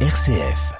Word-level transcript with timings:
RCF. 0.00 0.76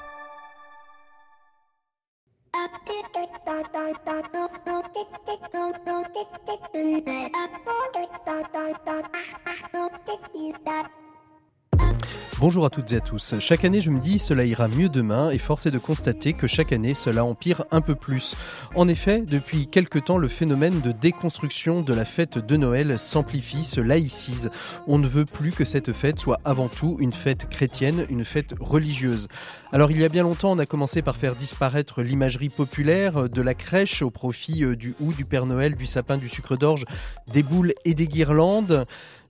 Bonjour 12.39 12.65
à 12.65 12.69
toutes 12.69 12.91
et 12.91 12.97
à 12.97 12.99
tous. 12.99 13.33
Chaque 13.39 13.65
année, 13.65 13.81
je 13.81 13.89
me 13.89 13.99
dis 13.99 14.19
cela 14.19 14.45
ira 14.45 14.67
mieux 14.67 14.89
demain 14.89 15.31
et 15.31 15.39
force 15.39 15.65
est 15.65 15.71
de 15.71 15.79
constater 15.79 16.33
que 16.33 16.45
chaque 16.45 16.71
année, 16.71 16.93
cela 16.93 17.25
empire 17.25 17.65
un 17.71 17.81
peu 17.81 17.95
plus. 17.95 18.35
En 18.75 18.87
effet, 18.87 19.21
depuis 19.21 19.65
quelque 19.65 19.97
temps, 19.97 20.19
le 20.19 20.27
phénomène 20.27 20.79
de 20.79 20.91
déconstruction 20.91 21.81
de 21.81 21.95
la 21.95 22.05
fête 22.05 22.37
de 22.37 22.55
Noël 22.55 22.99
s'amplifie, 22.99 23.63
se 23.63 23.81
laïcise. 23.81 24.51
On 24.85 24.99
ne 24.99 25.07
veut 25.07 25.25
plus 25.25 25.49
que 25.49 25.65
cette 25.65 25.93
fête 25.93 26.19
soit 26.19 26.39
avant 26.45 26.67
tout 26.67 26.97
une 26.99 27.11
fête 27.11 27.49
chrétienne, 27.49 28.05
une 28.11 28.23
fête 28.23 28.53
religieuse. 28.59 29.29
Alors 29.71 29.89
il 29.89 29.99
y 29.99 30.05
a 30.05 30.09
bien 30.09 30.21
longtemps, 30.21 30.51
on 30.51 30.59
a 30.59 30.67
commencé 30.67 31.01
par 31.01 31.17
faire 31.17 31.35
disparaître 31.35 32.03
l'imagerie 32.03 32.49
populaire 32.49 33.29
de 33.29 33.41
la 33.41 33.55
crèche 33.55 34.03
au 34.03 34.11
profit 34.11 34.63
euh, 34.63 34.75
du 34.75 34.93
hou, 34.99 35.11
du 35.11 35.25
Père 35.25 35.47
Noël, 35.47 35.75
du 35.75 35.87
sapin, 35.87 36.17
du 36.17 36.29
sucre 36.29 36.55
d'orge, 36.55 36.85
des 37.33 37.41
boules 37.41 37.73
et 37.83 37.95
des 37.95 38.07
guirlandes. 38.07 38.85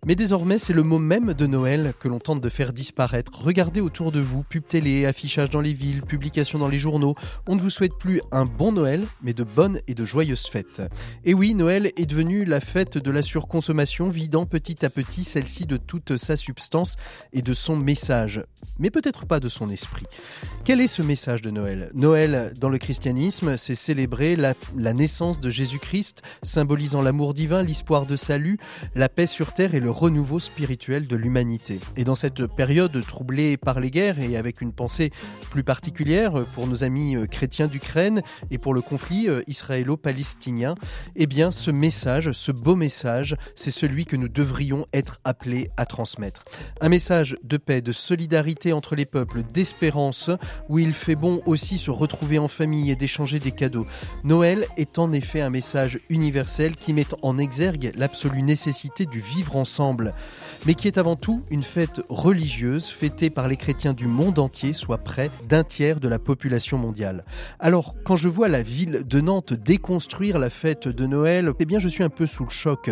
Mais 0.08 0.16
désormais, 0.16 0.58
c'est 0.58 0.72
le 0.72 0.84
mot 0.84 1.00
même 1.00 1.34
de 1.34 1.46
Noël 1.48 1.94
que 2.00 2.08
l'on 2.08 2.20
tente 2.20 2.40
de 2.40 2.48
faire 2.48 2.72
disparaître. 2.72 3.44
Regardez 3.44 3.82
autour 3.82 4.14
de 4.14 4.22
vous, 4.22 4.42
pub 4.42 4.66
télé, 4.66 5.06
affichage 5.06 5.50
dans 5.50 5.60
les 5.60 5.74
villes, 5.74 6.02
publications 6.02 6.60
dans 6.60 6.70
les 6.70 6.80
journaux. 6.80 7.14
On 7.46 7.58
ne 7.58 7.60
vous 7.60 7.70
souhaite 7.70 7.98
plus 8.00 8.22
un 8.32 8.46
bon 8.46 8.72
Noël, 8.72 9.04
mais 9.22 9.34
de 9.34 9.44
bonnes 9.44 9.82
et 9.86 9.94
de 9.96 10.06
joyeuses 10.06 10.48
fêtes. 10.48 10.82
Et 11.26 11.34
oui, 11.34 11.54
Noël 11.56 11.92
est 11.98 12.06
devenu 12.06 12.46
la 12.46 12.62
fête 12.62 12.98
de 12.98 13.12
la 13.12 13.22
surconsommation, 13.22 14.08
vidant 14.08 14.46
petit 14.46 14.86
à 14.86 14.90
petit 14.90 15.26
celle-ci 15.26 15.66
de 15.66 15.76
toute 15.76 16.16
sa 16.16 16.38
substance 16.38 16.96
et 17.34 17.42
de 17.42 17.54
son 17.54 17.76
message. 17.76 18.46
Mais 18.80 18.92
peut-être 18.92 19.26
pas 19.26 19.42
de 19.42 19.50
son 19.50 19.70
esprit. 19.70 20.06
Quel 20.64 20.80
est 20.80 20.88
ce 20.88 21.02
message 21.02 21.42
de 21.42 21.52
Noël? 21.52 21.90
Noël, 21.94 22.54
dans 22.58 22.70
le 22.70 22.78
christianisme, 22.78 23.58
c'est 23.58 23.76
célébrer 23.76 24.38
la, 24.38 24.54
naissance 24.94 25.42
de 25.42 25.50
Jésus-Christ, 25.50 26.22
symbolisant 26.44 27.02
l'amour 27.02 27.34
divin, 27.34 27.62
l'espoir 27.62 28.06
de 28.06 28.16
salut, 28.16 28.58
la 28.96 29.10
paix 29.10 29.28
sur 29.28 29.52
terre 29.52 29.76
et 29.76 29.82
le 29.82 29.97
renouveau 29.98 30.40
spirituel 30.40 31.08
de 31.08 31.16
l'humanité. 31.16 31.80
Et 31.96 32.04
dans 32.04 32.14
cette 32.14 32.46
période 32.46 33.04
troublée 33.08 33.58
par 33.58 33.80
les 33.80 33.90
guerres 33.90 34.20
et 34.20 34.38
avec 34.38 34.62
une 34.62 34.72
pensée 34.72 35.12
plus 35.50 35.64
particulière 35.64 36.46
pour 36.54 36.68
nos 36.68 36.84
amis 36.84 37.16
euh, 37.16 37.26
chrétiens 37.26 37.68
d'Ukraine 37.68 38.22
et 38.52 38.60
pour 38.60 38.76
le 38.76 38.82
conflit 38.82 39.28
euh, 39.28 39.42
israélo-palestinien, 39.48 40.76
eh 41.16 41.26
bien 41.26 41.50
ce 41.50 41.72
message, 41.72 42.32
ce 42.32 42.52
beau 42.52 42.76
message, 42.76 43.36
c'est 43.56 43.72
celui 43.72 44.06
que 44.06 44.16
nous 44.16 44.30
devrions 44.30 44.86
être 44.94 45.20
appelés 45.24 45.72
à 45.78 45.88
transmettre. 45.88 46.46
Un 46.80 46.90
message 46.90 47.36
de 47.44 47.58
paix, 47.58 47.82
de 47.82 47.92
solidarité 47.92 48.74
entre 48.74 48.96
les 48.96 49.06
peuples, 49.06 49.42
d'espérance, 49.52 50.30
où 50.70 50.78
il 50.78 50.94
fait 50.94 51.16
bon 51.16 51.42
aussi 51.48 51.80
se 51.80 51.90
retrouver 51.90 52.38
en 52.38 52.48
famille 52.48 52.92
et 52.92 52.96
d'échanger 52.96 53.40
des 53.40 53.52
cadeaux. 53.52 53.88
Noël 54.24 54.68
est 54.78 55.00
en 55.00 55.12
effet 55.12 55.42
un 55.42 55.50
message 55.50 56.00
universel 56.10 56.76
qui 56.76 56.94
met 56.94 57.08
en 57.24 57.40
exergue 57.40 57.94
l'absolue 57.96 58.44
nécessité 58.44 59.08
du 59.08 59.22
vivre 59.22 59.56
ensemble 59.56 59.77
mais 60.66 60.74
qui 60.74 60.88
est 60.88 60.98
avant 60.98 61.16
tout 61.16 61.42
une 61.50 61.64
fête 61.64 62.02
religieuse 62.10 62.88
fêtée 62.88 63.30
par 63.30 63.48
les 63.48 63.58
chrétiens 63.58 63.94
du 63.94 64.08
monde 64.08 64.40
entier, 64.40 64.74
soit 64.74 64.98
près 64.98 65.30
d'un 65.48 65.64
tiers 65.64 66.00
de 66.00 66.08
la 66.08 66.20
population 66.20 66.78
mondiale. 66.78 67.26
Alors, 67.60 67.96
quand 68.04 68.18
je 68.18 68.28
vois 68.28 68.48
la 68.48 68.64
ville 68.64 69.04
de 69.06 69.22
Nantes 69.22 69.54
déconstruire 69.54 70.40
la 70.40 70.50
fête 70.50 70.88
de 70.88 71.06
Noël, 71.06 71.52
eh 71.60 71.66
bien 71.66 71.80
je 71.80 71.88
suis 71.88 72.04
un 72.04 72.10
peu 72.10 72.26
sous 72.26 72.44
le 72.44 72.50
choc. 72.50 72.90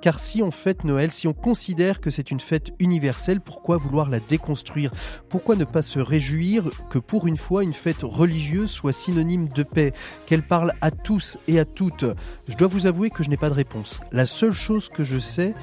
Car 0.00 0.18
si 0.18 0.42
on 0.42 0.50
fête 0.50 0.84
Noël, 0.84 1.10
si 1.10 1.26
on 1.26 1.32
considère 1.32 2.00
que 2.00 2.10
c'est 2.10 2.30
une 2.30 2.40
fête 2.40 2.70
universelle, 2.78 3.40
pourquoi 3.40 3.76
vouloir 3.76 4.10
la 4.10 4.20
déconstruire? 4.20 4.92
Pourquoi 5.28 5.56
ne 5.56 5.64
pas 5.64 5.82
se 5.82 5.98
réjouir 5.98 6.64
que 6.90 6.98
pour 6.98 7.26
une 7.26 7.36
fois 7.36 7.62
une 7.62 7.72
fête 7.72 8.02
religieuse 8.02 8.70
soit 8.70 8.92
synonyme 8.92 9.48
de 9.48 9.62
paix, 9.62 9.92
qu'elle 10.26 10.42
parle 10.42 10.72
à 10.80 10.90
tous 10.90 11.38
et 11.48 11.58
à 11.58 11.64
toutes? 11.64 12.04
Je 12.46 12.56
dois 12.56 12.68
vous 12.68 12.86
avouer 12.86 13.10
que 13.10 13.22
je 13.22 13.30
n'ai 13.30 13.36
pas 13.36 13.50
de 13.50 13.54
réponse. 13.54 14.00
La 14.12 14.26
seule 14.26 14.52
chose 14.52 14.88
que 14.88 15.04
je 15.04 15.18
sais, 15.18 15.54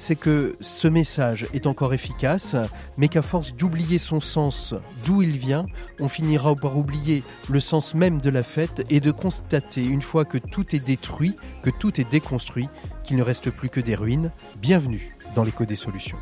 c'est 0.00 0.16
que 0.16 0.56
ce 0.62 0.88
message 0.88 1.46
est 1.52 1.66
encore 1.66 1.92
efficace, 1.92 2.56
mais 2.96 3.08
qu'à 3.08 3.20
force 3.20 3.54
d'oublier 3.54 3.98
son 3.98 4.22
sens, 4.22 4.74
d'où 5.04 5.20
il 5.20 5.36
vient, 5.36 5.66
on 6.00 6.08
finira 6.08 6.54
par 6.54 6.78
oublier 6.78 7.22
le 7.50 7.60
sens 7.60 7.94
même 7.94 8.18
de 8.18 8.30
la 8.30 8.42
fête 8.42 8.82
et 8.88 9.00
de 9.00 9.10
constater, 9.10 9.84
une 9.84 10.00
fois 10.00 10.24
que 10.24 10.38
tout 10.38 10.74
est 10.74 10.78
détruit, 10.78 11.36
que 11.62 11.68
tout 11.68 12.00
est 12.00 12.10
déconstruit, 12.10 12.70
qu'il 13.04 13.18
ne 13.18 13.22
reste 13.22 13.50
plus 13.50 13.68
que 13.68 13.80
des 13.80 13.94
ruines. 13.94 14.30
Bienvenue 14.56 15.18
dans 15.34 15.44
l'écho 15.44 15.66
des 15.66 15.76
solutions. 15.76 16.18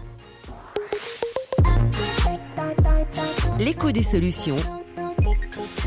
L'écho 3.61 3.93
des 3.93 4.03
solutions. 4.03 4.57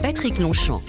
Patrick 0.01 0.40
Longchamp. 0.40 0.81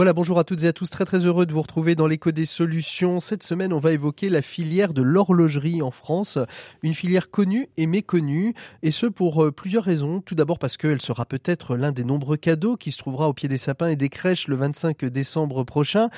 Voilà, 0.00 0.14
bonjour 0.14 0.38
à 0.38 0.44
toutes 0.44 0.62
et 0.62 0.66
à 0.66 0.72
tous, 0.72 0.88
très 0.88 1.04
très 1.04 1.26
heureux 1.26 1.44
de 1.44 1.52
vous 1.52 1.60
retrouver 1.60 1.94
dans 1.94 2.06
l'écho 2.06 2.30
des 2.30 2.46
solutions. 2.46 3.20
Cette 3.20 3.42
semaine, 3.42 3.70
on 3.70 3.78
va 3.78 3.92
évoquer 3.92 4.30
la 4.30 4.40
filière 4.40 4.94
de 4.94 5.02
l'horlogerie 5.02 5.82
en 5.82 5.90
France, 5.90 6.38
une 6.82 6.94
filière 6.94 7.28
connue 7.28 7.68
et 7.76 7.84
méconnue, 7.84 8.54
et 8.82 8.92
ce 8.92 9.04
pour 9.04 9.44
euh, 9.44 9.52
plusieurs 9.52 9.84
raisons. 9.84 10.22
Tout 10.22 10.34
d'abord 10.34 10.58
parce 10.58 10.78
qu'elle 10.78 11.02
sera 11.02 11.26
peut-être 11.26 11.76
l'un 11.76 11.92
des 11.92 12.04
nombreux 12.04 12.38
cadeaux 12.38 12.78
qui 12.78 12.92
se 12.92 12.96
trouvera 12.96 13.28
au 13.28 13.34
pied 13.34 13.46
des 13.46 13.58
sapins 13.58 13.88
et 13.88 13.96
des 13.96 14.08
crèches 14.08 14.48
le 14.48 14.56
25 14.56 15.04
décembre 15.04 15.64
prochain, 15.64 16.08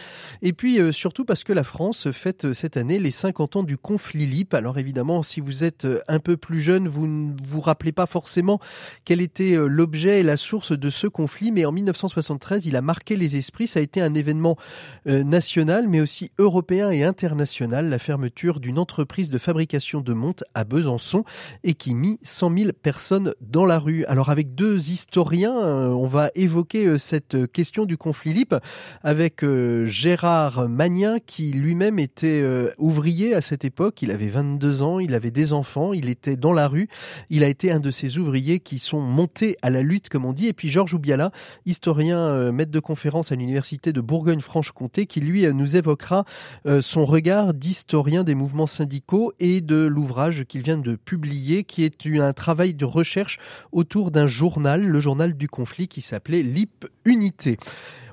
et 0.43 0.53
puis 0.53 0.79
euh, 0.79 0.93
surtout 0.93 1.25
parce 1.25 1.43
que 1.43 1.53
la 1.53 1.65
France 1.65 2.13
fête 2.13 2.53
cette 2.53 2.77
année 2.77 3.01
les 3.01 3.11
50 3.11 3.57
ans 3.57 3.63
du 3.65 3.79
conflit 3.79 4.27
LIP. 4.27 4.55
Alors 4.55 4.79
évidemment, 4.79 5.25
si 5.25 5.41
vous 5.41 5.65
êtes 5.65 5.87
euh, 5.87 5.99
un 6.07 6.21
peu 6.21 6.37
plus 6.37 6.61
jeune, 6.61 6.87
vous 6.87 7.09
ne 7.09 7.33
vous 7.43 7.61
rappelez 7.61 7.91
pas 7.91 8.07
forcément 8.07 8.61
quel 9.05 9.21
était 9.21 9.57
l'objet 9.57 10.21
et 10.21 10.23
la 10.23 10.37
source 10.37 10.71
de 10.71 10.89
ce 10.89 11.09
conflit, 11.09 11.51
mais 11.51 11.65
en 11.65 11.73
1973, 11.73 12.67
il 12.67 12.77
a 12.77 12.81
marqué 12.81 13.17
les 13.17 13.37
esprits 13.37 13.72
ça 13.73 13.81
a 13.81 13.83
été 13.83 14.03
un 14.03 14.15
événement 14.15 14.57
euh, 15.07 15.25
national, 15.25 15.89
mais 15.89 16.01
aussi 16.01 16.31
européen 16.39 16.91
et 16.91 17.05
international, 17.05 17.89
la 17.89 17.99
fermeture 17.99 18.61
d'une 18.61 18.79
entreprise 18.79 19.31
de 19.31 19.39
fabrication 19.39 20.03
de 20.03 20.13
montres 20.13 20.45
à 20.55 20.65
Besançon 20.65 21.25
et 21.65 21.73
qui 21.73 21.95
mit 21.95 22.19
100 22.23 22.57
000 22.59 22.71
personnes 22.83 23.33
dans 23.41 23.65
la 23.65 23.79
rue. 23.79 24.05
Alors 24.05 24.29
avec 24.29 24.55
deux 24.55 24.91
historiens, 24.91 25.59
euh, 25.59 25.89
on 25.89 26.05
va 26.05 26.31
évoquer 26.35 26.87
euh, 26.87 26.99
cette 26.99 27.51
question 27.51 27.87
du 27.87 27.97
conflit 27.97 28.35
LIP 28.35 28.55
avec 29.03 29.45
Gérard 29.87 30.69
Magnin 30.69 31.19
qui 31.19 31.53
lui-même 31.53 31.99
était 31.99 32.45
ouvrier 32.79 33.35
à 33.35 33.41
cette 33.41 33.65
époque. 33.65 34.03
Il 34.03 34.11
avait 34.11 34.29
22 34.29 34.83
ans, 34.83 34.99
il 34.99 35.15
avait 35.15 35.31
des 35.31 35.53
enfants, 35.53 35.93
il 35.93 36.09
était 36.09 36.37
dans 36.37 36.53
la 36.53 36.69
rue. 36.69 36.89
Il 37.31 37.43
a 37.43 37.49
été 37.49 37.73
un 37.73 37.81
de 37.81 37.91
ces 37.91 38.19
ouvriers 38.19 38.61
qui 38.61 38.79
sont 38.79 39.01
montés 39.01 39.57
à 39.63 39.71
la 39.71 39.83
lutte, 39.83 40.09
comme 40.09 40.25
on 40.25 40.33
dit. 40.33 40.47
Et 40.47 40.53
puis 40.53 40.69
Georges 40.69 40.95
Oubiala, 40.95 41.33
historien, 41.65 42.53
maître 42.53 42.71
de 42.71 42.81
conférence 42.81 43.33
à 43.33 43.35
l'université 43.35 43.62
de 43.63 44.01
Bourgogne-Franche-Comté 44.01 45.07
qui 45.07 45.21
lui 45.21 45.47
nous 45.55 45.77
évoquera 45.77 46.25
euh, 46.67 46.83
son 46.83 47.05
regard 47.05 47.55
d'historien 47.55 48.25
des 48.25 48.35
mouvements 48.35 48.67
syndicaux 48.67 49.33
et 49.39 49.61
de 49.61 49.77
l'ouvrage 49.77 50.45
qu'il 50.45 50.63
vient 50.63 50.79
de 50.79 50.97
publier 50.97 51.65
qui 51.65 51.85
est 51.85 52.07
un 52.07 52.33
travail 52.33 52.75
de 52.75 52.85
recherche 52.85 53.39
autour 53.71 54.11
d'un 54.11 54.27
journal, 54.27 54.83
le 54.85 55.01
journal 55.01 55.35
du 55.35 55.49
conflit 55.49 55.89
qui 55.89 56.01
s'appelait 56.01 56.43
LIP 56.43 56.87
Unité. 57.05 57.59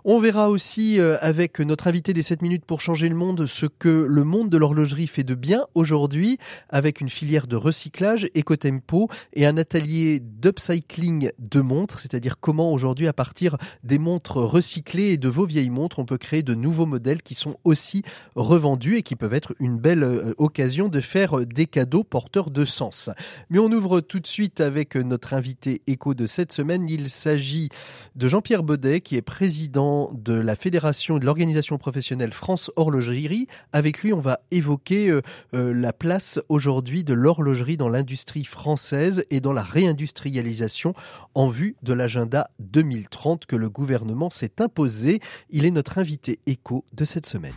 On 0.06 0.20
verra 0.20 0.50
aussi 0.50 1.00
euh, 1.00 1.18
avec 1.22 1.60
notre 1.60 1.88
invité 1.88 2.14
des 2.14 2.22
7 2.22 2.42
minutes 2.42 2.66
pour 2.66 2.82
changer 2.82 3.10
le 3.10 3.16
monde 3.16 3.46
ce 3.48 3.66
que 3.66 3.90
le 3.90 4.24
monde 4.24 4.50
de 4.50 4.58
l'horlogerie 4.58 5.08
fait 5.08 5.24
de 5.24 5.36
bien 5.36 5.66
aujourd'hui 5.76 6.38
avec 6.70 7.02
une 7.02 7.10
filière 7.10 7.48
de 7.48 7.56
recyclage, 7.56 8.30
éco-tempo 8.34 9.10
et 9.34 9.46
un 9.46 9.58
atelier 9.58 10.20
d'upcycling 10.20 11.32
de 11.38 11.62
montres, 11.62 12.00
c'est-à-dire 12.00 12.40
comment 12.40 12.72
aujourd'hui 12.72 13.08
à 13.08 13.14
partir 13.14 13.58
des 13.84 14.00
montres 14.00 14.38
recyclées 14.38 15.12
et 15.12 15.18
de 15.18 15.28
vos 15.28 15.46
vieilles 15.46 15.70
montres, 15.70 16.00
on 16.00 16.06
peut 16.06 16.18
créer 16.18 16.44
de 16.44 16.56
nouveaux 16.56 16.86
modèles 16.86 17.22
qui 17.22 17.36
sont 17.36 17.58
aussi 17.66 18.04
revendus 18.36 18.98
et 18.98 19.04
qui 19.04 19.16
peuvent 19.16 19.34
être 19.34 19.54
une 19.60 19.78
belle 19.78 20.04
euh, 20.04 20.34
occasion 20.38 20.88
de 20.88 21.02
faire 21.02 21.46
des 21.46 21.66
cadeaux 21.66 22.04
porteurs 22.04 22.52
de 22.52 22.64
sens. 22.64 23.10
Mais 23.50 23.60
on 23.60 23.72
ouvre 23.72 24.00
tout 24.00 24.20
de 24.20 24.28
suite 24.28 24.62
avec 24.62 24.96
notre 24.96 25.34
invité 25.34 25.82
éco 25.88 26.14
de 26.14 26.26
cette 26.26 26.52
semaine. 26.52 26.90
Il 26.90 27.10
s'agit 27.10 27.70
de 28.16 28.28
Jean-Pierre 28.28 28.64
Baudet 28.64 29.02
qui 29.02 29.16
est 29.16 29.22
président 29.22 29.99
de 30.14 30.34
la 30.34 30.56
Fédération 30.56 31.18
de 31.18 31.26
l'organisation 31.26 31.78
professionnelle 31.78 32.34
France 32.34 32.72
Horlogerie. 32.76 33.48
Avec 33.74 34.02
lui, 34.02 34.14
on 34.14 34.20
va 34.20 34.40
évoquer 34.52 35.10
euh, 35.10 35.22
euh, 35.54 35.74
la 35.74 35.94
place 35.94 36.40
aujourd'hui 36.50 37.04
de 37.04 37.14
l'horlogerie 37.14 37.78
dans 37.78 37.90
l'industrie 37.90 38.46
française 38.46 39.26
et 39.30 39.42
dans 39.42 39.54
la 39.54 39.64
réindustrialisation 39.64 40.94
en 41.36 41.50
vue 41.50 41.76
de 41.84 41.94
l'agenda 41.94 42.50
2030 42.60 43.46
que 43.46 43.56
le 43.56 43.70
gouvernement 43.70 44.30
s'est 44.30 44.62
imposé. 44.62 45.20
Il 45.50 45.66
est 45.66 45.72
notre 45.72 45.98
invité 45.98 46.40
éco 46.46 46.86
de 46.94 47.06
cette 47.06 47.26
semaine. 47.26 47.54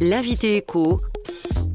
L'invité 0.00 0.56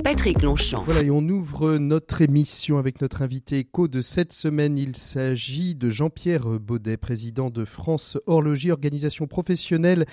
Patrick 0.04 0.42
Longchamp. 0.42 0.84
Voilà, 0.84 1.02
et 1.02 1.12
on 1.12 1.22
ouvre 1.28 1.78
notre 1.78 2.22
émission 2.22 2.78
avec 2.78 3.02
notre 3.02 3.22
invité 3.22 3.60
éco 3.60 3.88
de 3.88 4.02
cette 4.02 4.34
semaine. 4.34 4.78
Il 4.78 4.96
s'agit 4.96 5.76
de 5.76 5.90
Jean-Pierre 5.90 6.60
Baudet, 6.60 6.98
président 6.98 7.50
de 7.50 7.66
France 7.66 8.18
Horlogie, 8.26 8.72
organisation 8.72 9.28
professionnelle 9.28 10.06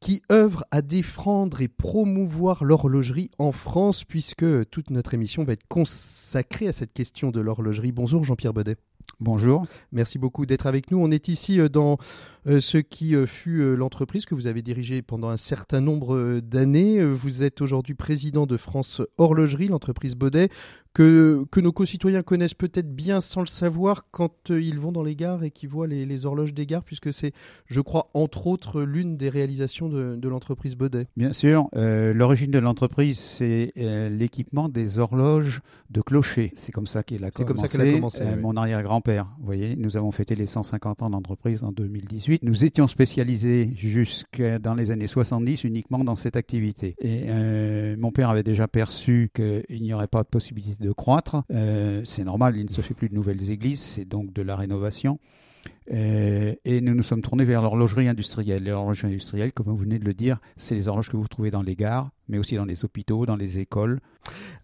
qui 0.00 0.22
œuvre 0.30 0.64
à 0.70 0.82
défendre 0.82 1.60
et 1.60 1.68
promouvoir 1.68 2.64
l'horlogerie 2.64 3.30
en 3.38 3.52
France, 3.52 4.04
puisque 4.04 4.46
toute 4.70 4.90
notre 4.90 5.14
émission 5.14 5.44
va 5.44 5.54
être 5.54 5.66
consacrée 5.68 6.68
à 6.68 6.72
cette 6.72 6.92
question 6.92 7.30
de 7.30 7.40
l'horlogerie. 7.40 7.92
Bonjour 7.92 8.24
Jean-Pierre 8.24 8.52
Baudet. 8.52 8.76
Bonjour. 9.18 9.66
Merci 9.92 10.18
beaucoup 10.18 10.44
d'être 10.44 10.66
avec 10.66 10.90
nous. 10.90 10.98
On 10.98 11.10
est 11.10 11.28
ici 11.28 11.58
euh, 11.58 11.70
dans 11.70 11.96
ce 12.46 12.78
qui 12.78 13.14
euh, 13.14 13.26
fut 13.26 13.76
l'entreprise 13.76 14.24
que 14.24 14.34
vous 14.34 14.46
avez 14.46 14.62
dirigée 14.62 15.02
pendant 15.02 15.28
un 15.28 15.36
certain 15.36 15.80
nombre 15.80 16.40
d'années. 16.40 17.04
Vous 17.04 17.42
êtes 17.42 17.60
aujourd'hui 17.60 17.94
président 17.94 18.46
de 18.46 18.56
France 18.56 19.02
Horlogerie, 19.18 19.68
l'entreprise 19.68 20.14
Baudet, 20.14 20.48
que, 20.94 21.44
que 21.50 21.60
nos 21.60 21.72
concitoyens 21.72 22.22
connaissent 22.22 22.54
peut-être 22.54 22.94
bien 22.94 23.20
sans 23.20 23.40
le 23.40 23.46
savoir 23.46 24.06
quand 24.10 24.50
ils 24.50 24.78
vont 24.78 24.92
dans 24.92 25.02
les 25.02 25.16
gares 25.16 25.44
et 25.44 25.50
qu'ils 25.50 25.68
voient 25.68 25.86
les, 25.86 26.24
horloges 26.24 26.54
des 26.54 26.66
gares, 26.66 26.84
puisque 26.84 27.12
c'est, 27.12 27.32
je 27.66 27.80
crois, 27.80 28.10
entre 28.14 28.46
autres, 28.46 28.80
l'une 28.82 29.16
des 29.16 29.28
réalisations 29.28 29.88
de, 29.88 30.28
l'entreprise 30.28 30.74
Baudet. 30.76 31.08
Bien 31.16 31.32
sûr. 31.32 31.68
l'origine 31.74 32.50
de 32.50 32.58
l'entreprise, 32.58 33.18
c'est 33.18 33.72
l'équipement 33.76 34.68
des 34.68 34.98
horloges 34.98 35.60
de 35.90 36.00
clocher. 36.00 36.52
C'est 36.54 36.72
comme 36.72 36.86
ça 36.86 37.02
qu'elle 37.02 37.24
a 37.24 37.30
commencé. 37.30 37.38
C'est 37.38 37.44
comme 37.44 37.56
ça 37.56 37.68
qu'elle 37.68 37.88
a 37.88 37.92
commencé. 37.92 38.24
Mon 38.36 38.56
arrière-grand 38.56 39.00
père 39.00 39.26
Vous 39.38 39.46
voyez, 39.46 39.76
nous 39.76 39.96
avons 39.96 40.12
fêté 40.12 40.34
les 40.34 40.46
150 40.46 41.02
ans 41.02 41.10
d'entreprise 41.10 41.62
en 41.62 41.72
2018. 41.72 42.35
Nous 42.42 42.64
étions 42.64 42.86
spécialisés 42.86 43.70
jusque 43.74 44.42
dans 44.60 44.74
les 44.74 44.90
années 44.90 45.06
70 45.06 45.64
uniquement 45.64 46.04
dans 46.04 46.16
cette 46.16 46.36
activité. 46.36 46.94
Et 47.00 47.24
euh, 47.28 47.96
mon 47.98 48.12
père 48.12 48.30
avait 48.30 48.42
déjà 48.42 48.68
perçu 48.68 49.30
qu'il 49.34 49.82
n'y 49.82 49.92
aurait 49.92 50.06
pas 50.06 50.22
de 50.22 50.28
possibilité 50.28 50.82
de 50.82 50.92
croître. 50.92 51.42
Euh, 51.50 52.02
c'est 52.04 52.24
normal, 52.24 52.56
il 52.56 52.64
ne 52.64 52.70
se 52.70 52.80
fait 52.80 52.94
plus 52.94 53.08
de 53.08 53.14
nouvelles 53.14 53.50
églises, 53.50 53.80
c'est 53.80 54.04
donc 54.04 54.32
de 54.32 54.42
la 54.42 54.56
rénovation. 54.56 55.18
Euh, 55.92 56.54
et 56.64 56.80
nous 56.80 56.94
nous 56.94 57.02
sommes 57.02 57.22
tournés 57.22 57.44
vers 57.44 57.62
l'horlogerie 57.62 58.08
industrielle. 58.08 58.64
L'horlogerie 58.64 59.08
industrielle, 59.08 59.52
comme 59.52 59.66
vous 59.66 59.76
venez 59.76 59.98
de 59.98 60.04
le 60.04 60.14
dire, 60.14 60.38
c'est 60.56 60.74
les 60.74 60.88
horloges 60.88 61.10
que 61.10 61.16
vous 61.16 61.28
trouvez 61.28 61.50
dans 61.50 61.62
les 61.62 61.76
gares, 61.76 62.10
mais 62.28 62.38
aussi 62.38 62.56
dans 62.56 62.64
les 62.64 62.84
hôpitaux, 62.84 63.26
dans 63.26 63.36
les 63.36 63.60
écoles. 63.60 64.00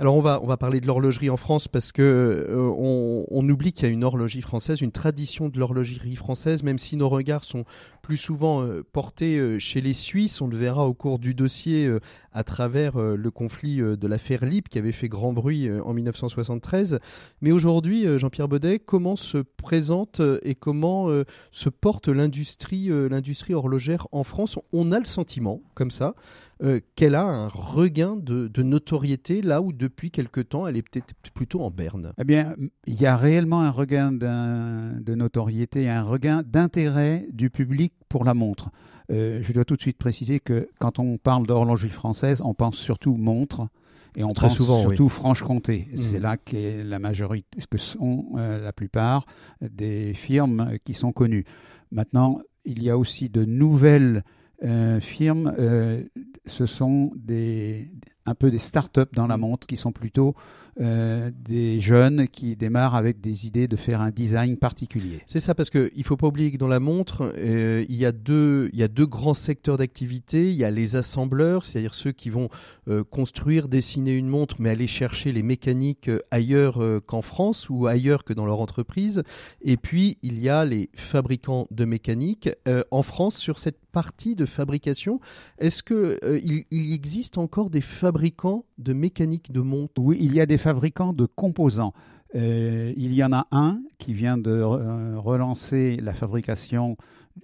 Alors 0.01 0.17
on 0.17 0.21
va, 0.21 0.41
on 0.43 0.49
va 0.49 0.57
parler 0.57 0.81
de 0.81 0.89
l'horlogerie 0.89 1.31
en 1.31 1.37
France 1.37 1.69
parce 1.69 1.93
que 1.93 2.03
euh, 2.03 3.25
on, 3.31 3.49
oublie 3.49 3.73
qu'il 3.73 3.85
y 3.85 3.87
a 3.87 3.93
une 3.93 4.03
horlogerie 4.03 4.43
française, 4.43 4.81
une 4.81 4.91
tradition 4.91 5.49
de 5.49 5.59
l'horlogerie 5.61 6.17
française, 6.17 6.65
même 6.65 6.79
si 6.79 6.97
nos 6.97 7.09
regards 7.09 7.45
sont 7.45 7.65
plus 8.03 8.17
souvent 8.17 8.63
euh, 8.63 8.83
portés 8.93 9.61
chez 9.61 9.81
les 9.81 9.95
Suisses. 9.95 10.41
On 10.41 10.49
le 10.49 10.57
verra 10.57 10.89
au 10.89 10.95
cours 10.95 11.21
du 11.21 11.35
dossier 11.35 11.89
à 12.33 12.43
travers 12.43 12.99
le 12.99 13.31
conflit 13.31 13.77
de 13.77 14.07
l'affaire 14.07 14.45
Lip 14.45 14.69
qui 14.69 14.79
avait 14.79 14.93
fait 14.93 15.09
grand 15.09 15.33
bruit 15.33 15.71
en 15.85 15.93
1973. 15.93 16.99
Mais 17.41 17.53
aujourd'hui, 17.53 18.07
Jean-Pierre 18.19 18.49
Baudet, 18.49 18.79
comment 18.79 19.17
se 19.17 19.39
présente 19.39 20.21
et 20.43 20.55
comment 20.55 21.12
euh, 21.13 21.25
se 21.51 21.69
porte 21.69 22.09
l'industrie, 22.09 22.91
euh, 22.91 23.09
l'industrie 23.09 23.55
horlogère 23.55 24.07
en 24.13 24.25
France. 24.25 24.59
On 24.73 24.93
a 24.93 24.99
le 24.99 25.05
sentiment, 25.05 25.61
comme 25.75 25.91
ça, 25.91 26.15
euh, 26.63 26.81
qu'elle 26.97 27.15
a 27.15 27.25
un 27.25 27.49
regain 27.49 28.17
de, 28.17 28.51
notoriété 28.63 29.43
là 29.43 29.61
où 29.61 29.73
depuis 29.73 30.11
quelque 30.11 30.41
temps 30.41 30.67
elle 30.67 30.77
est 30.77 30.83
peut-être 30.83 31.15
plutôt 31.35 31.63
en 31.63 31.71
berne. 31.71 32.13
Eh 32.19 32.25
bien, 32.25 32.55
il 32.87 33.01
y 33.01 33.07
a 33.07 33.17
réellement 33.17 33.63
un 33.63 33.71
regain 33.71 34.13
de 34.13 35.15
notoriété, 35.15 35.89
un 35.89 36.03
regain 36.03 36.43
d'intérêt 36.47 37.27
du 37.33 37.51
public 37.51 37.93
pour 38.09 38.25
la 38.25 38.35
montre. 38.35 38.71
je 39.11 39.53
dois 39.53 39.65
tout 39.65 39.77
de 39.77 39.81
suite 39.81 39.99
préciser 39.99 40.39
que 40.41 40.69
quand 40.79 40.99
on 40.99 41.19
parle 41.19 41.47
d'horlogerie 41.47 41.91
française, 41.91 42.41
on 42.45 42.55
pense 42.55 42.77
surtout 42.77 43.17
montre 43.17 43.69
et 44.17 44.25
on 44.25 44.33
Très 44.33 44.49
pense 44.49 44.57
souvent, 44.57 44.81
surtout 44.81 45.09
Franche-Comté. 45.09 45.89
Mmh. 45.91 45.97
C'est 45.97 46.19
là 46.19 46.37
que 46.37 46.83
la 46.83 46.99
majorité, 46.99 47.59
que 47.71 47.79
sont 47.79 48.27
euh, 48.37 48.63
la 48.63 48.73
plupart 48.73 49.27
des 49.61 50.15
firmes 50.15 50.77
qui 50.85 50.95
sont 50.95 51.13
connues. 51.13 51.45
Maintenant, 51.91 52.41
il 52.65 52.83
y 52.83 52.91
a 52.91 52.99
aussi 52.99 53.29
de 53.29 53.45
nouvelles 53.45 54.25
euh, 54.65 55.01
firmes. 55.01 55.55
Euh, 55.59 56.05
ce 56.47 56.67
sont 56.67 57.13
des, 57.17 57.91
un 58.27 58.35
peu 58.35 58.51
des 58.51 58.59
start-up 58.59 59.15
dans 59.15 59.27
la 59.27 59.37
mmh. 59.37 59.41
montre 59.41 59.67
qui 59.67 59.77
sont 59.77 59.93
plutôt 59.93 60.35
euh, 60.81 61.31
des 61.45 61.81
jeunes 61.81 62.29
qui 62.29 62.57
démarrent 62.57 62.95
avec 62.95 63.21
des 63.21 63.47
idées 63.47 63.69
de 63.69 63.77
faire 63.77 64.01
un 64.01 64.11
design 64.11 64.57
particulier. 64.57 65.21
C'est 65.27 65.41
ça, 65.41 65.55
parce 65.55 65.69
qu'il 65.69 65.91
ne 65.95 66.03
faut 66.03 66.17
pas 66.17 66.29
oublier 66.29 66.51
que 66.51 66.57
dans 66.57 66.69
la 66.69 66.81
montre, 66.81 67.31
euh, 67.37 67.85
il, 67.91 67.97
y 67.97 68.07
a 68.07 68.13
deux, 68.13 68.71
grands 69.07 69.35
secteurs 69.35 69.77
d'activité. 69.77 70.51
Il 70.51 70.57
y 70.57 70.65
a 70.65 70.71
les 70.71 70.97
assembleurs, 70.97 71.67
c'est-à-dire 71.67 71.95
ceux 71.95 72.13
qui 72.13 72.31
vont 72.31 72.49
euh, 72.89 73.05
construire, 73.05 73.69
dessiner 73.69 74.17
une 74.17 74.29
montre, 74.29 74.57
mais 74.61 74.71
aller 74.71 74.87
chercher 74.87 75.33
les 75.33 75.43
mécaniques 75.43 76.11
ailleurs 76.31 76.83
qu'en 77.07 77.23
France 77.23 77.69
ou 77.69 77.87
ailleurs 77.87 78.25
que 78.25 78.33
dans 78.33 78.47
leur 78.47 78.61
entreprise. 78.61 79.23
Et 79.61 79.77
puis, 79.77 80.17
il 80.23 80.39
y 80.39 80.49
a 80.49 80.65
les 80.65 80.89
fabricants 80.95 81.67
de 81.71 81.85
mécanique. 81.85 82.49
en 82.91 83.03
France, 83.03 83.37
sur 83.37 83.59
cette 83.59 83.82
partie 83.93 84.35
de 84.35 84.47
fabrication, 84.47 85.21
est-ce 85.59 85.83
qu'il 85.83 86.65
il 86.71 86.93
existe 86.93 87.39
encore 87.39 87.71
des 87.71 87.81
fabricants 87.81 88.65
de 88.79 88.93
mécanique 88.93 89.53
de 89.53 89.61
montre? 89.61 90.01
Oui, 90.03 90.19
il 90.21 90.35
y 90.35 90.41
a 90.41 90.47
des 90.47 90.59
fabricants 90.59 91.13
de 91.13 91.27
composants. 91.27 91.93
Euh, 92.35 92.93
il 92.97 93.13
y 93.13 93.23
en 93.23 93.33
a 93.33 93.47
un 93.51 93.83
qui 93.99 94.15
vient 94.15 94.39
de 94.39 94.51
euh, 94.51 95.19
relancer 95.19 95.99
la 96.03 96.15
fabrication 96.15 96.97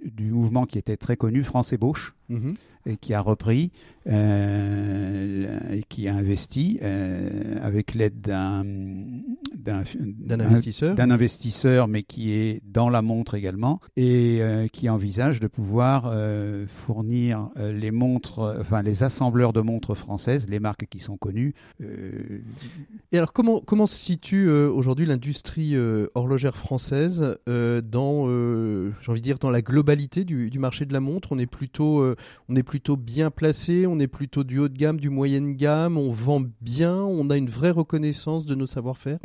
du 0.02 0.30
mouvement 0.30 0.66
qui 0.66 0.78
était 0.78 0.96
très 0.96 1.16
connu, 1.16 1.42
France 1.42 1.72
Ébauche, 1.72 2.14
mhm. 2.28 2.54
Et 2.88 2.96
qui 2.96 3.14
a 3.14 3.20
repris 3.20 3.70
euh, 4.08 5.58
et 5.70 5.82
qui 5.88 6.08
a 6.08 6.14
investi 6.14 6.81
avec 7.62 7.94
l'aide 7.94 8.20
d'un 8.20 8.64
investisseur. 10.40 10.94
D'un 10.94 11.11
investisseur, 11.11 11.88
mais 11.88 12.02
qui 12.02 12.32
est 12.32 12.62
dans 12.64 12.88
la 12.88 13.02
montre 13.02 13.35
également, 13.35 13.81
et 13.96 14.38
euh, 14.40 14.67
qui 14.69 14.88
envisage 14.88 15.40
de 15.40 15.46
pouvoir 15.46 16.05
euh, 16.06 16.67
fournir 16.67 17.50
euh, 17.56 17.73
les 17.73 17.90
montres, 17.90 18.56
enfin 18.61 18.82
les 18.82 19.02
assembleurs 19.02 19.52
de 19.52 19.61
montres 19.61 19.94
françaises, 19.94 20.49
les 20.49 20.61
marques 20.61 20.87
qui 20.87 20.99
sont 20.99 21.17
connues. 21.17 21.55
Et 23.12 23.19
alors, 23.19 23.32
comment, 23.32 23.61
comment 23.61 23.87
se 23.87 23.96
situe 23.96 24.49
aujourd'hui 24.49 25.06
l'industrie 25.06 25.76
horlogère 26.14 26.56
française 26.56 27.38
dans, 27.46 28.26
j'ai 29.00 29.11
envie 29.11 29.20
de 29.20 29.25
dire, 29.25 29.38
dans 29.38 29.50
la 29.50 29.62
globalité 29.62 30.25
du, 30.25 30.50
du, 30.50 30.58
marché 30.58 30.87
de 30.87 30.93
la 30.93 31.00
montre? 31.00 31.32
On 31.32 31.38
est 31.38 31.46
plutôt, 31.46 32.14
on 32.49 32.56
est 32.56 32.62
plutôt 32.62 32.77
bien 32.96 33.30
placé, 33.30 33.86
on 33.86 33.98
est 33.98 34.08
plutôt 34.08 34.44
du 34.44 34.58
haut 34.58 34.69
de 34.69 34.76
gamme, 34.76 35.00
du 35.00 35.10
moyen 35.10 35.40
de 35.40 35.52
gamme, 35.52 35.96
on 35.96 36.10
vend 36.10 36.42
bien, 36.60 36.96
on 36.96 37.30
a 37.30 37.36
une 37.36 37.50
vraie 37.50 37.70
reconnaissance 37.70 38.46
de 38.46 38.54
nos 38.54 38.66
savoir-faire 38.66 39.19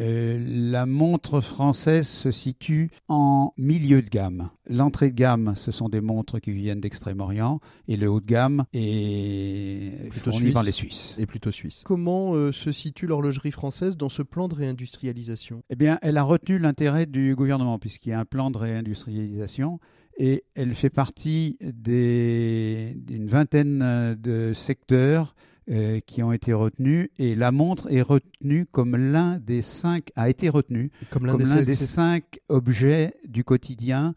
la 0.63 0.85
montre 0.85 1.41
française 1.41 2.07
se 2.07 2.31
situe 2.31 2.89
en 3.07 3.53
milieu 3.57 4.01
de 4.01 4.09
gamme. 4.09 4.49
L'entrée 4.69 5.09
de 5.09 5.15
gamme, 5.15 5.53
ce 5.55 5.71
sont 5.71 5.89
des 5.89 6.01
montres 6.01 6.39
qui 6.39 6.51
viennent 6.51 6.79
d'Extrême-Orient 6.79 7.59
et 7.87 7.97
le 7.97 8.09
haut 8.09 8.21
de 8.21 8.25
gamme 8.25 8.65
est 8.73 10.09
plutôt 10.09 10.31
suisse. 10.31 10.53
par 10.53 10.63
les 10.63 10.71
Suisses. 10.71 11.15
Et 11.19 11.25
plutôt 11.25 11.51
suisse. 11.51 11.83
Comment 11.85 12.33
euh, 12.33 12.51
se 12.51 12.71
situe 12.71 13.07
l'horlogerie 13.07 13.51
française 13.51 13.97
dans 13.97 14.09
ce 14.09 14.21
plan 14.21 14.47
de 14.47 14.55
réindustrialisation? 14.55 15.63
Eh 15.69 15.75
bien, 15.75 15.99
elle 16.01 16.17
a 16.17 16.23
retenu 16.23 16.59
l'intérêt 16.59 17.05
du 17.05 17.35
gouvernement 17.35 17.79
puisqu'il 17.79 18.09
y 18.09 18.13
a 18.13 18.19
un 18.19 18.25
plan 18.25 18.51
de 18.51 18.57
réindustrialisation 18.57 19.79
et 20.17 20.43
elle 20.55 20.75
fait 20.75 20.89
partie 20.89 21.57
d'une 21.61 23.27
vingtaine 23.27 24.15
de 24.19 24.53
secteurs 24.53 25.35
euh, 25.71 26.01
qui 26.01 26.21
ont 26.21 26.33
été 26.33 26.51
retenus. 26.51 27.09
Et 27.17 27.35
la 27.35 27.53
montre 27.53 27.89
est 27.89 28.01
retenue 28.01 28.65
comme 28.69 28.97
l'un 28.97 29.37
des 29.37 29.61
cinq 29.61 30.09
a 30.17 30.27
été 30.27 30.49
retenu 30.49 30.91
comme 31.09 31.25
l'un 31.25 31.37
des, 31.37 31.73
cinq 31.73 32.41
objets 32.49 33.13
du 33.25 33.45
quotidien 33.45 34.13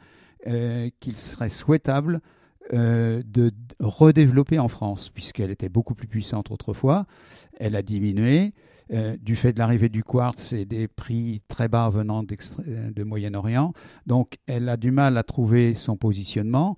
euh, 0.48 0.90
qu'il 0.98 1.16
serait 1.16 1.48
souhaitable 1.48 2.20
euh, 2.72 3.22
de 3.24 3.52
redévelopper 3.78 4.58
en 4.58 4.66
France 4.66 5.08
puisqu'elle 5.08 5.52
était 5.52 5.68
beaucoup 5.68 5.94
plus 5.94 6.08
puissante 6.08 6.50
autrefois. 6.50 7.06
Elle 7.60 7.76
a 7.76 7.82
diminué 7.82 8.52
du 8.90 9.34
fait 9.34 9.52
de 9.52 9.58
l'arrivée 9.58 9.88
du 9.88 10.04
quartz 10.04 10.52
et 10.52 10.64
des 10.64 10.86
prix 10.86 11.42
très 11.48 11.68
bas 11.68 11.88
venant 11.88 12.22
de 12.22 13.02
Moyen-Orient. 13.02 13.72
Donc 14.06 14.36
elle 14.46 14.68
a 14.68 14.76
du 14.76 14.92
mal 14.92 15.18
à 15.18 15.22
trouver 15.22 15.74
son 15.74 15.96
positionnement. 15.96 16.76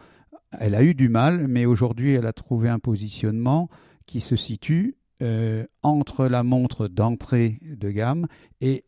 Elle 0.58 0.74
a 0.74 0.82
eu 0.82 0.94
du 0.94 1.08
mal 1.08 1.46
mais 1.48 1.66
aujourd'hui 1.66 2.14
elle 2.14 2.26
a 2.26 2.32
trouvé 2.32 2.70
un 2.70 2.78
positionnement 2.78 3.68
qui 4.06 4.20
se 4.20 4.36
situe 4.36 4.96
euh, 5.20 5.66
entre 5.82 6.26
la 6.26 6.42
montre 6.42 6.88
d'entrée 6.88 7.60
de 7.62 7.90
gamme 7.90 8.26
et 8.60 8.84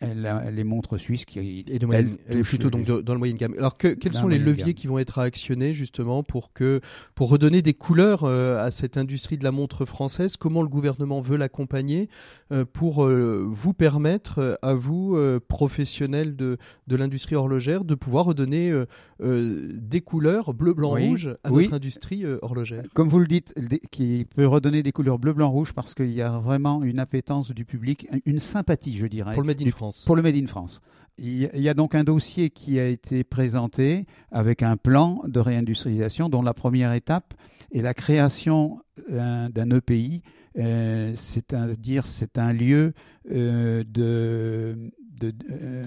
les 0.50 0.64
montres 0.64 0.98
suisses 0.98 1.24
qui 1.24 1.64
et 1.68 1.78
de 1.78 2.42
plutôt 2.42 2.70
donc 2.70 2.84
dans 2.84 3.12
le 3.12 3.18
moyen 3.18 3.34
gamme. 3.34 3.54
Alors 3.56 3.76
que, 3.76 3.88
quels 3.88 4.14
sont 4.14 4.26
les 4.26 4.38
leviers 4.38 4.74
qui 4.74 4.88
vont 4.88 4.98
être 4.98 5.18
actionnés 5.18 5.72
justement 5.72 6.24
pour 6.24 6.52
que 6.52 6.80
pour 7.14 7.28
redonner 7.28 7.62
des 7.62 7.74
couleurs 7.74 8.24
euh, 8.24 8.64
à 8.64 8.72
cette 8.72 8.96
industrie 8.96 9.38
de 9.38 9.44
la 9.44 9.52
montre 9.52 9.84
française? 9.84 10.36
Comment 10.36 10.62
le 10.62 10.68
gouvernement 10.68 11.20
veut 11.20 11.36
l'accompagner 11.36 12.08
euh, 12.52 12.64
pour 12.64 13.08
vous 13.08 13.72
permettre 13.72 14.58
à 14.62 14.74
vous 14.74 15.16
professionnels 15.48 16.34
de 16.34 16.58
de 16.88 16.96
l'industrie 16.96 17.36
horlogère 17.36 17.84
de 17.84 17.94
pouvoir 17.94 18.24
redonner 18.24 18.72
des 19.20 20.00
couleurs 20.00 20.52
bleu 20.54 20.74
blanc 20.74 20.96
rouge 20.96 21.30
à 21.44 21.50
notre 21.50 21.74
industrie 21.74 22.24
horlogère? 22.42 22.82
Comme 22.94 23.08
vous 23.08 23.20
le 23.20 23.28
dites, 23.28 23.54
qui 23.92 24.26
peut 24.34 24.46
redonner 24.46 24.82
des 24.82 24.92
couleurs 24.92 25.20
bleu 25.20 25.32
blanc 25.32 25.50
rouge 25.50 25.72
parce 25.72 25.94
qu'il 25.94 26.10
y 26.10 26.22
a 26.22 26.38
vraiment 26.38 26.82
une 26.82 26.89
une 26.90 26.98
appétence 26.98 27.52
du 27.52 27.64
public, 27.64 28.08
une 28.26 28.38
sympathie, 28.38 28.96
je 28.96 29.06
dirais. 29.06 29.34
Pour 29.34 29.42
le 29.42 29.46
Made 29.46 29.62
in 29.62 29.70
France. 29.70 30.04
Pour 30.04 30.16
le 30.16 30.22
Made 30.22 30.36
in 30.36 30.46
France. 30.46 30.80
Il 31.18 31.50
y 31.54 31.68
a 31.68 31.74
donc 31.74 31.94
un 31.94 32.04
dossier 32.04 32.48
qui 32.48 32.80
a 32.80 32.86
été 32.86 33.24
présenté 33.24 34.06
avec 34.32 34.62
un 34.62 34.78
plan 34.78 35.22
de 35.26 35.38
réindustrialisation 35.38 36.30
dont 36.30 36.40
la 36.40 36.54
première 36.54 36.94
étape 36.94 37.34
est 37.72 37.82
la 37.82 37.92
création 37.92 38.80
d'un 39.08 39.70
EPI, 39.70 40.22
euh, 40.58 41.12
c'est-à-dire 41.16 42.06
c'est 42.06 42.38
un 42.38 42.52
lieu 42.52 42.94
euh, 43.30 43.84
de 43.86 44.90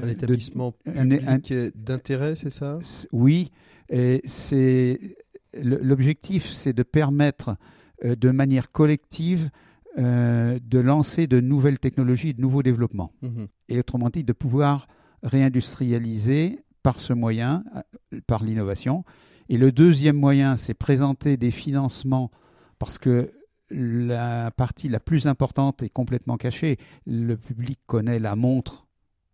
un 0.04 0.08
établissement 0.08 0.74
public 0.74 1.24
d'intérêt, 1.76 2.36
c'est 2.36 2.52
ça? 2.52 2.78
Oui, 3.12 3.52
c'est 3.90 5.00
l'objectif, 5.62 6.52
c'est 6.52 6.74
de 6.74 6.84
permettre 6.84 7.56
euh, 8.06 8.16
de 8.16 8.30
manière 8.32 8.72
collective 8.72 9.50
euh, 9.98 10.60
de 10.64 10.80
lancer 10.80 11.28
de 11.28 11.40
nouvelles 11.40 11.80
technologies, 11.80 12.34
de 12.34 12.42
nouveaux 12.42 12.64
développements. 12.64 13.12
Mhm. 13.22 13.48
Et 13.70 13.80
autrement 13.80 14.10
dit, 14.10 14.24
de 14.24 14.34
pouvoir 14.34 14.88
réindustrialiser 15.24 16.60
par 16.82 17.00
ce 17.00 17.14
moyen, 17.14 17.64
euh, 17.76 18.20
par 18.28 18.44
l'innovation. 18.44 19.04
Et 19.50 19.58
le 19.58 19.72
deuxième 19.72 20.18
moyen, 20.18 20.56
c'est 20.58 20.74
présenter 20.74 21.38
des 21.38 21.52
financements 21.52 22.32
parce 22.80 22.98
que 22.98 23.32
la 23.70 24.52
partie 24.52 24.90
la 24.90 25.00
plus 25.00 25.28
importante 25.28 25.84
est 25.84 25.90
complètement 25.90 26.38
cachée. 26.38 26.78
Le 27.06 27.36
public 27.36 27.80
connaît 27.88 28.20
la 28.20 28.36
montre, 28.36 28.86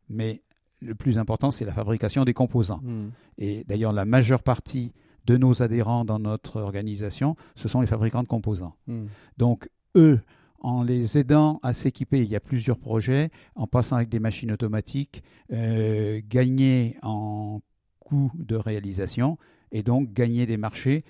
mais 0.10 0.42
le 0.82 0.96
plus 0.96 1.18
important, 1.18 1.52
c'est 1.52 1.66
la 1.66 1.74
fabrication 1.74 2.24
des 2.24 2.34
composants. 2.34 2.82
Mhm. 2.84 3.12
Et 3.38 3.64
d'ailleurs, 3.68 3.94
la 3.94 4.06
majeure 4.06 4.44
partie 4.44 4.94
de 5.30 5.38
nos 5.38 5.62
adhérents 5.62 6.06
dans 6.06 6.18
notre 6.18 6.60
organisation, 6.60 7.36
ce 7.56 7.68
sont 7.68 7.82
les 7.82 7.88
fabricants 7.88 8.24
de 8.24 8.28
composants. 8.28 8.76
Hmm. 8.88 9.06
Donc, 9.38 9.70
eux, 9.96 10.20
en 10.62 10.84
les 10.84 11.18
aidant 11.18 11.60
à 11.64 11.74
s'équiper, 11.74 12.22
il 12.22 12.30
y 12.30 12.36
a 12.36 12.40
plusieurs 12.40 12.78
projets, 12.78 13.30
en 13.56 13.68
passant 13.68 13.96
avec 13.96 14.10
des 14.10 14.20
machines 14.20 14.52
automatiques, 14.52 15.24
euh, 15.52 16.22
gagner 16.28 16.98
en 17.02 17.62
coût 18.00 18.32
de 18.36 18.56
réalisation 18.56 19.38
et 19.72 19.84
donc 19.84 20.14
gagner 20.14 20.46
des 20.46 20.58
marchés, 20.58 21.04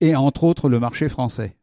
et 0.00 0.16
entre 0.16 0.44
autres 0.44 0.68
le 0.68 0.80
marché 0.80 1.08
français. 1.08 1.56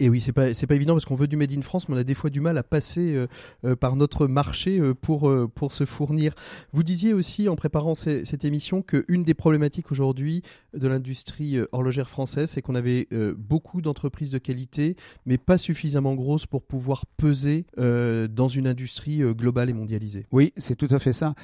Et 0.00 0.08
oui, 0.08 0.20
c'est 0.20 0.32
pas 0.32 0.54
c'est 0.54 0.66
pas 0.66 0.74
évident 0.74 0.94
parce 0.94 1.04
qu'on 1.04 1.14
veut 1.14 1.28
du 1.28 1.36
made 1.36 1.52
in 1.52 1.62
France, 1.62 1.88
mais 1.88 1.94
on 1.94 1.98
a 1.98 2.04
des 2.04 2.14
fois 2.14 2.30
du 2.30 2.40
mal 2.40 2.58
à 2.58 2.62
passer 2.62 3.14
euh, 3.14 3.26
euh, 3.64 3.76
par 3.76 3.96
notre 3.96 4.26
marché 4.26 4.80
euh, 4.80 4.94
pour 4.94 5.32
pour 5.54 5.72
se 5.72 5.84
fournir. 5.84 6.34
Vous 6.72 6.82
disiez 6.82 7.12
aussi 7.12 7.48
en 7.48 7.56
préparant 7.56 7.94
cette 7.94 8.44
émission 8.44 8.82
qu'une 8.82 9.22
des 9.22 9.34
problématiques 9.34 9.92
aujourd'hui 9.92 10.42
de 10.72 10.88
l'industrie 10.88 11.58
horlogère 11.72 12.08
française, 12.08 12.50
c'est 12.50 12.62
qu'on 12.62 12.74
avait 12.74 13.08
beaucoup 13.36 13.80
d'entreprises 13.80 14.30
de 14.30 14.38
qualité, 14.38 14.96
mais 15.26 15.38
pas 15.38 15.58
suffisamment 15.58 16.14
grosses 16.14 16.46
pour 16.46 16.62
pouvoir 16.62 17.06
peser 17.06 17.66
dans 17.76 18.48
une 18.48 18.66
industrie 18.66 19.20
globale 19.34 19.70
et 19.70 19.72
mondialisée. 19.72 20.26
Oui, 20.32 20.52
c'est 20.56 20.76
tout 20.76 20.88
à 20.90 20.98
fait 20.98 21.12
ça. 21.12 21.34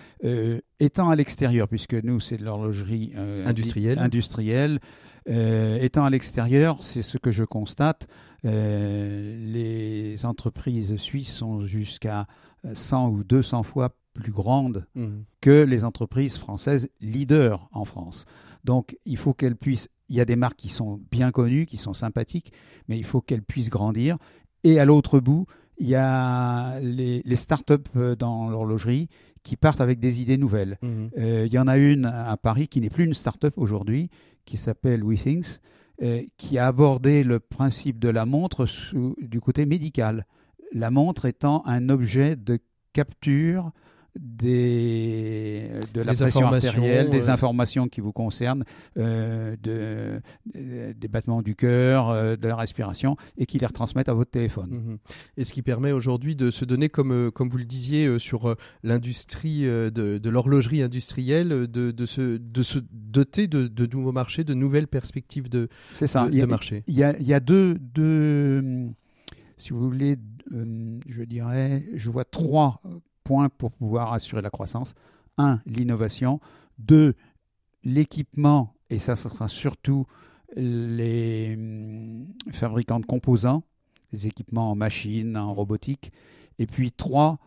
Étant 0.81 1.11
à 1.11 1.17
l'extérieur, 1.17 1.69
puisque 1.69 1.95
nous 1.95 2.19
c'est 2.19 2.37
de 2.37 2.45
l'horlogerie 2.45 3.13
industrielle, 3.47 3.99
industrielle 3.99 4.81
étant 5.27 6.05
à 6.05 6.11
l'extérieur, 6.11 6.83
c'est 6.83 7.03
ce 7.03 7.19
que 7.19 7.31
je 7.31 7.45
constate. 7.45 8.09
Euh, 8.45 9.37
les 9.53 10.25
entreprises 10.25 10.97
suisses 10.97 11.35
sont 11.35 11.65
jusqu'à 11.65 12.27
100 12.73 13.11
ou 13.11 13.25
200 13.25 13.63
fois 13.63 13.95
plus 14.15 14.33
grandes 14.33 14.87
mmh. 14.95 15.09
que 15.41 15.63
les 15.63 15.85
entreprises 15.85 16.39
françaises 16.39 16.89
leaders 17.01 17.69
en 17.73 17.85
France. 17.85 18.25
Donc 18.65 18.97
il 19.05 19.17
faut 19.17 19.35
qu'elles 19.35 19.57
puissent, 19.57 19.89
il 20.09 20.17
y 20.17 20.21
a 20.21 20.25
des 20.25 20.37
marques 20.37 20.57
qui 20.57 20.69
sont 20.69 21.01
bien 21.11 21.31
connues, 21.31 21.67
qui 21.67 21.77
sont 21.77 21.95
sympathiques, 21.95 22.53
mais 22.89 22.99
il 22.99 23.05
faut 23.05 23.21
qu'elles 23.21 23.43
puissent 23.43 23.71
grandir. 23.71 24.17
Et 24.65 24.81
à 24.81 24.85
l'autre 24.85 25.21
bout, 25.21 25.47
il 25.79 25.89
y 25.89 25.95
a 25.95 26.79
les, 26.81 27.23
les 27.25 27.37
start-up 27.37 27.89
dans 28.19 28.51
l'horlogerie 28.51 29.09
qui 29.43 29.57
partent 29.57 29.81
avec 29.81 29.99
des 30.01 30.21
idées 30.21 30.39
nouvelles. 30.39 30.79
Mmh. 30.83 31.07
Euh, 31.19 31.47
il 31.47 31.53
y 31.53 31.59
en 31.59 31.67
a 31.67 31.77
une 31.77 32.05
à 32.07 32.37
Paris 32.37 32.69
qui 32.69 32.81
n'est 32.81 32.91
plus 32.91 33.05
une 33.05 33.15
start-up 33.15 33.55
aujourd'hui, 33.57 34.11
qui 34.45 34.57
s'appelle 34.57 35.03
WeThings, 35.03 35.59
euh, 36.03 36.23
qui 36.37 36.59
a 36.59 36.67
abordé 36.67 37.23
le 37.25 37.41
principe 37.41 37.99
de 37.99 38.09
la 38.09 38.27
montre 38.27 38.67
du 39.19 39.41
côté 39.41 39.67
médical. 39.67 40.27
La 40.73 40.91
montre 40.91 41.27
étant 41.27 41.63
un 41.67 41.89
objet 41.89 42.37
de 42.37 42.59
capture 42.93 43.73
des, 44.19 45.71
de 45.95 46.03
la 46.03 46.15
pression 46.15 46.47
artérielle, 46.47 47.11
des 47.11 47.29
informations 47.29 47.89
qui 47.89 48.01
vous 48.01 48.13
concernent, 48.13 48.65
euh, 48.99 49.57
de, 49.63 50.21
des 50.55 51.09
battements 51.09 51.43
du 51.43 51.55
cœur, 51.55 52.11
euh, 52.11 52.37
de 52.37 52.49
la 52.49 52.57
respiration, 52.57 53.17
et 53.39 53.47
qui 53.47 53.59
les 53.59 53.67
retransmettent 53.67 54.09
à 54.09 54.15
votre 54.15 54.31
téléphone. 54.31 54.71
Mhm. 54.71 54.99
Et 55.37 55.45
ce 55.45 55.53
qui 55.53 55.63
permet 55.63 55.93
aujourd'hui 55.93 56.37
de 56.37 56.51
se 56.51 56.65
donner, 56.65 56.89
comme, 56.89 57.13
euh, 57.13 57.31
comme 57.31 57.49
vous 57.49 57.59
le 57.59 57.65
disiez, 57.65 58.19
sur 58.19 58.57
l'industrie 58.83 59.63
de, 59.63 59.91
de 59.91 60.31
l'horlogerie 60.31 60.83
industrielle, 60.83 61.49
de, 61.49 61.91
de, 61.91 62.07
se, 62.07 62.39
de 62.39 62.63
se 62.63 62.79
doter 62.93 63.47
de, 63.47 63.67
de 63.67 63.87
nouveaux 63.87 64.13
marchés, 64.13 64.45
de 64.45 64.55
nouvelles 64.55 64.89
perspectives 64.89 65.49
de, 65.49 65.69
ça. 65.93 66.29
de, 66.29 66.45
marché. 66.45 66.83
Il 66.87 66.95
y 66.95 67.05
a, 67.05 67.17
il 67.19 67.27
y 67.27 67.35
a 67.35 67.41
deux, 67.41 67.75
deux, 67.79 68.89
si 69.57 69.71
vous 69.71 69.81
voulez, 69.81 70.17
je 70.51 71.23
dirais, 71.23 71.85
je 71.95 72.11
vois 72.11 72.25
trois 72.25 72.83
pour 73.25 73.71
pouvoir 73.73 74.13
assurer 74.13 74.43
la 74.43 74.51
croissance. 74.51 74.95
Un, 75.39 75.61
l'innovation. 75.67 76.41
Deux, 76.79 77.15
l'équipement, 77.85 78.75
et 78.91 78.99
ça, 78.99 79.17
ce 79.17 79.29
sera 79.29 79.49
surtout 79.49 80.07
les 80.57 81.55
hum, 81.57 82.27
fabricants 82.53 83.01
de 83.01 83.07
composants, 83.07 83.63
les 84.13 84.27
équipements 84.27 84.71
en 84.73 84.75
machine, 84.75 85.37
en 85.37 85.55
robotique. 85.55 86.13
Et 86.59 86.67
puis 86.67 86.93
trois, 86.93 87.39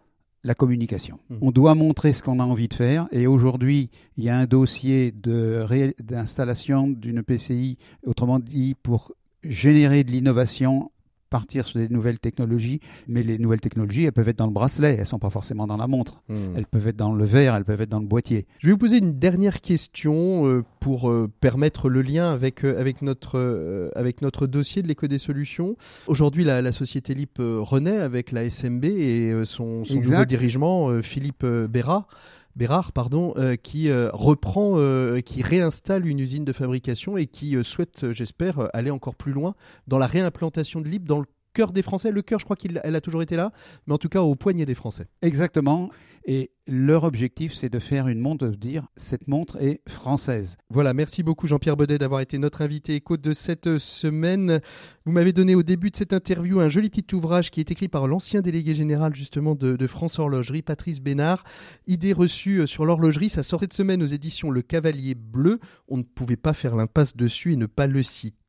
la 0.44 0.56
communication. 0.56 1.20
Mmh. 1.30 1.36
On 1.42 1.52
doit 1.52 1.76
montrer 1.76 2.14
ce 2.14 2.24
qu'on 2.24 2.40
a 2.40 2.44
envie 2.44 2.68
de 2.68 2.74
faire. 2.74 3.08
Et 3.12 3.28
aujourd'hui, 3.28 3.90
il 4.18 4.24
y 4.24 4.30
a 4.30 4.38
un 4.38 4.46
dossier 4.46 5.12
d'installation 5.12 6.88
d'une 6.88 7.24
PCI, 7.24 7.78
autrement 8.06 8.40
dit, 8.40 8.76
pour 8.82 9.14
générer 9.44 10.04
de 10.04 10.12
l'innovation 10.12 10.92
partir 11.34 11.66
sur 11.66 11.80
des 11.80 11.90
nouvelles 11.90 12.20
technologies, 12.20 12.80
mais 13.08 13.24
les 13.24 13.40
nouvelles 13.40 13.60
technologies, 13.60 14.04
elles 14.04 14.12
peuvent 14.12 14.30
être 14.30 14.38
dans 14.38 14.46
le 14.46 14.54
bracelet, 14.54 14.98
elles 15.00 15.08
sont 15.08 15.18
pas 15.18 15.32
forcément 15.32 15.66
dans 15.66 15.78
la 15.78 15.88
montre. 15.88 16.22
Hmm. 16.30 16.56
Elles 16.56 16.68
peuvent 16.68 16.88
être 16.88 16.96
dans 16.96 17.12
le 17.12 17.26
verre, 17.26 17.56
elles 17.56 17.66
peuvent 17.66 17.82
être 17.82 17.90
dans 17.90 18.00
le 18.00 18.06
boîtier. 18.06 18.46
Je 18.60 18.68
vais 18.68 18.74
vous 18.74 18.78
poser 18.78 19.00
une 19.00 19.18
dernière 19.18 19.60
question 19.60 20.46
euh, 20.46 20.64
pour 20.80 21.10
euh, 21.10 21.28
permettre 21.42 21.90
le 21.90 22.04
lien 22.04 22.32
avec, 22.32 22.64
euh, 22.64 22.80
avec, 22.80 23.02
notre, 23.02 23.92
avec 23.96 24.22
notre 24.22 24.46
dossier 24.46 24.84
de 24.84 24.88
l'éco 24.88 25.08
des 25.08 25.18
solutions. 25.18 25.76
Aujourd'hui, 26.06 26.44
la, 26.44 26.72
société 26.72 27.16
LIP 27.16 27.40
renaît 27.40 27.98
avec 27.98 28.32
la 28.32 28.48
SMB 28.48 28.86
et 28.86 29.34
son, 29.44 29.84
son 29.84 29.96
nouveau 29.96 30.26
dirigeant, 30.26 31.02
Philippe 31.02 31.46
Béra. 31.46 32.08
Bérard, 32.56 32.92
pardon, 32.92 33.34
euh, 33.38 33.56
qui 33.56 33.90
euh, 33.90 34.10
reprend, 34.14 34.74
euh, 34.78 35.22
qui 35.22 35.42
réinstalle 35.42 36.06
une 36.06 36.20
usine 36.20 36.46
de 36.46 36.54
fabrication 36.54 37.18
et 37.18 37.26
qui 37.26 37.56
souhaite, 37.64 38.12
j'espère, 38.12 38.70
aller 38.74 38.92
encore 38.92 39.16
plus 39.16 39.32
loin 39.32 39.56
dans 39.88 39.98
la 39.98 40.06
réimplantation 40.06 40.82
de 40.82 40.88
l'IP 40.88 41.06
dans 41.06 41.20
le 41.20 41.26
cœur 41.54 41.72
des 41.72 41.82
Français. 41.82 42.12
Le 42.12 42.22
cœur, 42.22 42.40
je 42.40 42.46
crois 42.46 42.56
qu'elle 42.56 42.96
a 42.96 43.02
toujours 43.02 43.22
été 43.22 43.36
là, 43.36 43.52
mais 43.88 43.94
en 43.94 43.98
tout 43.98 44.10
cas 44.10 44.22
au 44.22 44.36
poignet 44.36 44.66
des 44.66 44.76
Français. 44.76 45.08
Exactement. 45.22 45.90
Et 46.26 46.52
leur 46.68 47.04
objectif, 47.04 47.54
c'est 47.54 47.70
de 47.70 47.80
faire 47.80 48.08
une 48.08 48.20
montre, 48.20 48.48
de 48.48 48.56
dire 48.56 48.88
cette 48.96 49.28
montre 49.28 49.62
est 49.62 49.82
française. 49.90 50.58
Voilà, 50.70 50.94
merci 50.94 51.22
beaucoup 51.22 51.48
Jean-Pierre 51.48 51.76
Baudet 51.76 51.98
d'avoir 51.98 52.22
été 52.22 52.38
notre 52.38 52.62
invité 52.62 52.96
éco 52.96 53.18
de 53.18 53.34
cette 53.34 53.78
semaine. 53.78 54.62
Vous 55.06 55.12
m'avez 55.12 55.34
donné 55.34 55.56
au 55.56 55.64
début 55.64 55.92
de 55.92 55.98
cette 55.98 56.14
interview 56.14 56.62
un 56.62 56.70
joli 56.70 56.90
petit 56.90 57.14
ouvrage 57.14 57.52
qui 57.52 57.60
est 57.60 57.72
écrit 57.72 57.90
par 57.90 58.08
l'ancien 58.08 58.42
délégué 58.42 58.74
général 58.74 59.14
justement 59.14 59.56
de, 59.56 59.88
France 59.88 60.18
Horlogerie, 60.18 60.62
Patrice 60.62 61.02
Bénard. 61.02 61.44
Idée 61.88 62.14
reçue 62.14 62.62
euh, 62.62 62.68
sur 62.68 62.86
l'horlogerie, 62.86 63.28
ça 63.28 63.44
sortait 63.44 63.68
de 63.68 63.74
semaine 63.74 64.02
aux 64.02 64.08
éditions 64.08 64.50
Le 64.50 64.62
Cavalier 64.62 65.16
Bleu. 65.16 65.60
On 65.90 65.98
ne 65.98 66.04
pouvait 66.04 66.38
pas 66.38 66.54
faire 66.54 66.78
l'impasse 66.78 67.18
dessus 67.18 67.52
et 67.52 67.58
ne 67.58 67.66
pas 67.66 67.88
le 67.88 68.02
citer. 68.02 68.43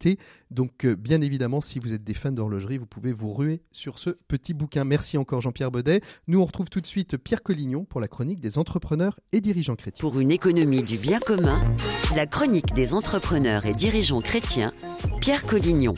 Donc 0.51 0.85
euh, 0.85 0.95
bien 0.95 1.21
évidemment, 1.21 1.61
si 1.61 1.79
vous 1.79 1.95
êtes 1.95 2.05
des 2.05 2.15
fans 2.15 2.33
d'horlogerie, 2.33 2.79
vous 2.79 2.87
pouvez 2.87 3.13
vous 3.13 3.33
ruer 3.33 3.63
sur 3.73 3.99
ce 3.99 4.11
petit 4.29 4.55
bouquin. 4.55 4.85
Merci 4.85 5.19
encore 5.19 5.41
Jean-Pierre 5.41 5.71
Baudet. 5.71 6.01
Nous 6.29 6.41
on 6.41 6.45
retrouve 6.45 6.71
tout 6.71 6.81
de 6.81 6.87
suite 6.87 7.17
Pierre 7.17 7.43
Collignon 7.43 7.85
pour 7.85 8.01
la 8.01 8.09
chronique 8.09 8.41
des 8.41 8.59
entrepreneurs 8.59 9.19
et 9.33 9.41
dirigeants 9.41 9.77
chrétiens. 9.77 10.01
Pour 10.01 10.21
une 10.21 10.31
économie 10.31 10.83
du 10.83 10.99
bien 10.99 11.21
commun, 11.21 11.61
la 12.15 12.27
chronique 12.27 12.75
des 12.75 12.95
entrepreneurs 12.95 13.67
et 13.67 13.75
dirigeants 13.75 14.21
chrétiens, 14.21 14.73
Pierre 15.21 15.45
Collignon. 15.47 15.95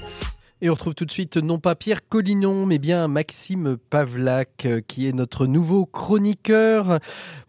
Et 0.63 0.71
on 0.71 0.73
retrouve 0.73 0.95
tout 0.95 1.05
de 1.05 1.11
suite 1.11 1.37
non 1.37 1.59
pas 1.59 1.75
Pierre 1.75 2.09
Collignon, 2.09 2.65
mais 2.65 2.79
bien 2.79 3.09
Maxime 3.09 3.77
Pavlak, 3.91 4.65
euh, 4.65 4.81
qui 4.81 5.07
est 5.07 5.13
notre 5.13 5.47
nouveau 5.47 5.85
chroniqueur. 5.85 6.99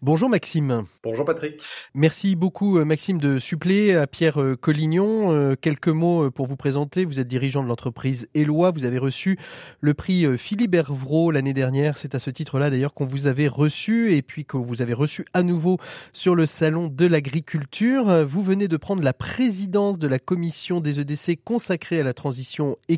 Bonjour 0.02 0.28
Maxime. 0.28 0.84
Bonjour 1.02 1.24
Patrick. 1.24 1.62
Merci 1.94 2.36
beaucoup 2.36 2.76
euh, 2.76 2.84
Maxime 2.84 3.16
de 3.16 3.38
suppléer 3.38 3.94
à 3.94 4.06
Pierre 4.06 4.42
euh, 4.42 4.56
Collignon. 4.56 5.56
Quelques 5.58 5.88
mots 5.88 6.30
pour 6.30 6.44
vous 6.44 6.56
présenter. 6.56 7.06
Vous 7.06 7.18
êtes 7.18 7.28
dirigeant 7.28 7.62
de 7.62 7.68
l'entreprise 7.68 8.28
Eloi. 8.34 8.72
Vous 8.72 8.84
avez 8.84 8.98
reçu 8.98 9.38
le 9.80 9.94
prix 9.94 10.36
Philippe 10.36 10.74
Hervrault 10.74 11.30
l'année 11.30 11.54
dernière. 11.54 11.96
C'est 11.96 12.14
à 12.14 12.18
ce 12.18 12.28
titre-là 12.28 12.68
d'ailleurs 12.68 12.92
qu'on 12.92 13.06
vous 13.06 13.26
avait 13.26 13.48
reçu 13.48 14.12
et 14.12 14.20
puis 14.20 14.44
que 14.44 14.58
vous 14.58 14.82
avez 14.82 14.92
reçu 14.92 15.24
à 15.32 15.42
nouveau 15.42 15.78
sur 16.12 16.34
le 16.34 16.44
salon 16.44 16.88
de 16.88 17.06
l'agriculture. 17.06 18.26
Vous 18.26 18.42
venez 18.42 18.68
de 18.68 18.76
prendre 18.76 19.02
la 19.02 19.14
présidence 19.14 19.98
de 19.98 20.08
la 20.08 20.18
commission 20.18 20.80
des 20.80 21.00
EDC 21.00 21.42
consacrée 21.42 22.00
à 22.00 22.04
la 22.04 22.12
transition 22.12 22.76
écologique. 22.88 22.97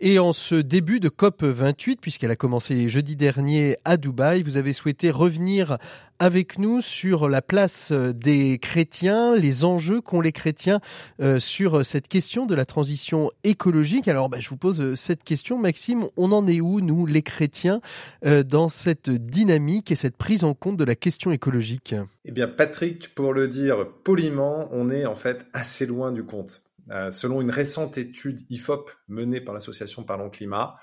Et 0.00 0.20
en 0.20 0.32
ce 0.32 0.54
début 0.54 1.00
de 1.00 1.08
COP 1.08 1.42
28, 1.42 2.00
puisqu'elle 2.00 2.30
a 2.30 2.36
commencé 2.36 2.88
jeudi 2.88 3.16
dernier 3.16 3.76
à 3.84 3.96
Dubaï, 3.96 4.44
vous 4.44 4.56
avez 4.56 4.72
souhaité 4.72 5.10
revenir 5.10 5.76
avec 6.20 6.56
nous 6.56 6.80
sur 6.80 7.28
la 7.28 7.42
place 7.42 7.90
des 7.90 8.60
chrétiens, 8.60 9.34
les 9.34 9.64
enjeux 9.64 10.00
qu'ont 10.00 10.20
les 10.20 10.30
chrétiens 10.30 10.80
euh, 11.20 11.40
sur 11.40 11.84
cette 11.84 12.06
question 12.06 12.46
de 12.46 12.54
la 12.54 12.64
transition 12.64 13.32
écologique. 13.42 14.06
Alors, 14.06 14.28
bah, 14.28 14.38
je 14.38 14.48
vous 14.48 14.56
pose 14.56 14.94
cette 14.94 15.24
question, 15.24 15.58
Maxime. 15.58 16.06
On 16.16 16.30
en 16.30 16.46
est 16.46 16.60
où, 16.60 16.80
nous, 16.80 17.04
les 17.04 17.22
chrétiens, 17.22 17.80
euh, 18.24 18.44
dans 18.44 18.68
cette 18.68 19.10
dynamique 19.10 19.90
et 19.90 19.96
cette 19.96 20.16
prise 20.16 20.44
en 20.44 20.54
compte 20.54 20.76
de 20.76 20.84
la 20.84 20.94
question 20.94 21.32
écologique? 21.32 21.96
Eh 22.24 22.30
bien, 22.30 22.46
Patrick, 22.46 23.12
pour 23.16 23.32
le 23.32 23.48
dire 23.48 23.88
poliment, 24.04 24.68
on 24.70 24.90
est 24.90 25.06
en 25.06 25.16
fait 25.16 25.44
assez 25.52 25.86
loin 25.86 26.12
du 26.12 26.22
compte. 26.22 26.62
Euh, 26.90 27.10
selon 27.10 27.40
une 27.40 27.50
récente 27.50 27.98
étude 27.98 28.40
IFOP 28.50 28.90
menée 29.08 29.40
par 29.40 29.54
l'association 29.54 30.04
Parlons 30.04 30.30
Climat, 30.30 30.74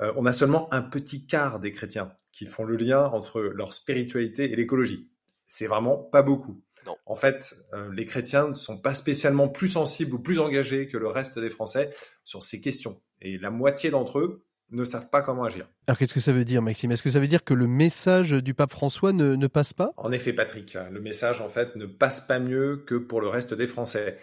euh, 0.00 0.12
on 0.16 0.26
a 0.26 0.32
seulement 0.32 0.72
un 0.72 0.82
petit 0.82 1.26
quart 1.26 1.60
des 1.60 1.72
chrétiens 1.72 2.12
qui 2.32 2.46
font 2.46 2.64
le 2.64 2.76
lien 2.76 3.04
entre 3.04 3.40
leur 3.40 3.74
spiritualité 3.74 4.52
et 4.52 4.56
l'écologie. 4.56 5.10
C'est 5.46 5.66
vraiment 5.66 5.96
pas 5.96 6.22
beaucoup. 6.22 6.62
En 7.06 7.14
fait, 7.14 7.54
euh, 7.74 7.92
les 7.92 8.06
chrétiens 8.06 8.48
ne 8.48 8.54
sont 8.54 8.78
pas 8.78 8.94
spécialement 8.94 9.48
plus 9.48 9.68
sensibles 9.68 10.14
ou 10.14 10.18
plus 10.18 10.38
engagés 10.38 10.88
que 10.88 10.96
le 10.96 11.08
reste 11.08 11.38
des 11.38 11.50
Français 11.50 11.90
sur 12.24 12.42
ces 12.42 12.60
questions. 12.60 13.00
Et 13.20 13.38
la 13.38 13.50
moitié 13.50 13.90
d'entre 13.90 14.18
eux 14.18 14.44
ne 14.70 14.84
savent 14.84 15.10
pas 15.10 15.20
comment 15.20 15.44
agir. 15.44 15.68
Alors 15.86 15.98
qu'est-ce 15.98 16.14
que 16.14 16.20
ça 16.20 16.32
veut 16.32 16.44
dire, 16.44 16.62
Maxime? 16.62 16.92
Est-ce 16.92 17.02
que 17.02 17.10
ça 17.10 17.20
veut 17.20 17.26
dire 17.26 17.44
que 17.44 17.54
le 17.54 17.66
message 17.66 18.30
du 18.30 18.54
pape 18.54 18.70
François 18.70 19.12
ne, 19.12 19.34
ne, 19.34 19.46
passe 19.46 19.72
pas? 19.72 19.92
En 19.96 20.12
effet, 20.12 20.32
Patrick, 20.32 20.78
le 20.90 21.00
message 21.00 21.40
en 21.40 21.48
fait 21.48 21.76
ne 21.76 21.86
passe 21.86 22.20
pas 22.20 22.38
mieux 22.38 22.76
que 22.86 22.94
pour 22.94 23.20
le 23.20 23.28
reste 23.28 23.52
des 23.52 23.66
Français. 23.66 24.18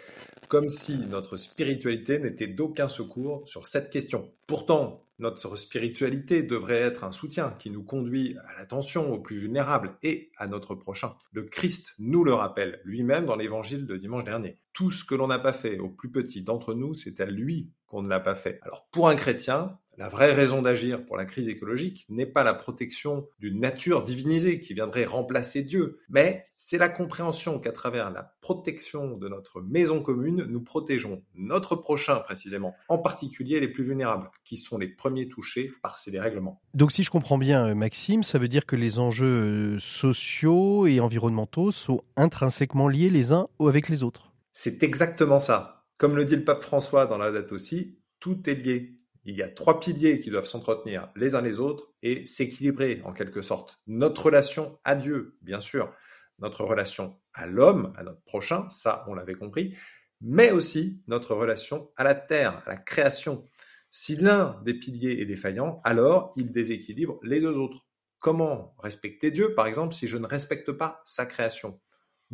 Comme 0.48 0.70
si 0.70 0.96
notre 1.08 1.36
spiritualité 1.36 2.18
n'était 2.18 2.46
d'aucun 2.46 2.88
secours 2.88 3.46
sur 3.46 3.66
cette 3.66 3.90
question. 3.90 4.32
Pourtant, 4.46 5.04
notre 5.18 5.56
spiritualité 5.56 6.42
devrait 6.42 6.80
être 6.80 7.04
un 7.04 7.12
soutien 7.12 7.54
qui 7.58 7.68
nous 7.68 7.82
conduit 7.82 8.34
à 8.46 8.58
l'attention 8.58 9.12
aux 9.12 9.20
plus 9.20 9.40
vulnérables 9.40 9.98
et 10.02 10.30
à 10.38 10.46
notre 10.46 10.74
prochain. 10.74 11.14
Le 11.32 11.42
Christ 11.42 11.92
nous 11.98 12.24
le 12.24 12.32
rappelle 12.32 12.80
lui-même 12.84 13.26
dans 13.26 13.36
l'évangile 13.36 13.84
de 13.84 13.98
dimanche 13.98 14.24
dernier. 14.24 14.58
Tout 14.72 14.90
ce 14.90 15.04
que 15.04 15.14
l'on 15.14 15.26
n'a 15.26 15.38
pas 15.38 15.52
fait 15.52 15.78
aux 15.80 15.90
plus 15.90 16.10
petits 16.10 16.42
d'entre 16.42 16.72
nous, 16.72 16.94
c'est 16.94 17.20
à 17.20 17.26
lui 17.26 17.70
qu'on 17.86 18.00
ne 18.00 18.08
l'a 18.08 18.20
pas 18.20 18.34
fait. 18.34 18.58
Alors 18.62 18.88
pour 18.90 19.08
un 19.08 19.16
chrétien, 19.16 19.78
la 19.98 20.08
vraie 20.08 20.32
raison 20.32 20.62
d'agir 20.62 21.04
pour 21.04 21.16
la 21.16 21.24
crise 21.24 21.48
écologique 21.48 22.06
n'est 22.08 22.24
pas 22.24 22.44
la 22.44 22.54
protection 22.54 23.26
d'une 23.40 23.58
nature 23.58 24.04
divinisée 24.04 24.60
qui 24.60 24.72
viendrait 24.72 25.04
remplacer 25.04 25.62
Dieu, 25.62 25.98
mais 26.08 26.46
c'est 26.56 26.78
la 26.78 26.88
compréhension 26.88 27.58
qu'à 27.58 27.72
travers 27.72 28.12
la 28.12 28.36
protection 28.40 29.16
de 29.16 29.28
notre 29.28 29.60
maison 29.60 30.00
commune, 30.00 30.46
nous 30.48 30.60
protégeons 30.60 31.24
notre 31.34 31.74
prochain 31.74 32.20
précisément, 32.20 32.76
en 32.88 32.98
particulier 32.98 33.58
les 33.58 33.66
plus 33.66 33.82
vulnérables, 33.82 34.30
qui 34.44 34.56
sont 34.56 34.78
les 34.78 34.86
premiers 34.86 35.28
touchés 35.28 35.72
par 35.82 35.98
ces 35.98 36.12
dérèglements. 36.12 36.62
Donc 36.74 36.92
si 36.92 37.02
je 37.02 37.10
comprends 37.10 37.38
bien, 37.38 37.66
euh, 37.66 37.74
Maxime, 37.74 38.22
ça 38.22 38.38
veut 38.38 38.48
dire 38.48 38.66
que 38.66 38.76
les 38.76 39.00
enjeux 39.00 39.26
euh, 39.26 39.78
sociaux 39.80 40.86
et 40.86 41.00
environnementaux 41.00 41.72
sont 41.72 42.02
intrinsèquement 42.16 42.86
liés 42.86 43.10
les 43.10 43.32
uns 43.32 43.48
avec 43.58 43.88
les 43.88 44.04
autres. 44.04 44.32
C'est 44.52 44.84
exactement 44.84 45.40
ça. 45.40 45.86
Comme 45.98 46.14
le 46.14 46.24
dit 46.24 46.36
le 46.36 46.44
pape 46.44 46.62
François 46.62 47.06
dans 47.06 47.18
la 47.18 47.32
date 47.32 47.50
aussi, 47.50 47.98
tout 48.20 48.48
est 48.48 48.54
lié. 48.54 48.96
Il 49.28 49.36
y 49.36 49.42
a 49.42 49.48
trois 49.50 49.78
piliers 49.78 50.20
qui 50.20 50.30
doivent 50.30 50.46
s'entretenir 50.46 51.10
les 51.14 51.34
uns 51.34 51.42
les 51.42 51.60
autres 51.60 51.92
et 52.02 52.24
s'équilibrer 52.24 53.02
en 53.04 53.12
quelque 53.12 53.42
sorte. 53.42 53.78
Notre 53.86 54.24
relation 54.24 54.80
à 54.84 54.94
Dieu, 54.94 55.36
bien 55.42 55.60
sûr, 55.60 55.94
notre 56.38 56.64
relation 56.64 57.20
à 57.34 57.46
l'homme, 57.46 57.92
à 57.98 58.04
notre 58.04 58.22
prochain, 58.22 58.66
ça 58.70 59.04
on 59.06 59.12
l'avait 59.12 59.34
compris, 59.34 59.76
mais 60.22 60.50
aussi 60.50 61.02
notre 61.08 61.34
relation 61.34 61.90
à 61.96 62.04
la 62.04 62.14
terre, 62.14 62.62
à 62.66 62.70
la 62.70 62.76
création. 62.78 63.44
Si 63.90 64.16
l'un 64.16 64.62
des 64.64 64.72
piliers 64.72 65.20
est 65.20 65.26
défaillant, 65.26 65.82
alors 65.84 66.32
il 66.36 66.50
déséquilibre 66.50 67.20
les 67.22 67.42
deux 67.42 67.58
autres. 67.58 67.86
Comment 68.20 68.74
respecter 68.78 69.30
Dieu, 69.30 69.52
par 69.52 69.66
exemple, 69.66 69.92
si 69.92 70.06
je 70.08 70.16
ne 70.16 70.26
respecte 70.26 70.72
pas 70.72 71.02
sa 71.04 71.26
création? 71.26 71.82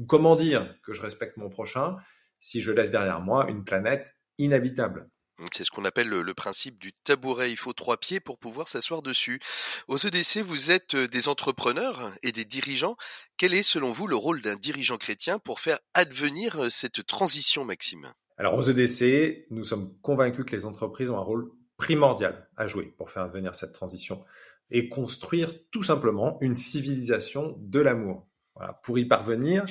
Comment 0.06 0.36
dire 0.36 0.80
que 0.84 0.92
je 0.92 1.02
respecte 1.02 1.38
mon 1.38 1.50
prochain 1.50 1.96
si 2.38 2.60
je 2.60 2.70
laisse 2.70 2.92
derrière 2.92 3.20
moi 3.20 3.50
une 3.50 3.64
planète 3.64 4.14
inhabitable? 4.38 5.10
C'est 5.52 5.64
ce 5.64 5.70
qu'on 5.70 5.84
appelle 5.84 6.08
le, 6.08 6.34
principe 6.34 6.78
du 6.78 6.92
tabouret. 6.92 7.50
Il 7.50 7.56
faut 7.56 7.72
trois 7.72 7.96
pieds 7.96 8.20
pour 8.20 8.38
pouvoir 8.38 8.68
s'asseoir 8.68 9.02
dessus. 9.02 9.40
Aux 9.88 9.96
EDC, 9.96 10.38
vous 10.38 10.70
êtes 10.70 10.96
des 10.96 11.28
entrepreneurs 11.28 12.12
et 12.22 12.32
des 12.32 12.44
dirigeants. 12.44 12.96
Quel 13.36 13.54
est, 13.54 13.62
selon 13.62 13.92
vous, 13.92 14.06
le 14.06 14.16
rôle 14.16 14.42
d'un 14.42 14.56
dirigeant 14.56 14.96
chrétien 14.96 15.38
pour 15.38 15.60
faire 15.60 15.78
advenir 15.94 16.70
cette 16.70 17.06
transition, 17.06 17.64
Maxime? 17.64 18.12
Alors, 18.36 18.54
aux 18.54 18.62
EDC, 18.62 19.46
nous 19.50 19.64
sommes 19.64 19.96
convaincus 20.00 20.44
que 20.44 20.56
les 20.56 20.64
entreprises 20.64 21.10
ont 21.10 21.18
un 21.18 21.22
rôle 21.22 21.50
primordial 21.76 22.48
à 22.56 22.66
jouer 22.66 22.94
pour 22.96 23.10
faire 23.10 23.24
advenir 23.24 23.54
cette 23.54 23.72
transition 23.72 24.24
et 24.70 24.88
construire 24.88 25.52
tout 25.70 25.82
simplement 25.82 26.38
une 26.40 26.54
civilisation 26.54 27.56
de 27.58 27.80
l'amour. 27.80 28.26
Voilà. 28.54 28.74
Pour 28.84 28.98
y 28.98 29.04
parvenir, 29.04 29.64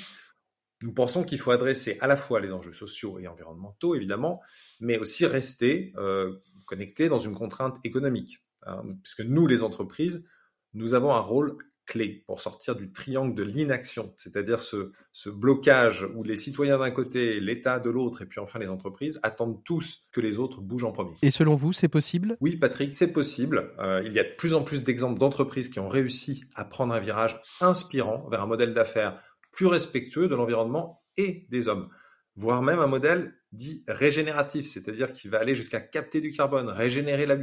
nous 0.84 0.94
pensons 0.94 1.24
qu'il 1.24 1.40
faut 1.40 1.52
adresser 1.52 1.98
à 2.02 2.08
la 2.08 2.18
fois 2.18 2.40
les 2.40 2.52
enjeux 2.52 2.74
sociaux 2.74 3.20
et 3.20 3.28
environnementaux, 3.28 3.96
évidemment, 3.96 4.42
mais 4.84 5.00
aussi 5.00 5.26
rester 5.26 5.94
euh, 5.98 6.34
connecté 6.66 7.10
dans 7.10 7.20
une 7.20 7.34
contrainte 7.34 7.78
économique. 7.84 8.44
Hein, 8.66 8.84
puisque 9.02 9.22
nous, 9.22 9.48
les 9.48 9.64
entreprises, 9.64 10.26
nous 10.74 10.94
avons 10.94 11.14
un 11.14 11.20
rôle 11.20 11.58
clé 11.86 12.24
pour 12.28 12.40
sortir 12.40 12.76
du 12.76 12.94
triangle 12.94 13.36
de 13.36 13.44
l'inaction, 13.44 14.14
c'est-à-dire 14.16 14.62
ce, 14.62 14.92
ce, 15.12 15.30
blocage 15.30 16.08
où 16.16 16.24
les 16.24 16.38
citoyens 16.38 16.78
d'un 16.78 16.92
côté, 16.92 17.42
l'État 17.42 17.80
de 17.80 17.90
l'autre, 17.90 18.22
et 18.22 18.26
puis 18.26 18.40
enfin 18.40 18.58
les 18.58 18.70
entreprises 18.70 19.20
attendent 19.22 19.62
tous 19.66 20.08
que 20.14 20.22
les 20.22 20.38
autres 20.38 20.62
bougent 20.62 20.86
en 20.86 20.94
premier. 20.94 21.18
Et 21.22 21.32
selon 21.32 21.56
vous, 21.56 21.74
c'est 21.74 21.90
possible? 21.90 22.38
Oui, 22.40 22.56
Patrick, 22.56 22.94
c'est 22.94 23.12
possible. 23.12 23.74
Euh, 23.80 24.02
il 24.06 24.14
y 24.14 24.20
a 24.20 24.24
de 24.24 24.34
plus 24.38 24.54
en 24.54 24.64
plus 24.64 24.84
d'exemples 24.84 25.20
d'entreprises 25.20 25.68
qui 25.68 25.82
ont 25.82 25.90
réussi 25.90 26.46
à 26.56 26.64
prendre 26.64 26.94
un 26.94 27.00
virage 27.00 27.42
inspirant 27.60 28.30
vers 28.30 28.42
un 28.42 28.48
modèle 28.48 28.74
d'affaires 28.74 29.22
plus 29.52 29.68
respectueux 29.68 30.30
de 30.30 30.36
l'environnement 30.36 31.04
et 31.18 31.48
des 31.50 31.68
hommes, 31.68 31.90
voire 32.36 32.62
même 32.62 32.80
un 32.80 32.88
modèle 32.88 33.34
dit 33.52 33.84
régénératif, 33.88 34.68
c'est-à-dire 34.68 35.14
qui 35.14 35.28
va 35.28 35.40
aller 35.40 35.56
jusqu'à 35.56 35.80
capter 35.80 36.22
du 36.22 36.32
carbone, 36.32 36.70
régénérer 36.70 37.26
la, 37.26 37.38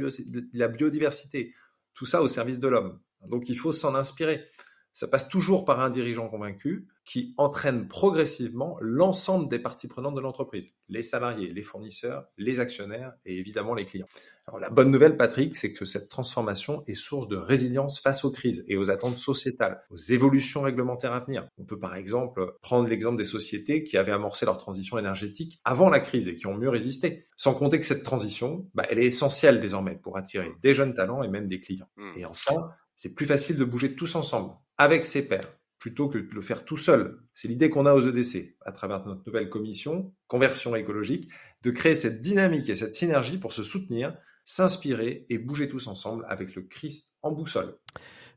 la 0.53 0.67
biodiversité, 0.67 1.53
tout 1.93 2.05
ça 2.05 2.21
au 2.21 2.27
service 2.27 2.59
de 2.59 2.67
l'homme. 2.67 2.99
Donc 3.27 3.49
il 3.49 3.57
faut 3.57 3.71
s'en 3.71 3.95
inspirer. 3.95 4.49
Ça 4.93 5.07
passe 5.07 5.29
toujours 5.29 5.63
par 5.63 5.79
un 5.79 5.89
dirigeant 5.89 6.27
convaincu 6.27 6.87
qui 7.05 7.33
entraîne 7.37 7.87
progressivement 7.87 8.77
l'ensemble 8.81 9.49
des 9.49 9.59
parties 9.59 9.87
prenantes 9.87 10.15
de 10.15 10.21
l'entreprise, 10.21 10.73
les 10.89 11.01
salariés, 11.01 11.51
les 11.51 11.61
fournisseurs, 11.61 12.25
les 12.37 12.59
actionnaires 12.59 13.13
et 13.25 13.37
évidemment 13.37 13.73
les 13.73 13.85
clients. 13.85 14.07
Alors 14.47 14.59
la 14.59 14.69
bonne 14.69 14.91
nouvelle, 14.91 15.17
Patrick, 15.17 15.55
c'est 15.55 15.73
que 15.73 15.85
cette 15.85 16.09
transformation 16.09 16.83
est 16.87 16.93
source 16.93 17.27
de 17.27 17.37
résilience 17.37 17.99
face 17.99 18.25
aux 18.25 18.31
crises 18.31 18.65
et 18.67 18.77
aux 18.77 18.91
attentes 18.91 19.17
sociétales, 19.17 19.81
aux 19.89 19.97
évolutions 19.97 20.61
réglementaires 20.61 21.13
à 21.13 21.19
venir. 21.19 21.47
On 21.57 21.63
peut 21.63 21.79
par 21.79 21.95
exemple 21.95 22.57
prendre 22.61 22.87
l'exemple 22.87 23.17
des 23.17 23.25
sociétés 23.25 23.83
qui 23.83 23.97
avaient 23.97 24.11
amorcé 24.11 24.45
leur 24.45 24.57
transition 24.57 24.97
énergétique 24.99 25.59
avant 25.63 25.89
la 25.89 25.99
crise 25.99 26.27
et 26.27 26.35
qui 26.35 26.47
ont 26.47 26.57
mieux 26.57 26.69
résisté. 26.69 27.27
Sans 27.35 27.53
compter 27.53 27.79
que 27.79 27.85
cette 27.85 28.03
transition, 28.03 28.69
bah, 28.75 28.85
elle 28.89 28.99
est 28.99 29.05
essentielle 29.05 29.59
désormais 29.59 29.95
pour 29.95 30.17
attirer 30.17 30.51
des 30.61 30.73
jeunes 30.73 30.93
talents 30.93 31.23
et 31.23 31.27
même 31.27 31.47
des 31.47 31.59
clients. 31.59 31.89
Mmh. 31.97 32.09
Et 32.17 32.25
enfin, 32.25 32.69
c'est 33.01 33.15
plus 33.15 33.25
facile 33.25 33.57
de 33.57 33.65
bouger 33.65 33.95
tous 33.95 34.13
ensemble, 34.13 34.53
avec 34.77 35.05
ses 35.05 35.27
pairs, 35.27 35.57
plutôt 35.79 36.07
que 36.07 36.19
de 36.19 36.35
le 36.35 36.41
faire 36.41 36.65
tout 36.65 36.77
seul. 36.77 37.19
C'est 37.33 37.47
l'idée 37.47 37.71
qu'on 37.71 37.87
a 37.87 37.95
aux 37.95 38.07
EDC, 38.07 38.57
à 38.63 38.71
travers 38.71 39.03
notre 39.07 39.23
nouvelle 39.25 39.49
commission, 39.49 40.13
conversion 40.27 40.75
écologique, 40.75 41.27
de 41.63 41.71
créer 41.71 41.95
cette 41.95 42.21
dynamique 42.21 42.69
et 42.69 42.75
cette 42.75 42.93
synergie 42.93 43.39
pour 43.39 43.53
se 43.53 43.63
soutenir, 43.63 44.15
s'inspirer 44.45 45.25
et 45.29 45.39
bouger 45.39 45.67
tous 45.67 45.87
ensemble 45.87 46.27
avec 46.29 46.53
le 46.53 46.61
Christ 46.61 47.17
en 47.23 47.31
boussole. 47.31 47.75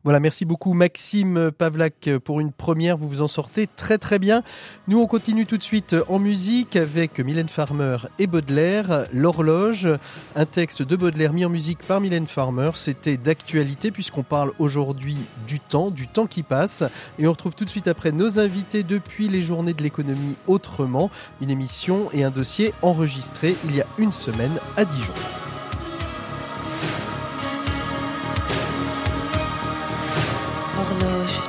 Voilà, 0.05 0.21
merci 0.21 0.45
beaucoup 0.45 0.75
Maxime 0.75 1.51
Pavlak 1.51 2.11
pour 2.23 2.39
une 2.39 2.53
première. 2.53 2.99
Vous 2.99 3.09
vous 3.09 3.23
en 3.23 3.27
sortez 3.27 3.67
très 3.67 3.97
très 3.97 4.19
bien. 4.19 4.43
Nous, 4.87 5.01
on 5.01 5.07
continue 5.07 5.47
tout 5.47 5.57
de 5.57 5.63
suite 5.63 5.97
en 6.11 6.19
musique 6.19 6.77
avec 6.77 7.21
Mylène 7.21 7.49
Farmer 7.49 7.97
et 8.19 8.27
Baudelaire. 8.27 9.07
L'horloge, 9.15 9.89
un 10.37 10.45
texte 10.45 10.83
de 10.83 10.95
Baudelaire 10.95 11.33
mis 11.33 11.47
en 11.47 11.49
musique 11.49 11.79
par 11.79 12.03
Mylène 12.03 12.27
Farmer. 12.27 12.73
C'était 12.75 13.17
d'actualité 13.17 13.91
puisqu'on 13.91 14.25
parle 14.25 14.53
aujourd'hui 14.59 15.17
du 15.49 15.59
temps, 15.59 15.91
du 15.91 16.07
temps 16.07 16.27
qui 16.27 16.43
passe. 16.43 16.85
Et 17.19 17.27
on 17.27 17.31
retrouve 17.31 17.55
tout 17.55 17.65
de 17.65 17.71
suite 17.71 17.89
après 17.89 18.13
nos 18.13 18.39
invités 18.39 18.83
depuis 18.83 19.29
les 19.29 19.41
journées 19.41 19.73
de 19.73 19.83
l'économie 19.83 20.37
autrement. 20.47 21.11
Une 21.41 21.51
émission 21.51 22.11
et 22.13 22.25
un 22.25 22.31
dossier 22.31 22.75
enregistré 22.83 23.57
il 23.65 23.75
y 23.75 23.81
a 23.81 23.87
une 23.97 24.13
semaine 24.13 24.59
à 24.77 24.85
Dijon. 24.85 25.15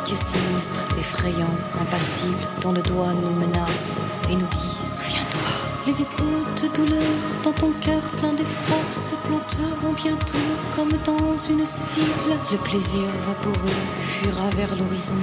Dieu 0.05 0.15
sinistre, 0.15 0.85
effrayant, 0.99 1.55
impassible, 1.79 2.47
dont 2.61 2.71
le 2.71 2.81
doigt 2.81 3.13
nous 3.13 3.33
menace 3.33 3.93
et 4.29 4.35
nous 4.35 4.47
dit 4.47 4.87
Souviens-toi. 4.87 5.65
Les 5.87 5.93
vibrantes 5.93 6.65
douleurs 6.73 7.01
dans 7.43 7.51
ton 7.51 7.71
cœur 7.79 8.01
plein 8.17 8.33
d'effroi 8.33 8.77
se 8.93 9.15
planteront 9.27 9.93
bientôt 9.93 10.37
comme 10.75 10.91
dans 11.05 11.37
une 11.37 11.65
cible. 11.65 12.35
Le 12.51 12.57
plaisir 12.57 13.07
vaporeux 13.27 13.81
fuira 14.01 14.49
vers 14.55 14.75
l'horizon, 14.75 15.15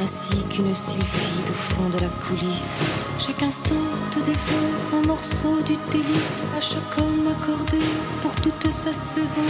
ainsi 0.00 0.44
qu'une 0.44 0.74
sylphide 0.76 1.50
au 1.50 1.74
fond 1.74 1.88
de 1.88 1.98
la 1.98 2.08
coulisse. 2.08 2.80
Chaque 3.18 3.42
instant 3.42 3.74
te 4.12 4.20
dévore 4.20 5.02
un 5.02 5.06
morceau 5.06 5.60
du 5.66 5.76
délice, 5.90 6.36
à 6.56 6.60
chaque 6.60 6.98
homme 6.98 7.26
accordé 7.26 7.78
pour 8.22 8.34
toute 8.36 8.70
sa 8.70 8.92
saison. 8.92 9.42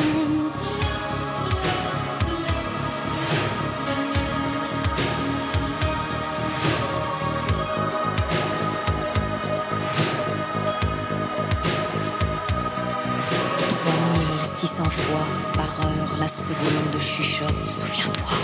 Par 15.55 15.81
heure 15.81 16.17
la 16.19 16.29
seconde 16.29 17.01
chuchote. 17.01 17.69
Souviens-toi, 17.69 18.37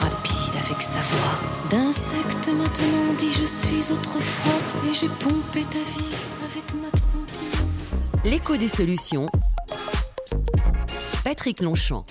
rapide 0.00 0.54
avec 0.64 0.82
sa 0.82 1.00
voix. 1.00 1.38
D'insecte 1.70 2.48
maintenant, 2.48 3.14
dit 3.18 3.32
je 3.32 3.46
suis 3.46 3.92
autrefois, 3.92 4.60
et 4.88 4.94
j'ai 4.94 5.08
pompé 5.08 5.64
ta 5.64 5.78
vie 5.78 6.14
avec 6.44 6.74
ma 6.74 6.90
trompette. 6.90 8.24
L'écho 8.24 8.56
des 8.56 8.68
solutions. 8.68 9.26
Patrick 11.24 11.60
Longchamp. 11.60 12.04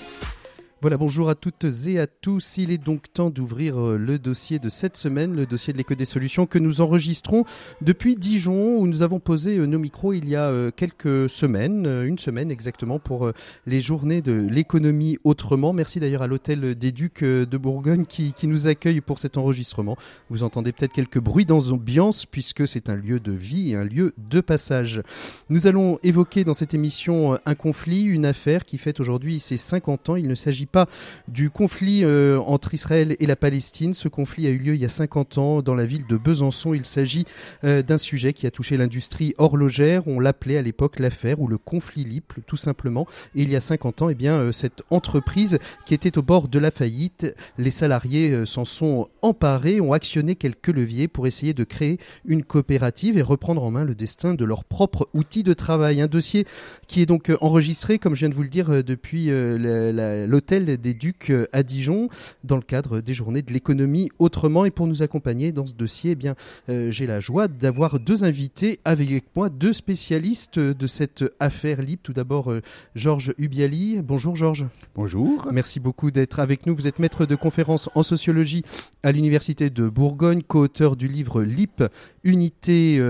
Voilà, 0.81 0.97
bonjour 0.97 1.29
à 1.29 1.35
toutes 1.35 1.67
et 1.85 1.99
à 1.99 2.07
tous. 2.07 2.57
Il 2.57 2.71
est 2.71 2.79
donc 2.79 3.13
temps 3.13 3.29
d'ouvrir 3.29 3.79
euh, 3.79 3.97
le 3.97 4.17
dossier 4.17 4.57
de 4.57 4.67
cette 4.67 4.97
semaine, 4.97 5.35
le 5.35 5.45
dossier 5.45 5.73
de 5.73 5.77
l'éco 5.77 5.93
des 5.93 6.05
solutions 6.05 6.47
que 6.47 6.57
nous 6.57 6.81
enregistrons 6.81 7.45
depuis 7.83 8.15
Dijon, 8.15 8.77
où 8.79 8.87
nous 8.87 9.03
avons 9.03 9.19
posé 9.19 9.59
euh, 9.59 9.67
nos 9.67 9.77
micros 9.77 10.13
il 10.13 10.27
y 10.27 10.35
a 10.35 10.45
euh, 10.45 10.71
quelques 10.75 11.29
semaines, 11.29 11.85
une 11.85 12.17
semaine 12.17 12.49
exactement, 12.49 12.97
pour 12.97 13.31
les 13.67 13.79
journées 13.79 14.23
de 14.23 14.31
l'économie 14.31 15.19
autrement. 15.23 15.71
Merci 15.71 15.99
d'ailleurs 15.99 16.23
à 16.23 16.27
l'hôtel 16.27 16.73
des 16.73 16.91
Ducs 16.91 17.23
de 17.23 17.57
Bourgogne 17.57 18.05
qui, 18.07 18.33
nous 18.47 18.65
accueille 18.65 19.01
pour 19.01 19.19
cet 19.19 19.37
enregistrement. 19.37 19.97
Vous 20.31 20.41
entendez 20.41 20.71
peut-être 20.71 20.93
quelques 20.93 21.19
bruits 21.19 21.45
d'ambiance 21.45 22.25
puisque 22.25 22.67
c'est 22.67 22.89
un 22.89 22.95
lieu 22.95 23.19
de 23.19 23.31
vie 23.31 23.73
et 23.73 23.75
un 23.75 23.83
lieu 23.83 24.15
de 24.17 24.41
passage. 24.41 25.03
Nous 25.51 25.67
allons 25.67 25.99
évoquer 26.01 26.43
dans 26.43 26.55
cette 26.55 26.73
émission 26.73 27.37
un 27.45 27.53
conflit, 27.53 28.05
une 28.05 28.25
affaire 28.25 28.65
qui 28.65 28.79
fête 28.79 28.99
aujourd'hui 28.99 29.39
ses 29.39 29.57
50 29.57 30.09
ans. 30.09 30.15
Il 30.15 30.27
ne 30.27 30.33
s'agit 30.33 30.65
pas 30.71 30.87
du 31.27 31.49
conflit 31.49 32.03
euh, 32.03 32.39
entre 32.39 32.73
Israël 32.73 33.15
et 33.19 33.25
la 33.25 33.35
Palestine. 33.35 33.93
Ce 33.93 34.07
conflit 34.07 34.47
a 34.47 34.49
eu 34.49 34.57
lieu 34.57 34.73
il 34.75 34.81
y 34.81 34.85
a 34.85 34.89
50 34.89 35.37
ans 35.37 35.61
dans 35.61 35.75
la 35.75 35.85
ville 35.85 36.07
de 36.07 36.17
Besançon. 36.17 36.73
Il 36.73 36.85
s'agit 36.85 37.25
euh, 37.63 37.83
d'un 37.83 37.97
sujet 37.97 38.33
qui 38.33 38.47
a 38.47 38.51
touché 38.51 38.77
l'industrie 38.77 39.33
horlogère. 39.37 40.07
On 40.07 40.19
l'appelait 40.19 40.57
à 40.57 40.61
l'époque 40.61 40.99
l'affaire 40.99 41.39
ou 41.39 41.47
le 41.47 41.57
conflit 41.57 42.03
LIP, 42.03 42.33
tout 42.47 42.57
simplement. 42.57 43.05
Et 43.35 43.43
il 43.43 43.49
y 43.49 43.55
a 43.55 43.59
50 43.59 44.01
ans, 44.01 44.09
eh 44.09 44.15
bien, 44.15 44.35
euh, 44.35 44.51
cette 44.51 44.83
entreprise 44.89 45.59
qui 45.85 45.93
était 45.93 46.17
au 46.17 46.21
bord 46.21 46.47
de 46.47 46.59
la 46.59 46.71
faillite, 46.71 47.35
les 47.57 47.71
salariés 47.71 48.45
s'en 48.45 48.65
sont 48.65 49.09
emparés, 49.21 49.81
ont 49.81 49.93
actionné 49.93 50.35
quelques 50.35 50.67
leviers 50.67 51.07
pour 51.07 51.27
essayer 51.27 51.53
de 51.53 51.63
créer 51.63 51.99
une 52.25 52.43
coopérative 52.43 53.17
et 53.17 53.21
reprendre 53.21 53.63
en 53.63 53.71
main 53.71 53.83
le 53.83 53.95
destin 53.95 54.33
de 54.33 54.45
leur 54.45 54.63
propre 54.63 55.07
outil 55.13 55.43
de 55.43 55.53
travail. 55.53 56.01
Un 56.01 56.07
dossier 56.07 56.45
qui 56.87 57.01
est 57.01 57.05
donc 57.05 57.31
enregistré, 57.41 57.99
comme 57.99 58.15
je 58.15 58.21
viens 58.21 58.29
de 58.29 58.35
vous 58.35 58.43
le 58.43 58.49
dire, 58.49 58.83
depuis 58.83 59.29
l'hôtel 59.29 60.60
des 60.65 60.93
Ducs 60.93 61.29
euh, 61.29 61.47
à 61.51 61.63
Dijon 61.63 62.09
dans 62.43 62.55
le 62.55 62.61
cadre 62.61 63.01
des 63.01 63.13
journées 63.13 63.41
de 63.41 63.51
l'économie 63.51 64.09
autrement. 64.19 64.65
Et 64.65 64.71
pour 64.71 64.87
nous 64.87 65.01
accompagner 65.01 65.51
dans 65.51 65.65
ce 65.65 65.73
dossier, 65.73 66.11
eh 66.11 66.15
bien, 66.15 66.35
euh, 66.69 66.91
j'ai 66.91 67.07
la 67.07 67.19
joie 67.19 67.47
d'avoir 67.47 67.99
deux 67.99 68.23
invités 68.23 68.79
avec 68.85 69.25
moi, 69.35 69.49
deux 69.49 69.73
spécialistes 69.73 70.59
de 70.59 70.87
cette 70.87 71.23
affaire 71.39 71.81
libre. 71.81 72.01
Tout 72.03 72.13
d'abord, 72.13 72.51
euh, 72.51 72.61
Georges 72.95 73.33
Ubiali. 73.37 73.99
Bonjour 74.01 74.35
Georges. 74.35 74.65
Bonjour. 74.95 75.47
Merci 75.51 75.79
beaucoup 75.79 76.11
d'être 76.11 76.39
avec 76.39 76.65
nous. 76.65 76.75
Vous 76.75 76.87
êtes 76.87 76.99
maître 76.99 77.25
de 77.25 77.35
conférence 77.35 77.89
en 77.95 78.03
sociologie 78.03 78.63
à 79.03 79.11
l'Université 79.11 79.69
de 79.69 79.89
Bourgogne, 79.89 80.41
co-auteur 80.41 80.95
du 80.95 81.07
livre 81.07 81.43
LIP, 81.43 81.83
Unité, 82.23 83.01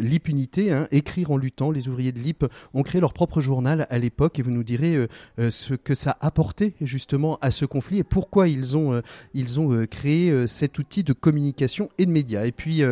LIP 0.00 0.28
Unité, 0.28 0.72
hein, 0.72 0.88
Écrire 0.90 1.30
en 1.30 1.36
luttant. 1.36 1.70
Les 1.70 1.88
ouvriers 1.88 2.12
de 2.12 2.18
LIP 2.18 2.44
ont 2.74 2.82
créé 2.82 3.00
leur 3.00 3.12
propre 3.12 3.40
journal 3.40 3.86
à 3.90 3.98
l'époque 3.98 4.38
et 4.38 4.42
vous 4.42 4.50
nous 4.50 4.64
direz 4.64 5.06
ce 5.38 5.74
que 5.74 5.94
ça 5.94 6.16
a 6.20 6.26
apporté 6.26 6.74
justement 6.96 7.38
à 7.42 7.50
ce 7.50 7.66
conflit 7.66 7.98
et 7.98 8.04
pourquoi 8.04 8.48
ils 8.48 8.74
ont, 8.74 8.94
euh, 8.94 9.02
ils 9.34 9.60
ont 9.60 9.70
euh, 9.70 9.84
créé 9.84 10.30
euh, 10.30 10.46
cet 10.46 10.78
outil 10.78 11.04
de 11.04 11.12
communication 11.12 11.90
et 11.98 12.06
de 12.06 12.10
médias. 12.10 12.46
Et 12.46 12.52
puis 12.52 12.82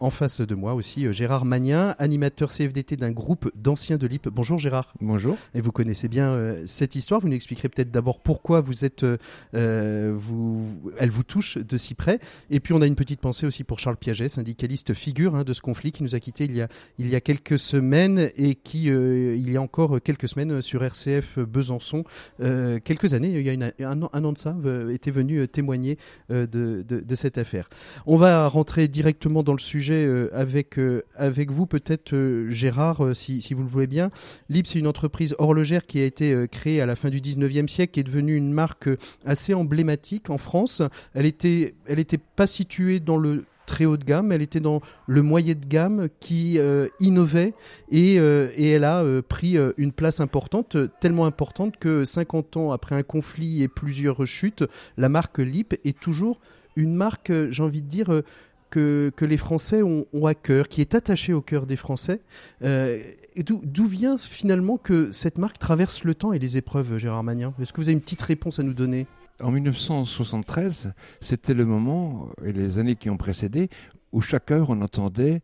en 0.00 0.10
face 0.10 0.40
de 0.40 0.54
moi 0.54 0.74
aussi 0.74 1.12
Gérard 1.12 1.44
Magnin, 1.44 1.94
animateur 1.98 2.50
CFDT 2.52 2.96
d'un 2.96 3.10
groupe 3.10 3.50
d'anciens 3.54 3.96
de 3.96 4.06
l'IP. 4.06 4.28
Bonjour 4.28 4.58
Gérard. 4.58 4.92
Bonjour. 5.00 5.36
Et 5.54 5.60
vous 5.60 5.72
connaissez 5.72 6.08
bien 6.08 6.56
cette 6.66 6.94
histoire. 6.94 7.20
Vous 7.20 7.28
nous 7.28 7.34
expliquerez 7.34 7.68
peut-être 7.68 7.90
d'abord 7.90 8.20
pourquoi 8.20 8.60
vous 8.60 8.84
êtes, 8.84 9.04
vous, 9.54 10.92
elle 10.98 11.10
vous 11.10 11.22
touche 11.22 11.58
de 11.58 11.76
si 11.76 11.94
près. 11.94 12.20
Et 12.50 12.60
puis 12.60 12.74
on 12.74 12.82
a 12.82 12.86
une 12.86 12.96
petite 12.96 13.20
pensée 13.20 13.46
aussi 13.46 13.64
pour 13.64 13.78
Charles 13.78 13.96
Piaget, 13.96 14.28
syndicaliste 14.28 14.94
figure 14.94 15.34
hein, 15.34 15.44
de 15.44 15.52
ce 15.52 15.60
conflit 15.60 15.92
qui 15.92 16.02
nous 16.02 16.14
a 16.14 16.20
quitté 16.20 16.44
il 16.44 16.54
y 16.54 16.62
a, 16.62 16.68
il 16.98 17.08
y 17.08 17.14
a 17.14 17.20
quelques 17.20 17.58
semaines 17.58 18.30
et 18.36 18.54
qui, 18.54 18.86
il 18.86 19.50
y 19.50 19.56
a 19.56 19.62
encore 19.62 20.00
quelques 20.02 20.28
semaines 20.28 20.60
sur 20.60 20.84
RCF 20.84 21.38
Besançon, 21.38 22.04
quelques 22.38 23.05
années, 23.14 23.28
il 23.28 23.40
y 23.40 23.50
a 23.50 23.90
un, 23.90 24.02
an, 24.02 24.32
de 24.32 24.38
ça, 24.38 24.56
euh, 24.64 24.90
était 24.90 25.10
venu 25.10 25.38
euh, 25.38 25.46
témoigner 25.46 25.98
euh, 26.30 26.46
de, 26.46 27.14
cette 27.14 27.38
affaire. 27.38 27.68
On 28.06 28.16
va 28.16 28.48
rentrer 28.48 28.88
directement 28.88 29.42
dans 29.42 29.52
le 29.52 29.58
sujet 29.58 30.06
avec, 30.32 30.78
avec 31.16 31.50
vous, 31.50 31.66
peut-être 31.66 32.14
Gérard, 32.48 33.14
si, 33.14 33.42
vous 33.54 33.62
le 33.62 33.68
voulez 33.68 33.86
bien. 33.86 34.10
Lip, 34.50 34.66
c'est 34.66 34.78
une 34.78 34.86
entreprise 34.86 35.34
horlogère 35.38 35.86
qui 35.86 36.00
a 36.00 36.04
été 36.04 36.46
créée 36.50 36.80
à 36.82 36.86
la 36.86 36.94
fin 36.94 37.08
du 37.08 37.20
19e 37.20 37.68
siècle, 37.68 37.92
qui 37.92 38.00
est 38.00 38.04
devenue 38.04 38.36
une 38.36 38.52
marque 38.52 38.90
assez 39.24 39.54
emblématique 39.54 40.28
en 40.28 40.36
France. 40.38 40.82
Elle 41.14 41.22
n'était 41.22 41.74
elle 41.86 41.98
était 41.98 42.18
pas 42.18 42.46
située 42.46 43.00
dans 43.00 43.16
le 43.16 43.44
très 43.66 43.84
haut 43.84 43.96
de 43.96 44.04
gamme, 44.04 44.32
elle 44.32 44.42
était 44.42 44.60
dans 44.60 44.80
le 45.06 45.22
moyen 45.22 45.54
de 45.54 45.66
gamme 45.66 46.08
qui 46.20 46.58
euh, 46.58 46.88
innovait 47.00 47.52
et, 47.90 48.18
euh, 48.18 48.48
et, 48.56 48.70
elle 48.70 48.84
a 48.84 49.02
euh, 49.02 49.22
pris 49.22 49.56
une 49.76 49.92
place 49.92 50.20
importante, 50.20 50.76
tellement 51.00 51.26
importante 51.26 51.76
que 51.76 52.04
50 52.04 52.56
ans 52.56 52.72
après 52.72 52.94
un 52.94 53.02
conflit 53.02 53.62
et 53.62 53.68
plusieurs 53.68 54.16
rechutes, 54.16 54.64
la 54.96 55.08
marque 55.08 55.38
Lip 55.38 55.74
est 55.84 55.98
toujours 55.98 56.40
une 56.76 56.94
marque, 56.94 57.32
j'ai 57.50 57.62
envie 57.62 57.82
de 57.82 57.88
dire, 57.88 58.22
que, 58.68 59.10
que, 59.16 59.24
les 59.24 59.36
Français 59.36 59.82
ont, 59.82 60.06
à 60.26 60.34
cœur, 60.34 60.68
qui 60.68 60.80
est 60.80 60.94
attachée 60.94 61.32
au 61.32 61.40
cœur 61.40 61.66
des 61.66 61.76
Français. 61.76 62.20
D'où 62.60 63.86
vient 63.86 64.18
finalement 64.18 64.76
que 64.76 65.10
cette 65.12 65.38
marque 65.38 65.58
traverse 65.58 66.04
le 66.04 66.14
temps 66.14 66.32
et 66.32 66.38
les 66.38 66.56
épreuves, 66.56 66.98
Gérard 66.98 67.22
Magnin? 67.22 67.54
Est-ce 67.60 67.72
que 67.72 67.80
vous 67.80 67.88
avez 67.88 67.94
une 67.94 68.00
petite 68.00 68.22
réponse 68.22 68.58
à 68.58 68.62
nous 68.62 68.74
donner? 68.74 69.06
En 69.40 69.50
1973, 69.50 70.92
c'était 71.20 71.54
le 71.54 71.64
moment, 71.64 72.28
et 72.44 72.52
les 72.52 72.78
années 72.78 72.96
qui 72.96 73.10
ont 73.10 73.16
précédé, 73.16 73.68
où 74.12 74.20
chaque 74.20 74.50
heure 74.50 74.70
on 74.70 74.80
entendait 74.80 75.42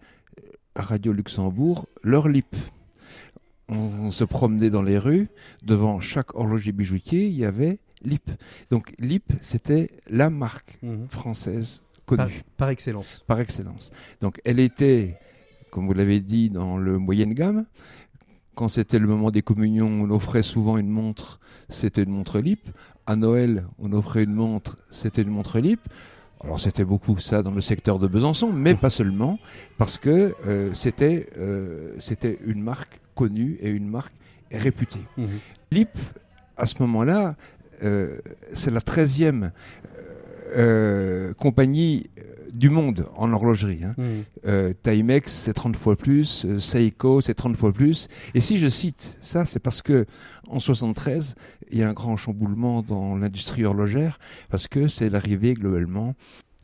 à 0.74 0.82
Radio 0.82 1.12
Luxembourg 1.12 1.86
leur 2.02 2.28
lip. 2.28 2.56
On, 3.68 4.10
se 4.10 4.24
promenait 4.24 4.70
dans 4.70 4.82
les 4.82 4.98
rues, 4.98 5.28
devant 5.62 6.00
chaque 6.00 6.34
horloger 6.34 6.72
bijoutier, 6.72 7.26
il 7.26 7.34
y 7.34 7.44
avait 7.44 7.78
lip. 8.02 8.30
Donc 8.70 8.92
lip, 8.98 9.32
c'était 9.40 9.90
la 10.08 10.28
marque 10.28 10.78
mhm. 10.82 11.08
française 11.08 11.82
connue. 12.04 12.42
Par, 12.56 12.68
excellence. 12.68 13.24
Par 13.26 13.40
excellence. 13.40 13.90
Donc 14.20 14.40
elle 14.44 14.60
était, 14.60 15.18
comme 15.70 15.86
vous 15.86 15.94
l'avez 15.94 16.20
dit, 16.20 16.50
dans 16.50 16.76
le 16.76 16.98
moyenne 16.98 17.32
gamme. 17.32 17.64
Quand 18.54 18.68
c'était 18.68 18.98
le 18.98 19.06
moment 19.06 19.30
des 19.30 19.40
communions, 19.40 19.88
on 19.88 20.10
offrait 20.10 20.42
souvent 20.42 20.76
une 20.76 20.90
montre, 20.90 21.40
c'était 21.70 22.02
une 22.02 22.10
montre 22.10 22.38
lip 22.40 22.68
à 23.06 23.16
Noël, 23.16 23.66
on 23.78 23.92
offrait 23.92 24.24
une 24.24 24.34
montre, 24.34 24.78
c'était 24.90 25.22
une 25.22 25.30
montre 25.30 25.58
LIP. 25.58 25.80
Alors 26.44 26.58
c'était 26.58 26.84
beaucoup 26.84 27.18
ça 27.18 27.42
dans 27.42 27.52
le 27.52 27.60
secteur 27.60 27.98
de 27.98 28.08
Besançon, 28.08 28.52
mais 28.52 28.74
pas 28.74 28.90
seulement, 28.90 29.38
parce 29.78 29.98
que 29.98 30.34
euh, 30.46 30.70
c'était 30.74 31.28
euh, 31.38 31.94
c'était 31.98 32.38
une 32.44 32.60
marque 32.60 33.00
connue 33.14 33.58
et 33.60 33.70
une 33.70 33.88
marque 33.88 34.12
réputée. 34.50 35.06
Mmh. 35.16 35.24
LIP, 35.70 35.90
à 36.56 36.66
ce 36.66 36.74
moment-là, 36.80 37.36
euh, 37.82 38.18
c'est 38.52 38.70
la 38.70 38.80
13e 38.80 39.50
compagnie 41.38 42.10
du 42.52 42.68
monde 42.68 43.06
en 43.16 43.32
horlogerie. 43.32 43.80
Hein. 43.84 43.94
Mmh. 43.96 44.74
Timex, 44.82 45.32
c'est 45.32 45.54
30 45.54 45.76
fois 45.76 45.96
plus, 45.96 46.46
Seiko, 46.58 47.22
c'est 47.22 47.32
30 47.32 47.56
fois 47.56 47.72
plus. 47.72 48.08
Et 48.34 48.40
si 48.40 48.58
je 48.58 48.68
cite 48.68 49.16
ça, 49.22 49.46
c'est 49.46 49.60
parce 49.60 49.80
que 49.80 50.04
en 50.52 50.58
73, 50.58 51.34
il 51.70 51.78
y 51.78 51.82
a 51.82 51.88
un 51.88 51.94
grand 51.94 52.16
chamboulement 52.16 52.82
dans 52.82 53.16
l'industrie 53.16 53.64
horlogère 53.64 54.18
parce 54.50 54.68
que 54.68 54.86
c'est 54.86 55.08
l'arrivée 55.08 55.54
globalement 55.54 56.14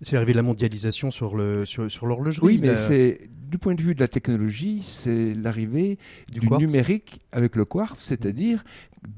c'est 0.02 0.12
l'arrivée 0.12 0.32
de 0.32 0.38
la 0.38 0.42
mondialisation 0.42 1.10
sur 1.10 1.36
le 1.36 1.64
sur, 1.64 1.90
sur 1.90 2.06
l'horlogerie. 2.06 2.46
Oui, 2.46 2.58
mais 2.60 2.76
c'est 2.76 3.20
du 3.48 3.58
point 3.58 3.74
de 3.74 3.82
vue 3.82 3.94
de 3.94 4.00
la 4.00 4.08
technologie, 4.08 4.82
c'est 4.84 5.34
l'arrivée 5.34 5.98
du, 6.30 6.40
numérique 6.40 7.20
avec 7.32 7.56
le 7.56 7.64
quartz, 7.64 7.98
c'est-à-dire 7.98 8.62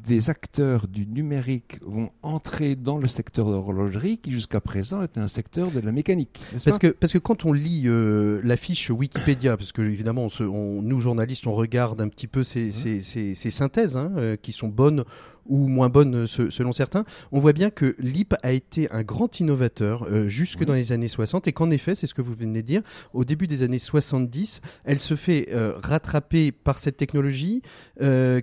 des 0.06 0.30
acteurs 0.30 0.86
du 0.86 1.06
numérique 1.06 1.78
vont 1.82 2.10
entrer 2.22 2.76
dans 2.76 2.98
le 2.98 3.08
secteur 3.08 3.46
de 3.46 3.52
l'horlogerie 3.52 4.18
qui 4.18 4.30
jusqu'à 4.30 4.60
présent 4.60 5.02
était 5.02 5.20
un 5.20 5.28
secteur 5.28 5.70
de 5.70 5.80
la 5.80 5.90
mécanique. 5.90 6.38
Parce 6.64 6.78
que, 6.78 6.88
parce 6.88 7.12
que 7.12 7.18
quand 7.18 7.44
on 7.44 7.52
lit 7.52 7.84
euh, 7.86 8.40
la 8.44 8.56
fiche 8.56 8.90
Wikipédia, 8.90 9.56
parce 9.56 9.72
que 9.72 9.82
évidemment 9.82 10.28
on 10.40 10.82
nous 10.82 11.00
journalistes 11.00 11.46
on 11.46 11.54
regarde 11.54 12.00
un 12.00 12.08
petit 12.08 12.26
peu 12.26 12.44
ces, 12.44 12.72
ces, 12.72 13.00
ces, 13.00 13.50
synthèses 13.50 13.96
hein, 13.96 14.12
euh, 14.16 14.36
qui 14.36 14.52
sont 14.52 14.68
bonnes 14.68 15.04
ou 15.46 15.68
moins 15.68 15.88
bonne 15.88 16.26
selon 16.26 16.72
certains, 16.72 17.04
on 17.32 17.38
voit 17.38 17.52
bien 17.52 17.70
que 17.70 17.96
LIP 17.98 18.34
a 18.42 18.52
été 18.52 18.90
un 18.90 19.02
grand 19.02 19.40
innovateur 19.40 20.06
jusque 20.28 20.64
dans 20.64 20.74
les 20.74 20.92
années 20.92 21.08
60 21.08 21.46
et 21.48 21.52
qu'en 21.52 21.70
effet, 21.70 21.94
c'est 21.94 22.06
ce 22.06 22.14
que 22.14 22.22
vous 22.22 22.34
venez 22.34 22.62
de 22.62 22.66
dire, 22.66 22.82
au 23.12 23.24
début 23.24 23.46
des 23.46 23.62
années 23.62 23.78
70, 23.78 24.60
elle 24.84 25.00
se 25.00 25.16
fait 25.16 25.48
rattraper 25.82 26.52
par 26.52 26.78
cette 26.78 26.96
technologie 26.96 27.62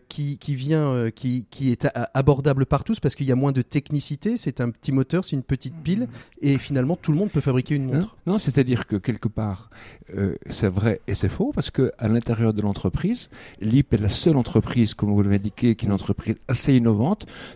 qui, 0.10 0.38
qui, 0.38 0.56
vient, 0.56 1.10
qui, 1.12 1.46
qui 1.50 1.72
est 1.72 1.88
abordable 2.14 2.66
par 2.66 2.84
tous 2.84 3.00
parce 3.00 3.16
qu'il 3.16 3.28
y 3.28 3.32
a 3.32 3.36
moins 3.36 3.52
de 3.52 3.62
technicité, 3.62 4.38
c'est 4.38 4.62
un 4.62 4.70
petit 4.70 4.92
moteur, 4.92 5.24
c'est 5.24 5.36
une 5.36 5.44
petite 5.44 5.76
pile 5.84 6.08
et 6.42 6.58
finalement 6.58 6.96
tout 6.96 7.12
le 7.12 7.18
monde 7.18 7.30
peut 7.30 7.42
fabriquer 7.42 7.76
une 7.76 7.86
montre. 7.86 8.16
Non, 8.26 8.40
c'est-à-dire 8.40 8.88
que 8.88 8.96
quelque 8.96 9.28
part, 9.28 9.70
c'est 10.50 10.70
vrai 10.70 11.02
et 11.08 11.16
c'est 11.16 11.30
faux 11.30 11.52
parce 11.54 11.72
que 11.72 11.92
à 11.98 12.08
l'intérieur 12.08 12.54
de 12.54 12.62
l'entreprise, 12.62 13.30
LIP 13.62 13.94
est 13.94 13.98
la 13.98 14.10
seule 14.10 14.38
entreprise, 14.38 14.94
comme 14.94 15.12
vous 15.12 15.22
l'avez 15.22 15.36
indiqué, 15.36 15.76
qui 15.76 15.86
est 15.86 15.88
une 15.88 15.94
entreprise 15.94 16.38
assez 16.48 16.76
innovante. 16.76 16.87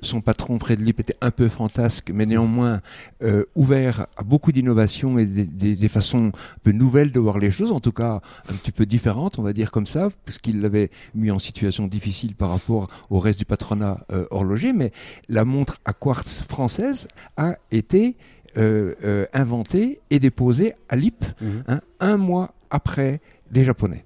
Son 0.02 0.22
patron, 0.22 0.60
Fred 0.60 0.80
Lip, 0.82 1.00
était 1.00 1.16
un 1.22 1.32
peu 1.32 1.50
fantasque, 1.50 2.12
mais 2.14 2.26
néanmoins 2.26 2.82
euh, 3.24 3.46
ouvert 3.56 4.08
à 4.18 4.24
beaucoup 4.24 4.52
d'innovations 4.52 5.18
et 5.18 5.26
des, 5.26 5.90
façons 5.90 6.28
un 6.28 6.60
peu 6.64 6.72
nouvelles 6.72 7.12
de 7.12 7.20
voir 7.20 7.40
les 7.40 7.52
choses, 7.52 7.72
en 7.72 7.80
tout 7.80 7.92
cas 7.92 8.22
un 8.50 8.54
petit 8.54 8.72
peu 8.72 8.86
différentes, 8.86 9.40
on 9.40 9.44
va 9.44 9.54
dire 9.54 9.72
comme 9.72 9.88
ça, 9.88 10.10
parce 10.26 10.38
qu'il 10.38 10.62
l'avait 10.62 10.90
mis 11.16 11.32
en 11.32 11.40
situation 11.40 11.88
difficile 11.88 12.36
par 12.36 12.50
rapport 12.50 12.90
au 13.10 13.20
reste 13.20 13.40
du 13.40 13.46
patronat 13.46 14.06
euh, 14.12 14.26
horloger. 14.32 14.74
Mais 14.74 14.92
la 15.30 15.46
montre 15.46 15.78
à 15.86 15.94
quartz 15.94 16.44
française 16.48 17.08
a 17.38 17.56
été 17.72 18.16
euh, 18.58 19.26
inventée 19.34 20.02
et 20.10 20.20
déposée 20.20 20.74
à 20.90 20.96
Lip 20.96 21.24
mmh. 21.24 21.48
hein, 21.68 21.82
un 22.00 22.18
mois 22.18 22.54
après 22.70 23.22
les 23.52 23.64
Japonais. 23.64 24.04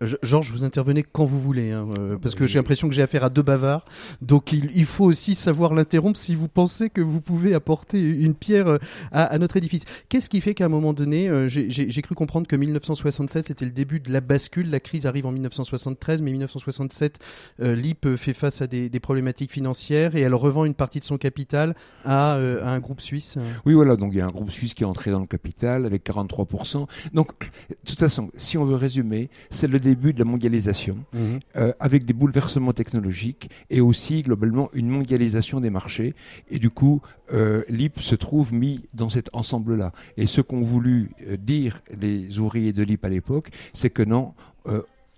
Georges, 0.00 0.52
vous 0.52 0.62
intervenez 0.64 1.02
quand 1.02 1.24
vous 1.24 1.40
voulez, 1.40 1.72
hein, 1.72 1.88
euh, 1.98 2.18
parce 2.18 2.36
que 2.36 2.46
j'ai 2.46 2.58
l'impression 2.58 2.88
que 2.88 2.94
j'ai 2.94 3.02
affaire 3.02 3.24
à 3.24 3.30
deux 3.30 3.42
bavards. 3.42 3.84
Donc 4.22 4.52
il, 4.52 4.86
faut 4.86 5.04
aussi 5.04 5.34
savoir 5.34 5.74
l'interrompre 5.74 6.18
si 6.18 6.36
vous 6.36 6.46
pensez 6.46 6.88
que 6.88 7.00
vous 7.00 7.20
pouvez 7.20 7.52
apporter 7.52 8.00
une 8.00 8.34
pierre 8.34 8.68
euh, 8.68 8.78
à, 9.10 9.36
notre 9.38 9.56
édifice. 9.56 9.84
Qu'est-ce 10.08 10.30
qui 10.30 10.40
fait 10.40 10.54
qu'à 10.54 10.66
un 10.66 10.68
moment 10.68 10.92
donné, 10.92 11.28
euh, 11.28 11.48
j'ai 11.48 12.02
cru 12.02 12.14
comprendre 12.14 12.46
que 12.46 12.54
1967 12.54 13.46
c'était 13.46 13.64
le 13.64 13.72
début 13.72 13.98
de 13.98 14.12
la 14.12 14.20
bascule. 14.20 14.70
La 14.70 14.78
crise 14.78 15.04
arrive 15.04 15.26
en 15.26 15.32
1973, 15.32 16.22
mais 16.22 16.30
1967, 16.30 17.18
LIP 17.58 18.16
fait 18.16 18.34
face 18.34 18.62
à 18.62 18.66
des, 18.66 18.88
problématiques 19.00 19.52
financières 19.52 20.16
et 20.16 20.20
elle 20.20 20.34
revend 20.34 20.64
une 20.64 20.74
partie 20.74 20.98
de 20.98 21.04
son 21.04 21.18
capital 21.18 21.74
à, 22.04 22.34
un 22.34 22.78
groupe 22.80 23.00
suisse. 23.00 23.38
Oui, 23.64 23.74
voilà. 23.74 23.96
Donc 23.96 24.12
il 24.12 24.18
y 24.18 24.20
a 24.20 24.26
un 24.26 24.30
groupe 24.30 24.50
suisse 24.50 24.74
qui 24.74 24.82
est 24.82 24.86
entré 24.86 25.10
dans 25.10 25.20
le 25.20 25.26
capital 25.26 25.86
avec 25.86 26.04
43%. 26.04 26.86
Donc 27.14 27.32
de 27.70 27.76
toute 27.86 27.98
façon, 27.98 28.30
si 28.36 28.58
on 28.58 28.64
veut 28.64 28.74
résumer, 28.74 29.30
c'est 29.50 29.66
le 29.66 29.78
début 29.88 30.12
de 30.12 30.18
la 30.18 30.24
mondialisation, 30.26 30.98
mhm. 31.14 31.40
euh, 31.56 31.72
avec 31.80 32.04
des 32.04 32.12
bouleversements 32.12 32.74
technologiques 32.74 33.50
et 33.70 33.80
aussi 33.80 34.22
globalement 34.22 34.68
une 34.74 34.88
mondialisation 34.88 35.60
des 35.60 35.70
marchés. 35.70 36.14
Et 36.50 36.58
du 36.58 36.70
coup, 36.70 37.00
euh, 37.32 37.62
l'IP 37.70 38.00
se 38.00 38.14
trouve 38.14 38.52
mis 38.52 38.88
dans 38.92 39.08
cet 39.08 39.30
ensemble-là. 39.32 39.92
Et 40.18 40.26
ce 40.26 40.40
qu'ont 40.42 40.60
voulu 40.60 41.10
euh, 41.26 41.36
dire 41.38 41.80
les 41.98 42.38
ouvriers 42.38 42.74
de 42.74 42.82
l'IP 42.82 43.02
à 43.04 43.08
l'époque, 43.08 43.48
c'est 43.72 43.90
que 43.90 44.02
non, 44.02 44.34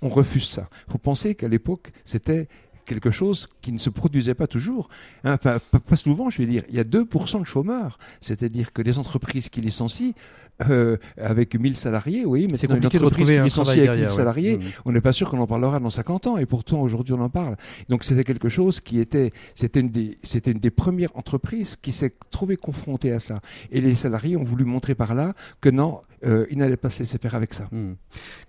on 0.03 0.09
refuse 0.09 0.49
ça. 0.49 0.69
Il 0.87 0.93
faut 0.93 0.99
penser 0.99 1.35
qu'à 1.35 1.49
l'époque, 1.49 1.91
c'était 2.05 2.47
quelque 2.85 3.11
chose 3.11 3.49
qui 3.61 3.73
ne 3.73 3.79
se 3.79 3.91
produisait 3.91 4.35
pas 4.35 4.47
toujours. 4.47 4.89
Hein, 5.25 5.37
pas, 5.39 5.61
souvent, 5.97 6.31
je 6.31 6.39
vais 6.39 6.47
dire. 6.47 6.63
Il 6.69 6.77
y 6.77 6.81
a 6.81 6.85
2% 6.85 7.41
de 7.41 7.45
chômeurs. 7.45 7.99
C'est-à-dire 8.21 8.73
que 8.73 8.83
les 8.83 8.99
entreprises 8.99 9.49
qui 9.49 9.61
licencient 9.61 10.13
euh, 10.69 10.97
avec 11.17 11.59
1000 11.59 11.77
salariés, 11.77 12.25
oui, 12.25 12.49
mais 12.51 12.57
c'est 12.57 12.67
compliqué 12.67 12.99
de 12.99 13.05
retrouver 13.05 13.39
un 13.39 13.49
travail 13.49 13.89
avec 13.89 14.01
1000 14.01 14.11
salariés. 14.11 14.57
Mmh. 14.59 14.63
On 14.85 14.93
n'est 14.93 15.01
pas 15.01 15.13
sûr 15.13 15.31
qu'on 15.31 15.41
en 15.41 15.47
parlera 15.47 15.81
dans 15.81 15.91
50 15.91 16.27
ans, 16.27 16.37
et 16.37 16.47
pourtant 16.47 16.83
aujourd'hui 16.83 17.15
on 17.15 17.21
en 17.21 17.31
parle. 17.31 17.57
Donc 17.89 18.05
c'était 18.05 18.25
quelque 18.25 18.49
chose 18.49 18.81
qui 18.81 19.01
était, 19.01 19.33
c'était 19.55 19.81
une 19.81 19.91
des, 19.91 20.19
c'était 20.23 20.53
une 20.53 20.59
des 20.59 20.71
premières 20.71 21.17
entreprises 21.17 21.77
qui 21.77 21.93
s'est 21.93 22.15
trouvée 22.31 22.57
confrontée 22.57 23.13
à 23.13 23.19
ça. 23.19 23.41
Et 23.71 23.81
les 23.81 23.95
salariés 23.95 24.37
ont 24.37 24.43
voulu 24.43 24.65
montrer 24.65 24.95
par 24.95 25.15
là 25.15 25.35
que 25.61 25.69
non, 25.69 26.01
euh, 26.25 26.47
il 26.51 26.59
n'allait 26.59 26.77
pas 26.77 26.91
se 26.91 26.99
laisser 26.99 27.17
faire 27.17 27.35
avec 27.35 27.55
ça. 27.55 27.69
Mmh. 27.73 27.93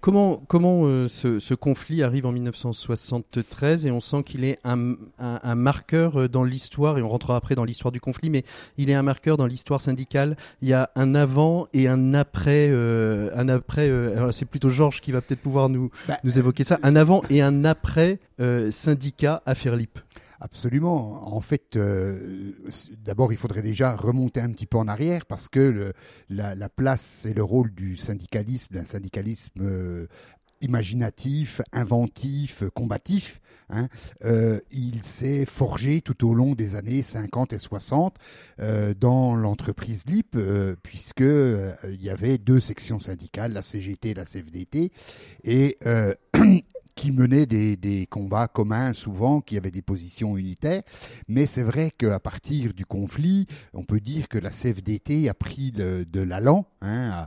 Comment, 0.01 0.43
comment 0.47 0.85
euh, 0.85 1.07
ce, 1.07 1.39
ce, 1.39 1.53
conflit 1.53 2.03
arrive 2.03 2.25
en 2.25 2.33
1973 2.33 3.85
et 3.85 3.91
on 3.91 4.01
sent 4.01 4.23
qu'il 4.23 4.43
est 4.43 4.59
un, 4.65 4.95
un, 5.19 5.39
un, 5.41 5.55
marqueur 5.55 6.27
dans 6.27 6.43
l'histoire, 6.43 6.97
et 6.97 7.01
on 7.01 7.07
rentrera 7.07 7.37
après 7.37 7.55
dans 7.55 7.63
l'histoire 7.63 7.91
du 7.93 8.01
conflit, 8.01 8.29
mais 8.29 8.43
il 8.77 8.89
est 8.89 8.93
un 8.93 9.03
marqueur 9.03 9.37
dans 9.37 9.45
l'histoire 9.45 9.79
syndicale. 9.79 10.35
Il 10.61 10.67
y 10.67 10.73
a 10.73 10.91
un 10.95 11.15
avant 11.15 11.67
et 11.71 11.87
un 11.87 12.00
un 12.01 12.13
après, 12.13 12.69
euh, 12.69 13.29
un 13.35 13.49
après. 13.49 13.89
Euh, 13.89 14.31
c'est 14.31 14.45
plutôt 14.45 14.69
Georges 14.69 15.01
qui 15.01 15.11
va 15.11 15.21
peut-être 15.21 15.41
pouvoir 15.41 15.69
nous 15.69 15.89
bah, 16.07 16.19
nous 16.23 16.37
évoquer 16.37 16.63
ça. 16.63 16.79
Un 16.83 16.95
avant 16.95 17.21
et 17.29 17.41
un 17.41 17.65
après 17.65 18.19
euh, 18.39 18.71
syndicat 18.71 19.41
à 19.45 19.55
Fairlip. 19.55 19.99
Absolument. 20.39 21.35
En 21.35 21.41
fait, 21.41 21.77
d'abord, 23.05 23.31
il 23.31 23.37
faudrait 23.37 23.61
déjà 23.61 23.95
remonter 23.95 24.41
un 24.41 24.49
petit 24.49 24.65
peu 24.65 24.79
en 24.79 24.87
arrière 24.87 25.27
parce 25.27 25.47
que 25.47 25.93
la, 26.31 26.55
la, 26.55 26.67
place 26.67 27.27
et 27.27 27.35
le 27.35 27.43
rôle 27.43 27.71
du 27.71 27.95
syndicalisme, 27.95 28.73
d'un 28.73 28.85
syndicalisme 28.85 30.07
imaginatif, 30.61 31.61
inventif, 31.73 32.63
combatif. 32.73 33.40
Hein. 33.71 33.87
Euh, 34.23 34.59
il 34.71 35.03
s'est 35.03 35.45
forgé 35.45 36.01
tout 36.01 36.27
au 36.27 36.33
long 36.33 36.53
des 36.53 36.75
années 36.75 37.01
50 37.01 37.53
et 37.53 37.59
60 37.59 38.17
euh, 38.59 38.93
dans 38.93 39.35
l'entreprise 39.35 40.03
LIP, 40.07 40.35
euh, 40.35 40.75
puisque 40.83 41.21
il 41.21 42.03
y 42.03 42.09
avait 42.09 42.37
deux 42.37 42.59
sections 42.59 42.99
syndicales, 42.99 43.53
la 43.53 43.61
CGT 43.61 44.09
et 44.09 44.13
la 44.13 44.25
CFDT, 44.25 44.91
et 45.43 45.77
qui 47.01 47.11
menaient 47.11 47.47
des, 47.47 48.07
combats 48.11 48.47
communs 48.47 48.93
souvent, 48.93 49.41
qui 49.41 49.57
avaient 49.57 49.71
des 49.71 49.81
positions 49.81 50.37
unitaires. 50.37 50.83
Mais 51.27 51.47
c'est 51.47 51.63
vrai 51.63 51.89
qu'à 51.89 52.19
partir 52.19 52.75
du 52.75 52.85
conflit, 52.85 53.47
on 53.73 53.83
peut 53.83 53.99
dire 53.99 54.27
que 54.27 54.37
la 54.37 54.51
CFDT 54.51 55.27
a 55.27 55.33
pris 55.33 55.71
de 55.71 56.21
l'allant, 56.21 56.67
hein, 56.83 57.25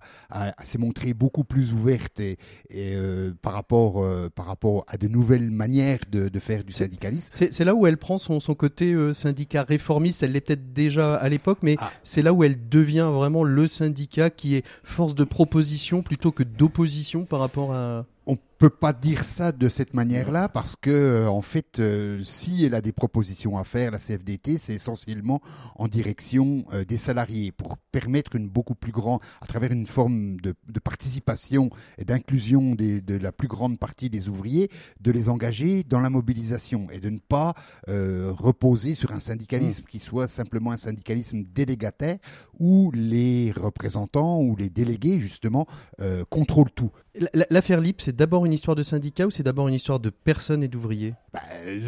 s'est 0.62 0.78
montrée 0.78 1.12
beaucoup 1.12 1.42
plus 1.42 1.72
ouverte 1.72 2.20
et, 2.20 2.36
euh, 2.72 3.32
par, 3.42 3.52
rapport, 3.52 4.04
euh, 4.04 4.28
par 4.32 4.46
rapport 4.46 4.84
à 4.86 4.96
de 4.96 5.08
nouvelles 5.08 5.50
manières 5.50 5.98
de, 6.08 6.38
faire 6.38 6.62
du 6.62 6.72
syndicalisme. 6.72 7.30
C'est 7.32 7.64
là 7.64 7.74
où 7.74 7.88
elle 7.88 7.96
prend 7.96 8.18
son, 8.18 8.38
son 8.38 8.54
côté 8.54 8.92
euh, 8.92 9.12
syndicat 9.12 9.64
réformiste, 9.64 10.22
elle 10.22 10.32
l'est 10.32 10.40
peut-être 10.40 10.72
déjà 10.72 11.16
à 11.16 11.28
l'époque, 11.28 11.58
mais 11.62 11.74
ah. 11.80 11.90
c'est 12.04 12.22
là 12.22 12.32
où 12.32 12.44
elle 12.44 12.68
devient 12.68 13.10
vraiment 13.12 13.42
le 13.42 13.66
syndicat 13.66 14.30
qui 14.30 14.54
est 14.54 14.64
force 14.84 15.16
de 15.16 15.24
proposition 15.24 16.02
plutôt 16.02 16.30
que 16.30 16.44
d'opposition 16.44 17.24
par 17.24 17.40
rapport 17.40 17.74
à 17.74 18.06
on 18.26 18.38
peut 18.58 18.70
pas 18.70 18.92
dire 18.92 19.24
ça 19.24 19.52
de 19.52 19.68
cette 19.68 19.92
manière-là 19.94 20.48
parce 20.48 20.76
que 20.76 20.90
euh, 20.90 21.28
en 21.28 21.42
fait, 21.42 21.80
euh, 21.80 22.22
si 22.22 22.64
elle 22.64 22.74
a 22.74 22.80
des 22.80 22.92
propositions 22.92 23.58
à 23.58 23.64
faire, 23.64 23.90
la 23.90 23.98
CFDT, 23.98 24.58
c'est 24.58 24.74
essentiellement 24.74 25.40
en 25.76 25.88
direction 25.88 26.64
euh, 26.72 26.84
des 26.84 26.96
salariés 26.96 27.52
pour 27.52 27.76
permettre 27.92 28.36
une 28.36 28.48
beaucoup 28.48 28.74
plus 28.74 28.92
grande, 28.92 29.20
à 29.42 29.46
travers 29.46 29.72
une 29.72 29.86
forme 29.86 30.40
de, 30.40 30.54
participation 30.82 31.70
et 31.98 32.04
d'inclusion 32.04 32.74
de 32.74 33.16
la 33.16 33.32
plus 33.32 33.48
grande 33.48 33.78
partie 33.78 34.10
des 34.10 34.28
ouvriers, 34.28 34.70
de 35.00 35.10
les 35.10 35.28
engager 35.28 35.82
dans 35.82 36.00
la 36.00 36.10
mobilisation 36.10 36.88
et 36.90 37.00
de 37.00 37.10
ne 37.10 37.18
pas 37.18 37.54
reposer 37.86 38.94
sur 38.94 39.12
un 39.12 39.20
syndicalisme 39.20 39.82
mmh. 39.82 39.86
qui 39.86 39.98
soit 39.98 40.28
simplement 40.28 40.72
un 40.72 40.76
syndicalisme 40.76 41.42
délégataire 41.42 42.18
où 42.58 42.90
les 42.92 43.52
représentants 43.52 44.40
ou 44.40 44.56
les 44.56 44.68
délégués 44.68 45.20
justement 45.20 45.66
contrôlent 46.28 46.72
tout. 46.72 46.90
L'affaire 47.50 47.80
LIP, 47.80 48.00
c'est 48.00 48.13
d'abord 48.14 48.46
une 48.46 48.52
histoire 48.52 48.74
de 48.74 48.82
syndicat 48.82 49.26
ou 49.26 49.30
c'est 49.30 49.42
d'abord 49.42 49.68
une 49.68 49.74
histoire 49.74 50.00
de 50.00 50.10
personnes 50.10 50.62
et 50.62 50.68
d'ouvriers? 50.68 51.14
Bah, 51.32 51.42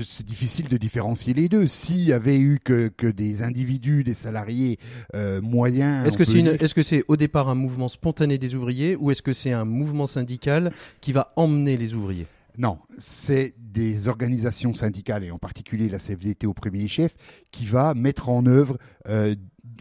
C'est 0.04 0.26
difficile 0.26 0.68
de 0.68 0.76
différencier 0.76 1.34
les 1.34 1.48
deux. 1.48 1.68
S'il 1.68 2.02
y 2.02 2.12
avait 2.12 2.38
eu 2.38 2.60
que, 2.62 2.88
que, 2.88 3.06
des 3.06 3.42
individus, 3.42 4.04
des 4.04 4.14
salariés 4.14 4.78
euh, 5.14 5.40
moyens. 5.40 6.06
Est-ce 6.06 6.18
que 6.18 6.24
c'est 6.24 6.38
est 6.38 6.62
-ce 6.62 6.82
c'est 6.82 7.04
au 7.08 7.16
départ 7.16 7.48
un 7.48 7.54
mouvement 7.54 7.88
spontané 7.88 8.38
des 8.38 8.54
ouvriers 8.54 8.96
ou 8.96 9.10
est-ce 9.10 9.22
que 9.22 9.32
c'est 9.32 9.52
un 9.52 9.64
mouvement 9.64 10.06
syndical 10.06 10.72
qui 11.00 11.12
va 11.12 11.32
emmener 11.36 11.76
les 11.76 11.94
ouvriers? 11.94 12.26
Non, 12.58 12.78
c'est 12.98 13.54
des 13.58 14.08
organisations 14.08 14.74
syndicales, 14.74 15.24
et 15.24 15.30
en 15.30 15.38
particulier 15.38 15.88
la 15.88 15.98
CFDT 15.98 16.46
au 16.46 16.54
premier 16.54 16.88
chef, 16.88 17.14
qui 17.50 17.66
va 17.66 17.92
mettre 17.92 18.30
en 18.30 18.46
œuvre 18.46 18.78
euh, 19.08 19.34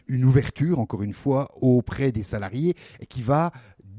une 0.08 0.26
ouverture, 0.26 0.80
encore 0.80 1.02
une 1.02 1.14
fois, 1.14 1.50
auprès 1.62 2.12
des 2.12 2.24
salariés, 2.24 2.76
et 3.00 3.06
qui 3.06 3.22
va 3.22 3.52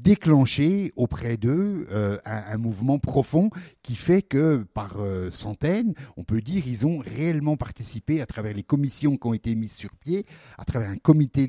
déclencher 0.03 0.93
auprès 0.95 1.37
d'eux 1.37 1.87
euh, 1.91 2.17
un, 2.25 2.57
mouvement 2.57 2.99
profond 2.99 3.49
qui 3.87 3.95
fait 3.95 4.21
que 4.21 4.65
par 4.73 4.97
euh, 4.99 5.31
centaines, 5.31 5.93
on 6.17 6.25
peut 6.25 6.41
dire, 6.41 6.67
ils 6.67 6.85
ont 6.85 6.97
réellement 6.97 7.55
participé 7.55 8.19
à 8.19 8.25
travers 8.25 8.53
les 8.53 8.61
commissions 8.61 9.15
qui 9.15 9.27
ont 9.27 9.33
été 9.33 9.55
mises 9.55 9.75
sur 9.75 9.91
pied, 9.95 10.25
à 10.57 10.65
travers 10.65 10.89
un 10.89 10.97
comité 10.97 11.47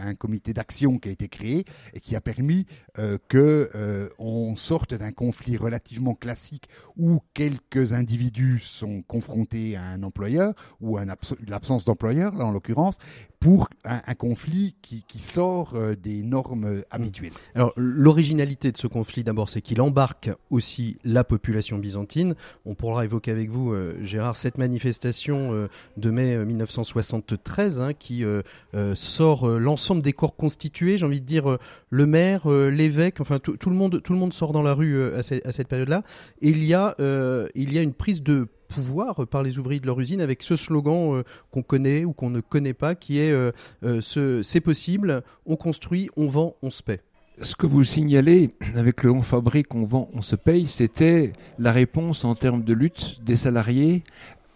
un 0.00 0.14
comité 0.14 0.52
d'action 0.52 0.98
qui 0.98 1.08
a 1.08 1.12
été 1.12 1.28
créé 1.28 1.64
et 1.92 1.98
qui 1.98 2.14
a 2.14 2.20
permis 2.20 2.66
euh, 3.00 3.18
que 3.26 4.08
on 4.20 4.54
sorte 4.54 4.94
d'un 4.94 5.10
conflit 5.10 5.56
relativement 5.56 6.14
classique 6.14 6.68
où 6.96 7.20
quelques 7.32 7.92
individus 7.92 8.60
sont 8.60 9.02
confrontés 9.02 9.74
à 9.74 9.82
un 9.82 10.04
employeur 10.04 10.54
ou 10.80 10.96
à 10.96 11.04
l'absence 11.48 11.84
d'employeur 11.84 12.36
là 12.36 12.46
en 12.46 12.52
l'occurrence 12.52 12.98
pour 13.40 13.68
un, 13.84 14.00
un 14.06 14.14
conflit 14.14 14.74
qui, 14.80 15.04
qui 15.06 15.20
sort 15.20 15.74
euh, 15.74 15.94
des 15.94 16.22
normes 16.22 16.82
habituelles. 16.90 17.32
Alors 17.54 17.72
l'originalité 17.76 18.72
de 18.72 18.78
ce 18.78 18.86
conflit 18.86 19.24
d'abord 19.24 19.48
c'est 19.48 19.60
qu'il 19.60 19.80
embarque 19.82 20.30
aussi 20.50 20.96
la 21.04 21.24
population 21.24 21.63
byzantine. 21.78 22.34
On 22.64 22.74
pourra 22.74 23.04
évoquer 23.04 23.30
avec 23.30 23.50
vous 23.50 23.72
euh, 23.72 23.94
Gérard 24.02 24.36
cette 24.36 24.58
manifestation 24.58 25.52
euh, 25.54 25.68
de 25.96 26.10
mai 26.10 26.34
euh, 26.34 26.44
1973 26.44 27.80
hein, 27.80 27.92
qui 27.94 28.24
euh, 28.24 28.42
euh, 28.74 28.94
sort 28.94 29.48
euh, 29.48 29.58
l'ensemble 29.58 30.02
des 30.02 30.12
corps 30.12 30.36
constitués, 30.36 30.98
j'ai 30.98 31.06
envie 31.06 31.20
de 31.20 31.26
dire 31.26 31.50
euh, 31.50 31.58
le 31.90 32.06
maire, 32.06 32.50
euh, 32.50 32.70
l'évêque, 32.70 33.20
enfin 33.20 33.38
tout, 33.38 33.56
le 33.70 33.76
monde 33.76 34.32
sort 34.32 34.52
dans 34.52 34.62
la 34.62 34.74
rue 34.74 34.94
euh, 34.96 35.18
à, 35.18 35.22
ce- 35.22 35.46
à 35.46 35.52
cette 35.52 35.68
période-là 35.68 36.02
il 36.40 36.64
y 36.64 36.74
a 36.74 36.94
euh, 37.00 37.48
une 37.54 37.92
prise 37.94 38.22
de 38.22 38.46
pouvoir 38.68 39.26
par 39.26 39.42
les 39.42 39.58
ouvriers 39.58 39.80
de 39.80 39.86
leur 39.86 40.00
usine 40.00 40.20
avec 40.20 40.42
ce 40.42 40.56
slogan 40.56 41.14
euh, 41.14 41.22
qu'on 41.50 41.62
connaît 41.62 42.04
ou 42.04 42.12
qu'on 42.12 42.30
ne 42.30 42.40
connaît 42.40 42.74
pas 42.74 42.94
qui 42.94 43.20
est 43.20 43.30
euh, 43.30 43.52
euh, 43.84 44.00
ce 44.00 44.42
c'est 44.42 44.60
possible, 44.60 45.22
on 45.46 45.56
construit, 45.56 46.08
on 46.16 46.26
vend, 46.26 46.56
on 46.62 46.70
se 46.70 46.82
paie. 46.82 47.00
Ce 47.40 47.56
que 47.56 47.66
vous 47.66 47.82
signalez 47.82 48.50
avec 48.76 49.02
le 49.02 49.10
on 49.10 49.22
fabrique, 49.22 49.74
on 49.74 49.84
vend, 49.84 50.08
on 50.12 50.22
se 50.22 50.36
paye, 50.36 50.68
c'était 50.68 51.32
la 51.58 51.72
réponse 51.72 52.24
en 52.24 52.34
termes 52.36 52.62
de 52.62 52.72
lutte 52.72 53.22
des 53.24 53.36
salariés 53.36 54.04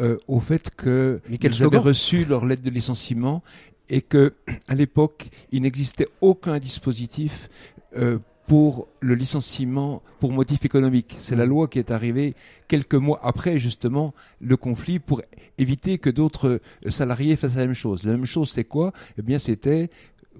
euh, 0.01 0.17
au 0.29 0.39
fait 0.39 0.71
que 0.77 1.21
Mais 1.29 1.39
quel 1.39 1.51
ils 1.51 1.57
slogan 1.57 1.81
avaient 1.81 1.89
reçu 1.89 2.25
leur 2.25 2.47
lettre 2.47 2.63
de 2.63 2.71
licenciement 2.71 3.43
et 3.89 4.01
que 4.01 4.35
à 4.69 4.77
l'époque 4.77 5.29
il 5.51 5.63
n'existait 5.63 6.07
aucun 6.21 6.59
dispositif 6.59 7.49
euh, 7.97 8.19
pour 8.47 8.87
le 9.01 9.17
licenciement 9.17 10.03
pour 10.21 10.33
motif 10.33 10.65
économique. 10.65 11.17
C'est 11.19 11.37
la 11.37 11.47
loi 11.47 11.67
qui 11.67 11.81
est 11.81 11.91
arrivée 11.91 12.35
quelques 12.69 12.95
mois 12.95 13.19
après 13.25 13.59
justement 13.59 14.15
le 14.41 14.57
conflit 14.57 15.01
pour 15.01 15.21
éviter 15.59 15.99
que 15.99 16.11
d'autres 16.11 16.61
euh, 16.87 16.91
salariés 16.91 17.35
fassent 17.35 17.57
la 17.57 17.67
même 17.67 17.75
chose. 17.75 18.05
La 18.05 18.13
même 18.13 18.25
chose, 18.25 18.51
c'est 18.51 18.65
quoi? 18.65 18.93
Eh 19.19 19.23
bien, 19.23 19.41
c'était 19.41 19.91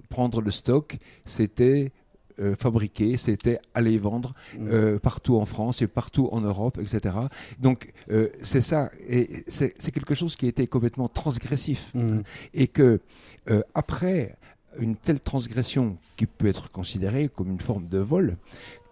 prendre 0.09 0.41
le 0.41 0.51
stock, 0.51 0.97
c'était 1.25 1.91
euh, 2.39 2.55
fabriquer, 2.55 3.17
c'était 3.17 3.59
aller 3.73 3.97
vendre 3.97 4.33
euh, 4.59 4.99
partout 4.99 5.37
en 5.37 5.45
France 5.45 5.81
et 5.81 5.87
partout 5.87 6.29
en 6.31 6.41
Europe, 6.41 6.79
etc. 6.81 7.15
Donc 7.59 7.91
euh, 8.11 8.29
c'est 8.41 8.61
ça, 8.61 8.89
et 9.07 9.43
c'est 9.47 9.91
quelque 9.91 10.15
chose 10.15 10.35
qui 10.35 10.47
été 10.47 10.67
complètement 10.67 11.07
transgressif, 11.09 11.93
Mm. 11.93 12.21
et 12.53 12.67
que 12.67 13.01
euh, 13.49 13.61
après 13.73 14.35
une 14.79 14.95
telle 14.95 15.19
transgression 15.19 15.97
qui 16.15 16.25
peut 16.25 16.47
être 16.47 16.71
considérée 16.71 17.27
comme 17.27 17.49
une 17.49 17.59
forme 17.59 17.87
de 17.87 17.97
vol, 17.97 18.37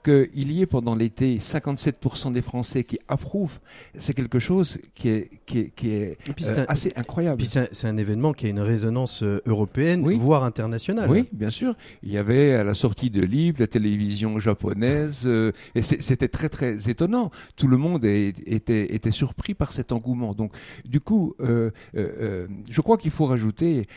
qu'il 0.08 0.52
y 0.52 0.62
ait 0.62 0.66
pendant 0.66 0.96
l'été 0.96 1.38
57% 1.38 2.32
des 2.32 2.42
Français 2.42 2.84
qui 2.84 2.98
approuvent, 3.08 3.60
c'est 3.98 4.14
quelque 4.14 4.40
chose 4.40 4.80
qui 4.96 5.10
est, 5.10 5.30
qui 5.46 5.60
est, 5.60 5.70
qui 5.76 5.90
est 5.90 6.18
Et 6.30 6.34
puis 6.34 6.46
euh, 6.46 6.62
un- 6.62 6.66
assez 6.70 6.94
incroyable. 6.96 7.38
Puis 7.38 7.48
c'est 7.48 7.88
un, 7.88 7.98
événement 7.98 8.32
qui 8.34 8.46
a 8.46 8.50
une 8.50 8.60
résonance 8.60 9.24
euh, 9.24 9.42
européenne, 9.46 10.02
Oui. 10.06 10.18
voire 10.18 10.44
internationale. 10.44 11.10
Oui, 11.10 11.26
bien 11.32 11.50
sûr. 11.50 11.76
Il 12.04 12.12
y 12.12 12.18
avait 12.18 12.54
à 12.54 12.64
la 12.64 12.74
sortie 12.74 13.10
de 13.10 13.22
Libre 13.22 13.60
la 13.60 13.68
télévision 13.68 14.40
japonaise, 14.40 15.22
euh, 15.26 15.52
et 15.76 15.82
c'était 15.82 16.28
très 16.30 16.50
très 16.50 16.90
étonnant. 16.90 17.32
Tout 17.56 17.68
le 17.68 17.78
monde 17.78 18.06
est- 18.06 18.34
était, 18.48 18.94
était 18.96 19.12
surpris 19.12 19.54
par 19.56 19.72
cet 19.74 19.92
engouement. 19.92 20.34
Donc, 20.34 20.54
du 20.86 21.00
coup, 21.02 21.34
euh, 21.42 21.72
je 22.70 22.82
crois 22.82 22.98
qu'il 22.98 23.12
faut 23.12 23.26
rajouter 23.26 23.88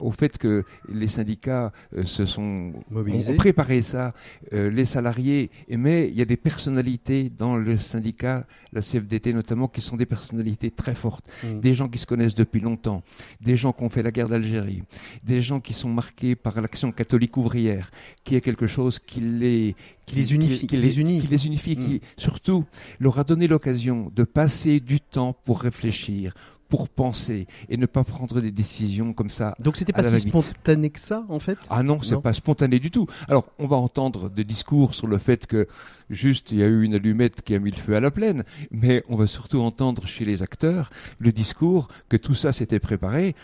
au 0.00 0.10
fait 0.10 0.38
que 0.38 0.64
les 0.92 1.08
syndicats 1.08 1.72
se 2.04 2.24
sont 2.24 2.72
Mobilisés. 2.90 3.32
ont, 3.34 3.36
préparé 3.36 3.82
ça, 3.82 4.14
les 4.52 4.84
salariés, 4.86 5.50
et 5.68 5.76
mais 5.76 6.08
il 6.08 6.14
y 6.14 6.22
a 6.22 6.24
des 6.24 6.36
personnalités 6.36 7.30
dans 7.30 7.56
le 7.56 7.78
syndicat, 7.78 8.46
la 8.72 8.80
CFDT 8.80 9.32
notamment, 9.32 9.68
qui 9.68 9.80
sont 9.80 9.96
des 9.96 10.06
personnalités 10.06 10.70
très 10.70 10.94
fortes, 10.94 11.26
Mm. 11.44 11.60
des 11.60 11.74
gens 11.74 11.88
qui 11.88 11.98
se 11.98 12.06
connaissent 12.06 12.34
depuis 12.34 12.60
longtemps, 12.60 13.02
des 13.40 13.56
gens 13.56 13.72
qui 13.72 13.82
ont 13.84 13.88
fait 13.88 14.02
la 14.02 14.10
guerre 14.10 14.28
d'Algérie, 14.28 14.82
des 15.22 15.40
gens 15.42 15.60
qui 15.60 15.72
sont 15.72 15.88
marqués 15.88 16.34
par 16.36 16.60
l'action 16.60 16.92
catholique 16.92 17.36
ouvrière, 17.36 17.90
qui 18.24 18.34
est 18.36 18.40
quelque 18.40 18.66
chose 18.66 18.98
qui 18.98 19.20
les 19.20 19.74
Qui 20.06 20.14
les 20.16 20.34
unifie, 20.34 20.66
qui 20.68 20.76
les 20.76 21.00
unit. 21.00 21.18
qui 21.20 21.26
les 21.26 21.46
unifie, 21.46 21.76
Mm. 21.76 21.84
qui 21.84 22.00
surtout 22.16 22.64
leur 23.00 23.18
a 23.18 23.24
donné 23.24 23.46
l'occasion 23.48 24.10
de 24.14 24.22
passer 24.24 24.78
du 24.80 25.00
temps 25.00 25.34
pour 25.44 25.60
réfléchir, 25.60 26.34
pour 26.68 26.88
penser 26.88 27.46
et 27.68 27.76
ne 27.76 27.86
pas 27.86 28.02
prendre 28.04 28.40
des 28.40 28.50
décisions 28.50 29.12
comme 29.12 29.30
ça 29.30 29.54
Donc 29.60 29.76
c'était 29.76 29.92
pas 29.92 30.02
si 30.02 30.28
spontané 30.28 30.90
que 30.90 30.98
ça, 31.00 31.24
en 31.28 31.38
fait? 31.38 31.58
Ah 31.70 31.82
non, 31.82 32.00
c'est 32.02 32.20
pas 32.20 32.32
spontané 32.32 32.78
du 32.78 32.90
tout. 32.90 33.06
Alors, 33.28 33.46
on 33.58 33.66
va 33.66 33.76
entendre 33.76 34.28
des 34.30 34.44
discours 34.44 34.94
sur 34.94 35.06
le 35.06 35.18
fait 35.18 35.46
que 35.46 35.68
juste 36.10 36.50
il 36.52 36.58
y 36.58 36.62
a 36.62 36.66
eu 36.66 36.82
une 36.82 36.94
allumette 36.94 37.42
qui 37.42 37.54
a 37.54 37.58
mis 37.58 37.70
le 37.70 37.76
feu 37.76 37.94
à 37.96 38.00
la 38.00 38.10
plaine, 38.10 38.44
mais 38.70 39.02
on 39.08 39.16
va 39.16 39.26
surtout 39.26 39.60
entendre 39.60 40.06
chez 40.06 40.24
les 40.24 40.42
acteurs 40.42 40.90
le 41.18 41.32
discours 41.32 41.88
que 42.08 42.16
tout 42.16 42.34
ça 42.34 42.52
s'était 42.52 42.80
préparé. 42.80 43.34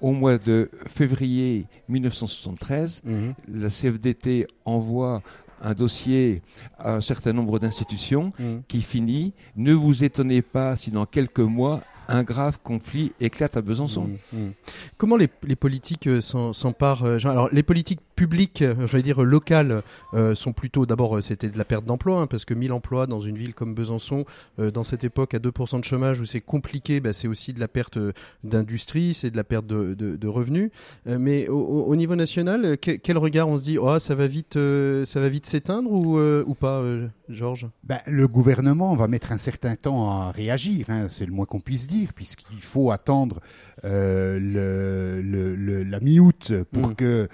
Au 0.00 0.12
mois 0.12 0.38
de 0.38 0.70
février 0.86 1.66
1973, 1.88 3.02
Mhm. 3.04 3.34
la 3.48 3.68
CFDT 3.70 4.46
envoie 4.64 5.22
un 5.62 5.74
dossier 5.74 6.40
à 6.78 6.94
un 6.94 7.00
certain 7.02 7.32
nombre 7.34 7.58
d'institutions 7.58 8.30
Mhm. 8.38 8.62
qui 8.66 8.80
finit 8.80 9.34
Ne 9.56 9.74
vous 9.74 10.04
étonnez 10.04 10.40
pas 10.42 10.74
si 10.76 10.90
dans 10.90 11.04
quelques 11.06 11.40
mois 11.40 11.82
un 12.10 12.22
grave 12.22 12.58
conflit 12.62 13.12
éclate 13.20 13.56
à 13.56 13.62
Besançon. 13.62 14.08
Mm, 14.32 14.38
mm. 14.38 14.50
Comment 14.98 15.16
les, 15.16 15.28
les 15.44 15.56
politiques 15.56 16.06
euh, 16.06 16.20
s'en- 16.20 16.52
s'emparent 16.52 17.04
euh, 17.04 17.18
Alors, 17.24 17.48
les 17.52 17.62
politiques 17.62 18.00
publiques, 18.16 18.62
euh, 18.62 18.74
je 18.86 18.96
vais 18.96 19.02
dire 19.02 19.22
locales, 19.22 19.82
euh, 20.14 20.34
sont 20.34 20.52
plutôt 20.52 20.84
d'abord, 20.86 21.16
euh, 21.16 21.20
c'était 21.22 21.48
de 21.48 21.56
la 21.56 21.64
perte 21.64 21.84
d'emploi, 21.84 22.20
hein, 22.20 22.26
parce 22.26 22.44
que 22.44 22.52
1000 22.54 22.72
emplois 22.72 23.06
dans 23.06 23.20
une 23.20 23.36
ville 23.38 23.54
comme 23.54 23.74
Besançon, 23.74 24.24
euh, 24.58 24.70
dans 24.70 24.84
cette 24.84 25.04
époque 25.04 25.34
à 25.34 25.38
2% 25.38 25.78
de 25.78 25.84
chômage 25.84 26.20
où 26.20 26.26
c'est 26.26 26.40
compliqué, 26.40 27.00
bah, 27.00 27.12
c'est 27.12 27.28
aussi 27.28 27.52
de 27.52 27.60
la 27.60 27.68
perte 27.68 27.98
d'industrie, 28.44 29.14
c'est 29.14 29.30
de 29.30 29.36
la 29.36 29.44
perte 29.44 29.66
de, 29.66 29.94
de- 29.94 30.16
de 30.16 30.28
revenus. 30.28 30.70
Euh, 31.06 31.18
mais 31.18 31.48
au, 31.48 31.58
au- 31.58 31.84
au 31.86 31.96
niveau 31.96 32.16
national, 32.16 32.76
que- 32.78 32.92
quel 32.92 33.18
regard 33.18 33.48
on 33.48 33.58
se 33.58 33.62
dit? 33.64 33.78
Oh, 33.78 33.98
ça 33.98 34.14
va 34.14 34.26
vite, 34.26 34.56
euh, 34.56 35.04
ça 35.04 35.20
va 35.20 35.28
vite 35.28 35.46
s'éteindre 35.46 35.90
ou, 35.90 36.18
euh, 36.18 36.44
ou 36.46 36.54
pas, 36.54 36.80
euh, 36.80 37.06
Georges? 37.28 37.68
Ben, 37.84 37.98
le 38.06 38.26
gouvernement 38.28 38.94
va 38.96 39.08
mettre 39.08 39.32
un 39.32 39.38
certain 39.38 39.76
temps 39.76 40.10
à 40.10 40.30
réagir, 40.32 40.86
hein, 40.88 41.06
c'est 41.10 41.26
le 41.26 41.32
moins 41.32 41.46
qu'on 41.46 41.60
puisse 41.60 41.86
dire, 41.86 41.99
puisqu'il 42.06 42.60
faut 42.62 42.90
attendre 42.90 43.40
euh, 43.84 44.38
le, 44.38 45.22
le- 45.22 45.54
le- 45.56 45.82
la 45.84 46.00
mi-août 46.00 46.52
pour 46.72 46.88
Mm. 46.90 46.94
que 46.94 47.28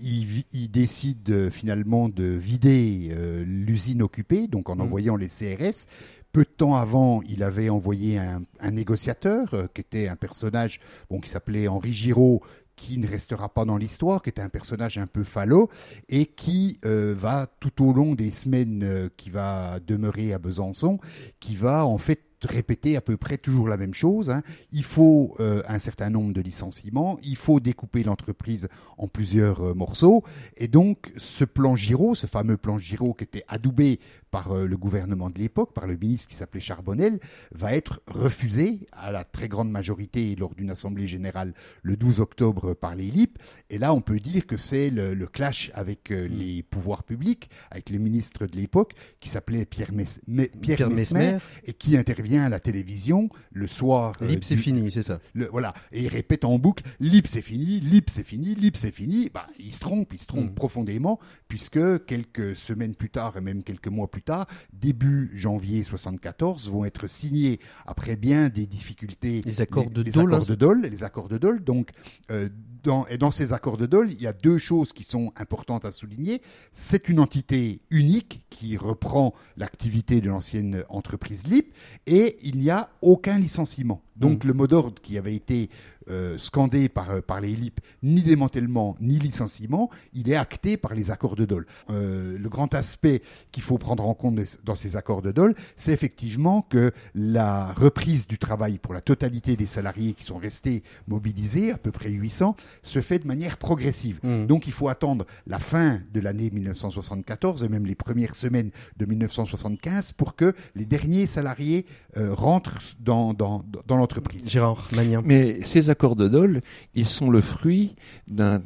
il, 0.00 0.70
décide 0.70 1.50
finalement 1.50 2.08
de 2.08 2.24
vider 2.24 3.10
euh, 3.12 3.44
l'usine 3.46 4.02
occupée, 4.02 4.48
donc 4.48 4.68
en 4.70 4.76
Mm. 4.76 4.80
envoyant 4.80 5.16
les 5.16 5.28
CRS. 5.28 5.86
Peu 6.32 6.44
de 6.44 6.48
temps 6.48 6.76
avant, 6.76 7.20
il 7.28 7.42
avait 7.42 7.68
envoyé 7.68 8.16
un, 8.18 8.42
un 8.60 8.70
négociateur 8.70 9.52
euh, 9.52 9.66
qui 9.74 9.82
était 9.82 10.08
un 10.08 10.16
personnage 10.16 10.80
bon, 11.10 11.20
qui 11.20 11.28
s'appelait 11.28 11.68
Henri 11.68 11.92
Giraud, 11.92 12.40
qui 12.74 12.96
ne 12.96 13.06
restera 13.06 13.50
pas 13.52 13.66
dans 13.66 13.76
l'histoire, 13.76 14.22
qui 14.22 14.30
était 14.30 14.40
un 14.40 14.48
personnage 14.48 14.96
un 14.96 15.06
peu 15.06 15.24
falot 15.24 15.68
et 16.08 16.24
qui 16.24 16.78
euh, 16.86 17.14
va 17.16 17.46
tout 17.60 17.84
au 17.86 17.92
long 17.92 18.14
des 18.14 18.30
semaines 18.30 18.82
euh, 18.82 19.08
qui 19.18 19.28
va 19.28 19.78
demeurer 19.86 20.32
à 20.32 20.38
Besançon, 20.38 20.98
qui 21.38 21.54
va 21.54 21.84
en 21.84 21.98
fait 21.98 22.20
répéter 22.46 22.96
à 22.96 23.00
peu 23.00 23.16
près 23.16 23.38
toujours 23.38 23.68
la 23.68 23.76
même 23.76 23.94
chose. 23.94 24.30
hein. 24.30 24.42
Il 24.72 24.84
faut 24.84 25.34
euh, 25.40 25.62
un 25.68 25.78
certain 25.78 26.10
nombre 26.10 26.32
de 26.32 26.40
licenciements, 26.40 27.18
il 27.22 27.36
faut 27.36 27.60
découper 27.60 28.02
l'entreprise 28.02 28.68
en 28.98 29.08
plusieurs 29.08 29.60
euh, 29.68 29.74
morceaux, 29.74 30.22
et 30.56 30.68
donc 30.68 31.12
ce 31.16 31.44
plan 31.44 31.76
Giraud, 31.76 32.14
ce 32.14 32.26
fameux 32.26 32.56
plan 32.56 32.78
Giraud 32.78 33.14
qui 33.14 33.24
était 33.24 33.44
adoubé 33.48 34.00
par 34.30 34.52
euh, 34.52 34.66
le 34.66 34.76
gouvernement 34.76 35.28
de 35.30 35.38
l'époque, 35.38 35.72
par 35.74 35.86
le 35.86 35.96
ministre 35.96 36.28
qui 36.28 36.34
s'appelait 36.34 36.60
Charbonnel, 36.60 37.18
va 37.52 37.74
être 37.74 38.00
refusé 38.06 38.80
à 38.92 39.12
la 39.12 39.24
très 39.24 39.48
grande 39.48 39.70
majorité 39.70 40.34
lors 40.36 40.54
d'une 40.54 40.70
assemblée 40.70 41.06
générale 41.06 41.52
le 41.82 41.96
12 41.96 42.20
octobre 42.20 42.72
par 42.74 42.94
les 42.94 43.10
LIP. 43.10 43.38
Et 43.68 43.76
là, 43.78 43.92
on 43.92 44.00
peut 44.00 44.18
dire 44.20 44.46
que 44.46 44.56
c'est 44.56 44.88
le, 44.90 45.14
le 45.14 45.26
clash 45.26 45.70
avec 45.74 46.10
euh, 46.10 46.26
les 46.28 46.62
pouvoirs 46.62 47.02
publics, 47.02 47.50
avec 47.70 47.90
le 47.90 47.98
ministre 47.98 48.46
de 48.46 48.56
l'époque 48.56 48.94
qui 49.20 49.28
s'appelait 49.28 49.66
Pierre, 49.66 49.92
Mes- 49.92 50.04
Me- 50.26 50.46
Pierre, 50.60 50.76
Pierre 50.78 50.90
Mesmer, 50.90 51.20
Mesmer. 51.20 51.38
et 51.66 51.72
qui 51.74 51.96
intervient 51.98 52.31
à 52.38 52.48
la 52.48 52.60
télévision 52.60 53.28
le 53.52 53.66
soir. 53.66 54.12
euh, 54.22 54.26
Lip, 54.26 54.44
c'est 54.44 54.56
fini, 54.56 54.90
c'est 54.90 55.02
ça. 55.02 55.20
le- 55.34 55.48
voilà, 55.48 55.74
et 55.92 56.02
il 56.02 56.08
répète 56.08 56.44
en 56.44 56.58
boucle 56.58 56.84
Lip 57.00 57.26
c'est 57.26 57.42
fini, 57.42 57.80
Lip 57.80 58.10
c'est 58.10 58.24
fini, 58.24 58.54
Lip 58.54 58.76
c'est 58.76 58.90
fini. 58.90 59.30
Bah, 59.32 59.46
il 59.58 59.72
se 59.72 59.80
trompe, 59.80 60.12
il 60.12 60.18
se 60.18 60.26
trompe 60.26 60.50
Mm. 60.50 60.54
profondément, 60.54 61.18
puisque 61.48 62.04
quelques 62.06 62.56
semaines 62.56 62.94
plus 62.94 63.10
tard 63.10 63.36
et 63.36 63.40
même 63.40 63.62
quelques 63.62 63.88
mois 63.88 64.10
plus 64.10 64.22
tard, 64.22 64.46
début 64.72 65.30
janvier 65.34 65.82
74, 65.84 66.68
vont 66.68 66.84
être 66.84 67.06
signés 67.08 67.58
après 67.86 68.16
bien 68.16 68.48
des 68.48 68.66
difficultés 68.66 69.42
Les 69.44 69.60
accords 69.60 69.90
de 69.90 70.02
les 70.02 70.10
Dole, 70.10 70.32
accords 70.34 70.42
hein. 70.44 70.46
de 70.48 70.54
Dole, 70.54 70.80
les 70.82 71.04
accords 71.04 71.28
de 71.28 71.38
Dole. 71.38 71.62
Donc, 71.64 71.90
euh, 72.30 72.48
dans, 72.82 73.06
et 73.06 73.16
dans 73.18 73.30
ces 73.30 73.52
accords 73.52 73.76
de 73.76 73.86
Dole, 73.86 74.12
il 74.12 74.20
y 74.20 74.26
a 74.26 74.32
deux 74.32 74.58
choses 74.58 74.92
qui 74.92 75.04
sont 75.04 75.32
importantes 75.36 75.84
à 75.84 75.92
souligner. 75.92 76.42
C'est 76.72 77.08
une 77.08 77.20
entité 77.20 77.80
unique 77.90 78.44
qui 78.50 78.76
reprend 78.76 79.34
l'activité 79.56 80.20
de 80.20 80.28
l'ancienne 80.28 80.82
entreprise 80.88 81.46
LIP 81.46 81.72
et 82.06 82.21
il 82.42 82.58
n'y 82.58 82.70
a 82.70 82.88
aucun 83.00 83.38
licenciement. 83.38 84.02
Donc 84.16 84.44
le 84.44 84.52
mot 84.52 84.66
d'ordre 84.66 85.00
qui 85.02 85.18
avait 85.18 85.34
été 85.34 85.70
euh, 86.10 86.36
scandé 86.36 86.88
par, 86.88 87.10
euh, 87.10 87.20
par 87.20 87.40
les 87.40 87.54
LIP, 87.54 87.80
ni 88.02 88.22
démantèlement, 88.22 88.96
ni 89.00 89.18
licenciement, 89.18 89.88
il 90.12 90.28
est 90.30 90.36
acté 90.36 90.76
par 90.76 90.94
les 90.94 91.10
accords 91.10 91.36
de 91.36 91.44
Dole. 91.44 91.66
Euh, 91.90 92.36
le 92.38 92.48
grand 92.48 92.74
aspect 92.74 93.22
qu'il 93.52 93.62
faut 93.62 93.78
prendre 93.78 94.06
en 94.06 94.14
compte 94.14 94.38
dans 94.64 94.76
ces 94.76 94.96
accords 94.96 95.22
de 95.22 95.30
Dole, 95.30 95.54
c'est 95.76 95.92
effectivement 95.92 96.62
que 96.62 96.92
la 97.14 97.72
reprise 97.72 98.26
du 98.26 98.38
travail 98.38 98.78
pour 98.78 98.94
la 98.94 99.00
totalité 99.00 99.56
des 99.56 99.66
salariés 99.66 100.14
qui 100.14 100.24
sont 100.24 100.38
restés 100.38 100.82
mobilisés, 101.06 101.72
à 101.72 101.78
peu 101.78 101.92
près 101.92 102.10
800, 102.10 102.56
se 102.82 103.00
fait 103.00 103.20
de 103.20 103.26
manière 103.26 103.56
progressive. 103.56 104.18
Mmh. 104.22 104.46
Donc 104.46 104.66
il 104.66 104.72
faut 104.72 104.88
attendre 104.88 105.26
la 105.46 105.60
fin 105.60 106.00
de 106.12 106.20
l'année 106.20 106.50
1974 106.50 107.62
et 107.62 107.68
même 107.68 107.86
les 107.86 107.94
premières 107.94 108.34
semaines 108.34 108.70
de 108.96 109.06
1975 109.06 110.12
pour 110.12 110.34
que 110.34 110.54
les 110.74 110.84
derniers 110.84 111.26
salariés 111.26 111.86
euh, 112.16 112.34
rentrent 112.34 112.78
dans, 113.00 113.34
dans, 113.34 113.64
dans 113.86 113.96
l'entreprise. 114.02 114.48
Gérard 114.48 114.88
Magnien. 114.94 115.22
Mais 115.24 115.62
ces 115.64 115.90
accords 115.90 116.16
de 116.16 116.28
Dole, 116.28 116.60
ils 116.94 117.06
sont 117.06 117.30
le 117.30 117.40
fruit 117.40 117.94
d'un 118.28 118.62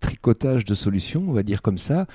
tricotage 0.00 0.64
de 0.64 0.74
solutions, 0.74 1.24
on 1.26 1.32
va 1.32 1.42
dire 1.42 1.62
comme 1.62 1.78
ça, 1.78 2.06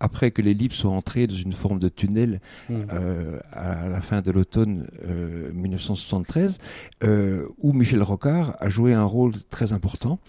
après 0.00 0.30
que 0.30 0.42
les 0.42 0.54
LIP 0.54 0.72
soient 0.72 0.90
entrés 0.92 1.26
dans 1.26 1.34
une 1.34 1.52
forme 1.52 1.78
de 1.78 1.88
tunnel 1.88 2.40
Mmh. 2.68 2.74
euh, 2.92 3.40
à 3.52 3.88
la 3.88 4.00
fin 4.00 4.20
de 4.20 4.30
l'automne 4.30 4.86
euh, 5.04 5.50
1973, 5.52 6.58
euh, 7.04 7.48
où 7.58 7.72
Michel 7.72 8.02
Rocard 8.02 8.56
a 8.60 8.68
joué 8.68 8.92
un 8.94 9.04
rôle 9.04 9.32
très 9.50 9.72
important, 9.72 10.20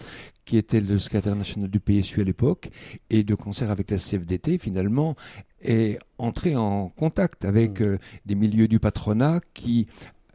qui 0.45 0.57
était 0.57 0.79
le 0.79 0.97
secrétaire 0.97 1.35
national 1.35 1.69
du 1.69 1.79
PSU 1.79 2.21
à 2.21 2.23
l'époque, 2.23 2.69
et 3.09 3.23
de 3.23 3.35
concert 3.35 3.69
avec 3.69 3.91
la 3.91 3.97
CFDT, 3.97 4.57
finalement, 4.57 5.15
est 5.61 5.99
entré 6.17 6.55
en 6.55 6.87
contact 6.87 7.43
avec 7.45 7.81
Mmh. 7.81 7.83
euh, 7.83 7.97
des 8.25 8.35
milieux 8.35 8.67
du 8.69 8.79
patronat 8.79 9.41
qui 9.53 9.87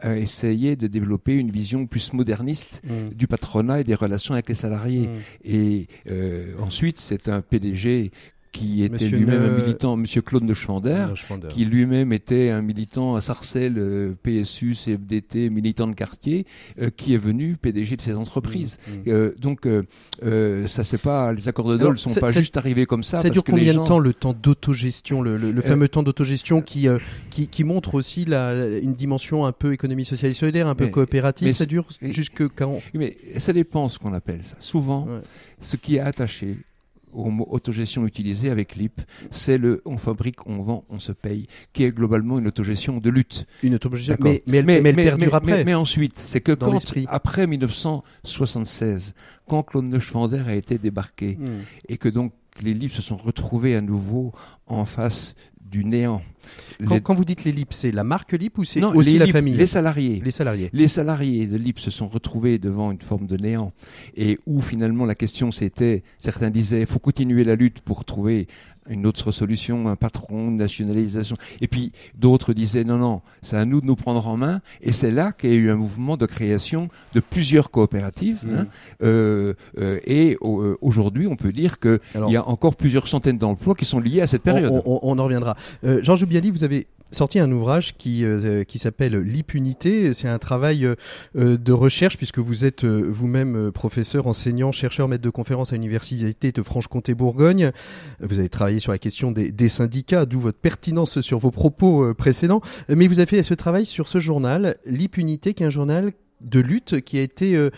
euh, 0.04 0.14
essayaient 0.16 0.76
de 0.76 0.86
développer 0.86 1.36
une 1.36 1.50
vision 1.50 1.86
plus 1.86 2.12
moderniste 2.12 2.82
Mmh. 2.84 3.14
du 3.14 3.26
patronat 3.26 3.80
et 3.80 3.84
des 3.84 3.94
relations 3.94 4.34
avec 4.34 4.48
les 4.48 4.54
salariés. 4.54 5.06
Mmh. 5.06 5.20
Et 5.44 5.86
euh, 6.10 6.54
ensuite, 6.60 6.98
c'est 6.98 7.28
un 7.28 7.40
PDG 7.40 8.10
qui 8.54 8.84
était 8.84 9.08
lui-même 9.08 9.42
Ne- 9.42 9.48
un 9.48 9.56
militant, 9.58 9.96
Monsieur 9.96 10.22
Claude 10.22 10.46
de 10.46 10.54
Schwander, 10.54 11.08
Schwander. 11.16 11.48
qui 11.48 11.64
lui-même 11.64 12.12
était 12.12 12.50
un 12.50 12.62
militant 12.62 13.16
à 13.16 13.20
Sarcelles, 13.20 13.74
euh, 13.78 14.14
PSU, 14.22 14.74
CFDT, 14.74 15.50
militant 15.50 15.88
de 15.88 15.92
quartier, 15.94 16.46
euh, 16.80 16.88
qui 16.96 17.14
est 17.14 17.18
venu 17.18 17.56
PDG 17.56 17.96
de 17.96 18.00
ces 18.00 18.14
entreprises. 18.14 18.78
Mmh. 18.86 18.92
Euh, 19.08 19.34
donc, 19.38 19.66
euh, 19.66 19.82
euh, 20.22 20.66
ça 20.68 20.84
c'est 20.84 20.98
pas 21.02 21.32
les 21.32 21.48
accords 21.48 21.68
de 21.68 21.76
Dole 21.76 21.98
sont 21.98 22.14
pas 22.14 22.30
juste 22.30 22.56
arrivés 22.56 22.86
comme 22.86 23.02
ça. 23.02 23.16
Ça 23.16 23.24
parce 23.24 23.32
dure 23.32 23.42
que 23.44 23.50
combien 23.50 23.72
gens- 23.72 23.82
de 23.82 23.88
temps 23.88 23.98
le 23.98 24.12
temps 24.14 24.32
d'autogestion, 24.40 25.20
le, 25.20 25.36
le- 25.36 25.50
le 25.50 25.60
fameux 25.60 25.88
temps 25.88 26.04
d'autogestion 26.04 26.62
qui, 26.62 26.86
euh, 26.88 26.98
qui 27.30 27.48
qui 27.48 27.64
montre 27.64 27.94
aussi 27.94 28.24
la, 28.24 28.78
une 28.78 28.94
dimension 28.94 29.44
un 29.46 29.52
peu 29.52 29.72
économie 29.72 30.04
sociale 30.04 30.30
et 30.30 30.34
solidaire, 30.34 30.68
un 30.68 30.74
peu 30.76 30.84
Mais- 30.84 30.90
coopérative. 30.92 31.48
mais 31.48 31.52
Ça 31.52 31.66
dure 31.66 31.86
jusque 32.00 32.46
quand? 32.54 32.80
Mais 32.94 33.16
ça 33.38 33.52
dépend 33.52 33.88
ce 33.88 33.98
qu'on 33.98 34.14
appelle 34.14 34.40
ça. 34.44 34.54
Souvent, 34.60 35.06
Ouais. 35.06 35.20
ce 35.60 35.76
qui 35.76 35.96
est 35.96 36.00
attaché 36.00 36.56
au 37.14 37.30
mot 37.30 37.46
autogestion 37.50 38.06
utilisé 38.06 38.50
avec 38.50 38.76
l'IP, 38.76 39.00
c'est 39.30 39.56
le 39.58 39.80
on 39.84 39.96
fabrique, 39.96 40.46
on 40.46 40.58
vend, 40.62 40.84
on 40.90 40.98
se 40.98 41.12
paye, 41.12 41.46
qui 41.72 41.84
est 41.84 41.92
globalement 41.92 42.38
une 42.38 42.46
autogestion 42.48 42.98
de 42.98 43.10
lutte. 43.10 43.46
Une 43.62 43.74
autogestion, 43.76 44.16
mais, 44.20 44.42
mais 44.46 44.58
elle, 44.58 44.64
mais 44.66 44.74
elle 44.74 44.94
mais- 45.18 45.32
après. 45.34 45.64
mais- 45.64 45.74
ensuite, 45.74 46.18
c'est 46.18 46.40
que 46.40 46.52
Dans 46.52 46.66
quand, 46.66 46.72
l'esprit. 46.72 47.06
après 47.08 47.46
1976, 47.46 49.14
quand 49.46 49.62
Claude 49.62 49.84
Neuschwander 49.86 50.42
a 50.46 50.54
été 50.54 50.78
débarqué 50.78 51.36
Mmh. 51.38 51.48
et 51.88 51.96
que 51.96 52.08
donc 52.08 52.32
les 52.60 52.74
livres 52.74 52.94
se 52.94 53.02
sont 53.02 53.16
retrouvés 53.16 53.74
à 53.74 53.80
nouveau 53.80 54.32
en 54.66 54.84
face 54.84 55.34
du 55.74 55.84
néant. 55.84 56.22
Quand, 56.86 56.94
Les- 56.94 57.00
quand 57.00 57.14
vous 57.14 57.24
dites 57.24 57.44
les 57.44 57.52
LIP, 57.52 57.72
c'est 57.72 57.90
la 57.90 58.04
marque 58.04 58.32
LIP 58.32 58.58
ou 58.58 58.64
c'est 58.64 58.82
aussi 58.84 59.12
les 59.12 59.18
la 59.18 59.24
LIP, 59.26 59.32
famille 59.34 59.54
Les 59.54 59.66
salariés. 59.66 60.20
Les 60.24 60.30
salariés. 60.30 60.70
Les 60.72 60.88
salariés 60.88 61.46
de 61.46 61.56
l'IP 61.56 61.78
se 61.80 61.90
sont 61.90 62.06
retrouvés 62.06 62.58
devant 62.58 62.92
une 62.92 63.00
forme 63.00 63.26
de 63.26 63.36
néant 63.36 63.72
et 64.16 64.38
où 64.46 64.60
finalement 64.60 65.04
la 65.04 65.14
question 65.14 65.50
c'était, 65.50 66.02
certains 66.18 66.50
disaient, 66.50 66.82
il 66.82 66.86
faut 66.86 66.98
continuer 67.00 67.42
la 67.44 67.56
lutte 67.56 67.80
pour 67.80 68.04
trouver 68.04 68.46
une 68.88 69.06
autre 69.06 69.32
solution, 69.32 69.88
un 69.88 69.96
patron, 69.96 70.48
une 70.48 70.56
nationalisation. 70.56 71.36
Et 71.60 71.68
puis 71.68 71.92
d'autres 72.16 72.52
disaient, 72.52 72.84
non, 72.84 72.98
non, 72.98 73.22
c'est 73.42 73.56
à 73.56 73.64
nous 73.64 73.80
de 73.80 73.86
nous 73.86 73.96
prendre 73.96 74.26
en 74.26 74.36
main. 74.36 74.60
Et 74.82 74.92
c'est 74.92 75.10
là 75.10 75.32
qu'il 75.32 75.50
y 75.50 75.52
a 75.54 75.56
eu 75.56 75.70
un 75.70 75.76
mouvement 75.76 76.16
de 76.16 76.26
création 76.26 76.88
de 77.14 77.20
plusieurs 77.20 77.70
coopératives. 77.70 78.40
Mhm. 78.44 78.54
hein. 78.56 78.66
Euh, 79.02 79.54
euh, 79.78 80.00
et 80.04 80.36
euh, 80.42 80.76
aujourd'hui, 80.80 81.26
on 81.26 81.36
peut 81.36 81.52
dire 81.52 81.78
qu'il 81.80 81.98
y 82.28 82.36
a 82.36 82.46
encore 82.48 82.76
plusieurs 82.76 83.08
centaines 83.08 83.38
d'emplois 83.38 83.74
qui 83.74 83.84
sont 83.84 84.00
liés 84.00 84.20
à 84.20 84.26
cette 84.26 84.42
période. 84.42 84.70
On, 84.72 84.82
on- 84.84 85.00
on 85.02 85.18
en 85.18 85.24
reviendra. 85.24 85.56
Georges 86.02 86.22
Oubiali, 86.22 86.50
vous 86.50 86.64
avez 86.64 86.86
sorti 87.12 87.38
un 87.38 87.50
ouvrage 87.52 87.96
qui, 87.96 88.24
euh, 88.24 88.64
qui 88.64 88.78
s'appelle 88.78 89.14
L'impunité. 89.14 90.12
C'est 90.14 90.26
un 90.28 90.38
travail 90.38 90.84
euh, 90.86 90.96
de 91.34 91.72
recherche 91.72 92.16
puisque 92.16 92.38
vous 92.40 92.64
êtes 92.64 92.84
euh, 92.84 93.06
vous-même 93.08 93.70
professeur, 93.70 94.26
enseignant, 94.26 94.72
chercheur, 94.72 95.06
maître 95.06 95.22
de 95.22 95.30
conférence 95.30 95.72
à 95.72 95.76
l'université 95.76 96.50
de 96.50 96.62
Franche-Comté-Bourgogne. 96.62 97.70
Vous 98.20 98.38
avez 98.38 98.48
travaillé 98.48 98.73
sur 98.80 98.92
la 98.92 98.98
question 98.98 99.32
des, 99.32 99.68
syndicats, 99.68 100.26
d'où 100.26 100.40
votre 100.40 100.58
pertinence 100.58 101.20
sur 101.20 101.38
vos 101.38 101.50
propos 101.50 102.04
euh, 102.04 102.14
précédents. 102.14 102.60
Mais 102.88 103.06
vous 103.06 103.18
avez 103.18 103.26
fait 103.26 103.42
ce 103.42 103.54
travail 103.54 103.86
sur 103.86 104.08
ce 104.08 104.18
journal, 104.18 104.76
L'impunité, 104.86 105.54
qui 105.54 105.62
est 105.62 105.66
un 105.66 105.70
journal 105.70 106.12
de 106.40 106.60
lutte 106.60 107.00
qui 107.00 107.18
a 107.18 107.22
été 107.22 107.56
euh, 107.56 107.70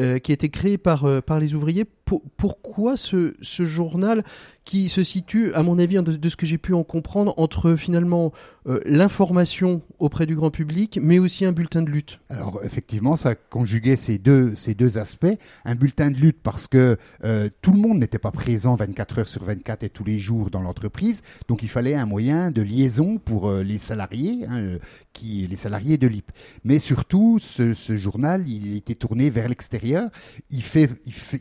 euh, 0.00 0.18
créé 0.18 0.78
par 0.78 1.06
les 1.40 1.54
ouvriers. 1.54 1.84
Pour- 2.08 2.22
pourquoi 2.38 2.96
ce, 2.96 3.34
journal 3.42 4.24
qui 4.64 4.88
se 4.88 5.02
situe, 5.02 5.52
à 5.52 5.62
mon 5.62 5.78
avis, 5.78 5.96
de, 5.96 6.12
de 6.12 6.28
ce 6.30 6.36
que 6.36 6.46
j'ai 6.46 6.56
pu 6.58 6.72
en 6.72 6.84
comprendre, 6.84 7.34
entre 7.36 7.74
finalement 7.76 8.32
euh, 8.66 8.80
l'information 8.86 9.82
auprès 9.98 10.24
du 10.26 10.34
grand 10.34 10.50
public, 10.50 10.98
mais 11.02 11.18
aussi 11.18 11.44
un 11.44 11.52
bulletin 11.52 11.82
de 11.82 11.90
lutte? 11.90 12.20
Alors 12.30 12.60
effectivement, 12.64 13.16
ça 13.16 13.34
conjuguait 13.34 13.96
ces 13.96 14.16
deux, 14.18 14.54
ces 14.54 14.74
deux 14.74 14.96
aspects. 14.96 15.26
Un 15.66 15.74
bulletin 15.74 16.10
de 16.10 16.16
lutte 16.16 16.38
parce 16.42 16.66
que 16.66 16.96
euh, 17.24 17.48
tout 17.60 17.72
le 17.72 17.78
monde 17.78 17.98
n'était 17.98 18.18
pas 18.18 18.30
présent 18.30 18.74
24 18.74 19.18
heures 19.18 19.28
sur 19.28 19.44
24 19.44 19.82
et 19.82 19.90
tous 19.90 20.04
les 20.04 20.18
jours 20.18 20.48
dans 20.50 20.60
l'entreprise, 20.62 21.22
donc 21.48 21.62
il 21.62 21.68
fallait 21.68 21.94
un 21.94 22.06
moyen 22.06 22.50
de 22.50 22.62
liaison 22.62 23.18
pour 23.18 23.48
euh, 23.50 23.62
les 23.62 23.78
salariés, 23.78 24.46
hein, 24.48 24.78
qui, 25.12 25.46
les 25.46 25.56
salariés 25.56 25.98
de 25.98 26.06
l'IP. 26.06 26.30
Mais 26.64 26.78
surtout, 26.78 27.38
ce, 27.38 27.74
journal, 27.96 28.48
il 28.48 28.76
était 28.76 28.94
tourné 28.94 29.28
vers 29.30 29.48
l'extérieur. 29.48 30.08
Il 30.50 30.62
fait- 30.62 30.90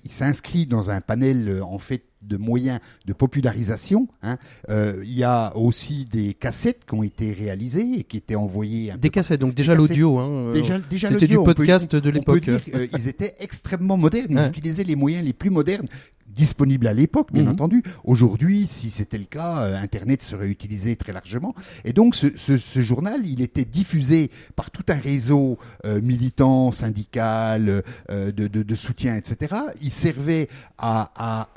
il 0.04 0.12
s'inscrit 0.12 0.57
dans 0.66 0.90
un 0.90 1.02
panel 1.02 1.48
euh, 1.50 1.64
en 1.64 1.78
fait 1.80 2.04
de 2.24 2.36
moyens 2.36 2.80
de 3.06 3.14
popularisation. 3.14 4.08
hein. 4.24 4.38
Euh, 4.70 5.02
il 5.04 5.14
y 5.14 5.24
a 5.24 5.56
aussi 5.56 6.06
des 6.06 6.34
cassettes 6.34 6.84
qui 6.86 6.96
ont 6.96 7.04
été 7.04 7.32
réalisées 7.32 8.00
et 8.00 8.04
qui 8.04 8.18
étaient 8.18 8.36
envoyées. 8.36 8.92
un 8.92 8.98
Des 8.98 9.10
cassettes, 9.10 9.40
donc 9.40 9.54
déjà 9.54 9.76
l'audio. 9.76 10.18
Hein, 10.18 10.30
euh, 10.30 10.54
Déjà, 10.54 10.80
déjà 10.80 11.10
C'était 11.10 11.28
du 11.28 11.36
peut- 11.38 11.44
podcast 11.44 11.96
de 11.96 12.10
l'époque. 12.10 12.48
euh, 12.50 12.88
ils 12.98 13.08
étaient 13.08 13.34
extrêmement 13.40 13.98
modernes. 13.98 14.28
Ils 14.46 14.50
utilisaient 14.50 14.84
les 14.84 14.96
moyens 14.96 15.24
les 15.26 15.34
plus 15.34 15.50
modernes 15.52 15.88
disponibles 16.38 16.88
à 16.88 16.94
l'époque, 16.94 17.34
bien 17.34 17.44
Mhm. 17.44 17.50
entendu. 17.50 17.84
Aujourd'hui, 18.04 18.68
si 18.68 18.92
c'était 18.92 19.18
le 19.18 19.26
cas, 19.26 19.64
euh, 19.64 19.76
Internet 19.76 20.22
serait 20.22 20.48
utilisé 20.48 20.96
très 20.96 21.12
largement. 21.12 21.56
Et 21.84 21.94
donc, 21.94 22.14
ce, 22.16 22.28
ce- 22.38 22.58
ce 22.58 22.82
journal, 22.82 23.26
il 23.26 23.42
était 23.42 23.66
diffusé 23.66 24.30
par 24.56 24.70
tout 24.72 24.84
un 24.90 25.00
réseau 25.00 25.58
euh, 25.86 26.00
militant, 26.02 26.72
syndical, 26.72 27.84
euh, 28.12 28.32
de, 28.32 28.48
de- 28.48 28.64
de 28.64 28.76
soutien, 28.76 29.16
etc. 29.16 29.56
Il 29.82 29.92
servait 29.92 30.48
à, 30.78 31.12
à, 31.16 31.50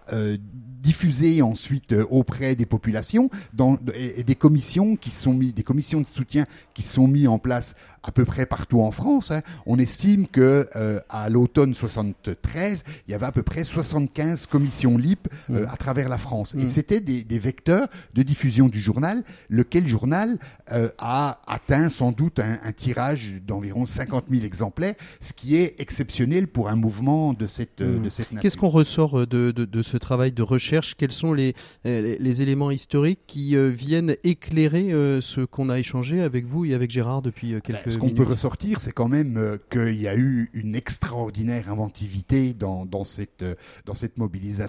diffuser 0.82 1.42
ensuite 1.42 1.94
auprès 2.08 2.54
des 2.56 2.64
populations 2.64 3.28
dans, 3.52 3.76
et, 3.94 4.20
et 4.20 4.24
des 4.24 4.34
commissions 4.34 4.96
qui 4.96 5.10
sont 5.10 5.34
mis, 5.34 5.52
des 5.52 5.62
commissions 5.62 6.00
de 6.00 6.06
soutien 6.06 6.46
qui 6.72 6.82
sont 6.82 7.06
mis 7.06 7.26
en 7.26 7.38
place 7.38 7.74
à 8.02 8.12
peu 8.12 8.24
près 8.24 8.46
partout 8.46 8.80
en 8.80 8.90
France. 8.90 9.30
hein. 9.30 9.42
On 9.66 9.78
estime 9.78 10.26
que 10.26 10.68
à 11.10 11.28
l'automne 11.28 11.74
73, 11.74 12.82
il 13.06 13.10
y 13.10 13.14
avait 13.14 13.26
à 13.26 13.32
peu 13.32 13.42
près 13.42 13.64
75 13.64 14.46
commissions 14.46 14.69
LIP 14.98 15.28
euh, 15.50 15.60
Mhm. 15.62 15.68
à 15.70 15.76
travers 15.76 16.08
la 16.08 16.18
France. 16.18 16.54
Et 16.58 16.68
c'était 16.68 17.00
des, 17.00 17.22
des 17.24 17.38
vecteurs 17.38 17.88
de 18.14 18.22
diffusion 18.22 18.68
du 18.68 18.80
journal, 18.80 19.22
lequel 19.48 19.86
journal 19.86 20.38
euh, 20.72 20.88
a 20.98 21.40
atteint 21.46 21.88
sans 21.88 22.12
doute 22.12 22.38
un, 22.38 22.58
un 22.62 22.72
tirage 22.72 23.40
d'environ 23.46 23.86
50 23.86 24.26
000 24.30 24.44
exemplaires, 24.44 24.94
ce 25.20 25.32
qui 25.32 25.56
est 25.56 25.74
exceptionnel 25.80 26.46
pour 26.48 26.68
un 26.68 26.76
mouvement 26.76 27.32
de 27.32 27.46
cette, 27.46 27.80
euh, 27.80 27.96
Mhm. 27.98 28.02
de 28.04 28.10
cette 28.10 28.32
nature. 28.32 28.40
Qu'est-ce 28.42 28.56
qu'on 28.56 28.68
ressort 28.68 29.20
euh, 29.20 29.26
de, 29.26 29.50
de, 29.50 29.64
de 29.64 29.82
ce 29.82 29.96
travail 29.96 30.32
de 30.32 30.42
recherche? 30.42 30.94
Quels 30.96 31.12
sont 31.12 31.32
les, 31.32 31.54
euh, 31.86 32.00
les, 32.02 32.18
les 32.18 32.42
éléments 32.42 32.70
historiques 32.70 33.20
qui 33.26 33.56
euh, 33.56 33.68
viennent 33.68 34.16
éclairer 34.24 34.92
euh, 34.92 35.20
ce 35.20 35.40
qu'on 35.40 35.68
a 35.68 35.78
échangé 35.78 36.20
avec 36.20 36.46
vous 36.46 36.64
et 36.64 36.74
avec 36.74 36.90
Gérard 36.90 37.22
depuis 37.22 37.54
euh, 37.54 37.60
quelques 37.60 37.84
Ben, 37.86 37.92
ce 37.92 37.98
qu'on 37.98 38.10
peut 38.10 38.22
ressortir, 38.22 38.80
c'est 38.80 38.92
quand 38.92 39.08
même 39.08 39.36
euh, 39.36 39.56
qu'il 39.70 40.00
y 40.00 40.08
a 40.08 40.16
eu 40.16 40.50
une 40.54 40.74
extraordinaire 40.74 41.70
inventivité 41.70 42.52
dans, 42.54 42.86
dans, 42.86 43.04
cette, 43.04 43.42
euh, 43.42 43.54
dans 43.86 43.94
cette 43.94 44.18
mobilisation. 44.18 44.59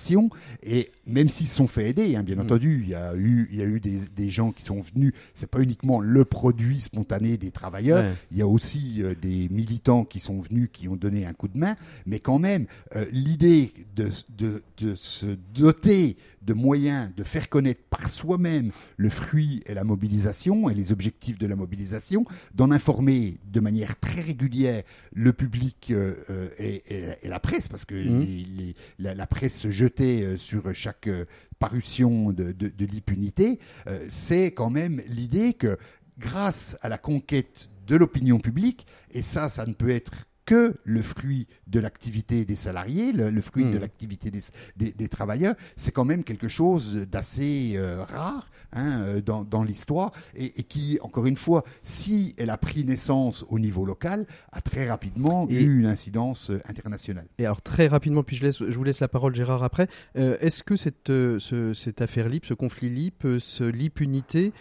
Et 0.64 0.90
même 1.08 1.30
s'ils 1.30 1.48
se 1.48 1.56
sont 1.56 1.68
fait 1.68 1.90
aider, 1.90 2.16
hein, 2.16 2.24
bien 2.24 2.36
Mm. 2.36 2.40
entendu, 2.42 2.82
il 2.84 2.90
y 2.90 2.96
a 2.96 3.16
eu, 3.16 3.48
il 3.52 3.58
y 3.58 3.62
a 3.62 3.66
eu 3.66 3.80
des, 3.80 4.00
des 4.16 4.30
gens 4.30 4.52
qui 4.52 4.64
sont 4.64 4.82
venus. 4.82 5.14
C'est 5.34 5.50
pas 5.50 5.60
uniquement 5.62 6.00
le 6.00 6.26
produit 6.26 6.80
spontané 6.82 7.38
des 7.38 7.52
travailleurs. 7.52 8.04
Ouais. 8.04 8.14
Il 8.32 8.38
y 8.38 8.42
a 8.42 8.48
aussi 8.48 9.02
euh, 9.04 9.14
des 9.22 9.50
militants 9.50 10.06
qui 10.06 10.20
sont 10.20 10.40
venus, 10.42 10.70
qui 10.72 10.88
ont 10.88 10.96
donné 10.96 11.26
un 11.26 11.34
coup 11.34 11.48
de 11.48 11.58
main. 11.58 11.76
Mais 12.06 12.20
quand 12.20 12.40
même, 12.40 12.66
euh, 12.96 13.06
l'idée 13.12 13.74
de, 13.96 14.10
de, 14.38 14.64
de 14.78 14.96
se 14.96 15.38
doter 15.54 16.18
de 16.42 16.54
moyens 16.54 17.12
de 17.16 17.24
faire 17.24 17.50
connaître 17.50 17.82
par 17.92 18.10
soi-même 18.10 18.72
le 18.98 19.10
fruit 19.10 19.62
et 19.68 19.76
la 19.76 19.84
mobilisation 19.84 20.70
et 20.72 20.74
les 20.74 20.92
objectifs 20.92 21.38
de 21.38 21.46
la 21.46 21.56
mobilisation, 21.56 22.26
d'en 22.56 22.72
informer 22.72 23.38
de 23.54 23.60
manière 23.60 24.00
très 24.00 24.22
régulière 24.22 24.82
le 25.14 25.34
public 25.34 25.90
euh, 25.92 26.16
et, 26.58 26.82
et- 26.90 27.04
et 27.24 27.28
la 27.30 27.40
presse, 27.40 27.68
parce 27.68 27.86
que 27.86 27.94
les- 27.94 28.46
les- 28.58 28.76
la, 28.98 29.14
la 29.14 29.28
presse 29.28 29.56
se 29.56 29.72
jetait 29.82 30.24
euh, 30.24 30.38
sur 30.38 30.74
chaque 30.76 31.08
euh, 31.08 31.26
parution 31.58 32.32
de 32.32 32.86
l'impunité, 32.86 33.60
euh, 33.88 34.06
c'est 34.10 34.52
quand 34.52 34.70
même 34.70 35.02
l'idée 35.08 35.54
que 35.54 35.78
grâce 36.18 36.78
à 36.82 36.90
la 36.90 36.98
conquête 36.98 37.70
de 37.88 37.96
l'opinion 37.96 38.40
publique, 38.40 38.86
et 39.12 39.22
ça, 39.22 39.50
ça 39.50 39.66
ne 39.66 39.74
peut 39.74 39.90
être 39.90 40.12
que 40.52 40.74
le 40.84 41.02
fruit 41.02 41.48
de 41.68 41.80
l'activité 41.80 42.44
des 42.44 42.58
salariés, 42.58 43.14
le, 43.14 43.30
le 43.30 43.42
fruit 43.42 43.72
de 43.72 43.78
l'activité 43.78 44.30
des, 44.32 44.42
des- 44.76 44.92
des 44.92 45.08
travailleurs, 45.08 45.56
c'est 45.78 45.92
quand 45.94 46.04
même 46.04 46.26
quelque 46.26 46.50
chose 46.50 47.08
d'assez 47.10 47.74
euh, 47.76 48.04
rare 48.04 48.52
hein, 48.74 49.02
euh, 49.04 49.22
dans, 49.22 49.44
dans 49.46 49.64
l'histoire 49.64 50.12
et, 50.36 50.60
et 50.60 50.64
qui, 50.64 50.98
encore 51.04 51.26
une 51.26 51.38
fois, 51.38 51.64
si 51.84 52.36
elle 52.38 52.50
a 52.50 52.58
pris 52.58 52.84
naissance 52.84 53.46
au 53.48 53.60
niveau 53.60 53.86
local, 53.86 54.26
a 54.52 54.60
très 54.60 54.90
rapidement 54.90 55.48
Et- 55.50 55.64
eu 55.64 55.80
une 55.80 55.86
incidence 55.86 56.50
euh, 56.50 56.60
internationale. 56.68 57.28
Et 57.38 57.46
alors 57.46 57.62
très 57.62 57.88
rapidement, 57.88 58.24
puis 58.24 58.36
je, 58.36 58.44
laisse, 58.44 58.58
je 58.60 58.76
vous 58.78 58.84
laisse 58.84 59.00
la 59.00 59.08
parole 59.08 59.34
Gérard 59.34 59.64
après, 59.64 59.88
euh, 60.18 60.36
est-ce 60.42 60.64
que 60.64 60.76
cette, 60.76 61.10
euh, 61.12 61.40
ce- 61.40 61.74
cette 61.74 62.02
affaire 62.02 62.28
LIP, 62.28 62.46
ce 62.46 62.54
conflit 62.54 62.90
LIP, 62.90 63.26
ce 63.40 63.64
LIP 63.64 64.02
unité, 64.02 64.52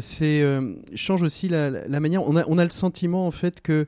c'est, 0.00 0.40
euh, 0.40 0.76
change 0.94 1.22
aussi 1.22 1.46
la, 1.50 1.68
la 1.70 2.00
manière, 2.00 2.26
on 2.26 2.36
a, 2.36 2.44
on 2.48 2.56
a 2.56 2.64
le 2.64 2.70
sentiment 2.70 3.26
en 3.26 3.30
fait 3.30 3.60
que 3.60 3.86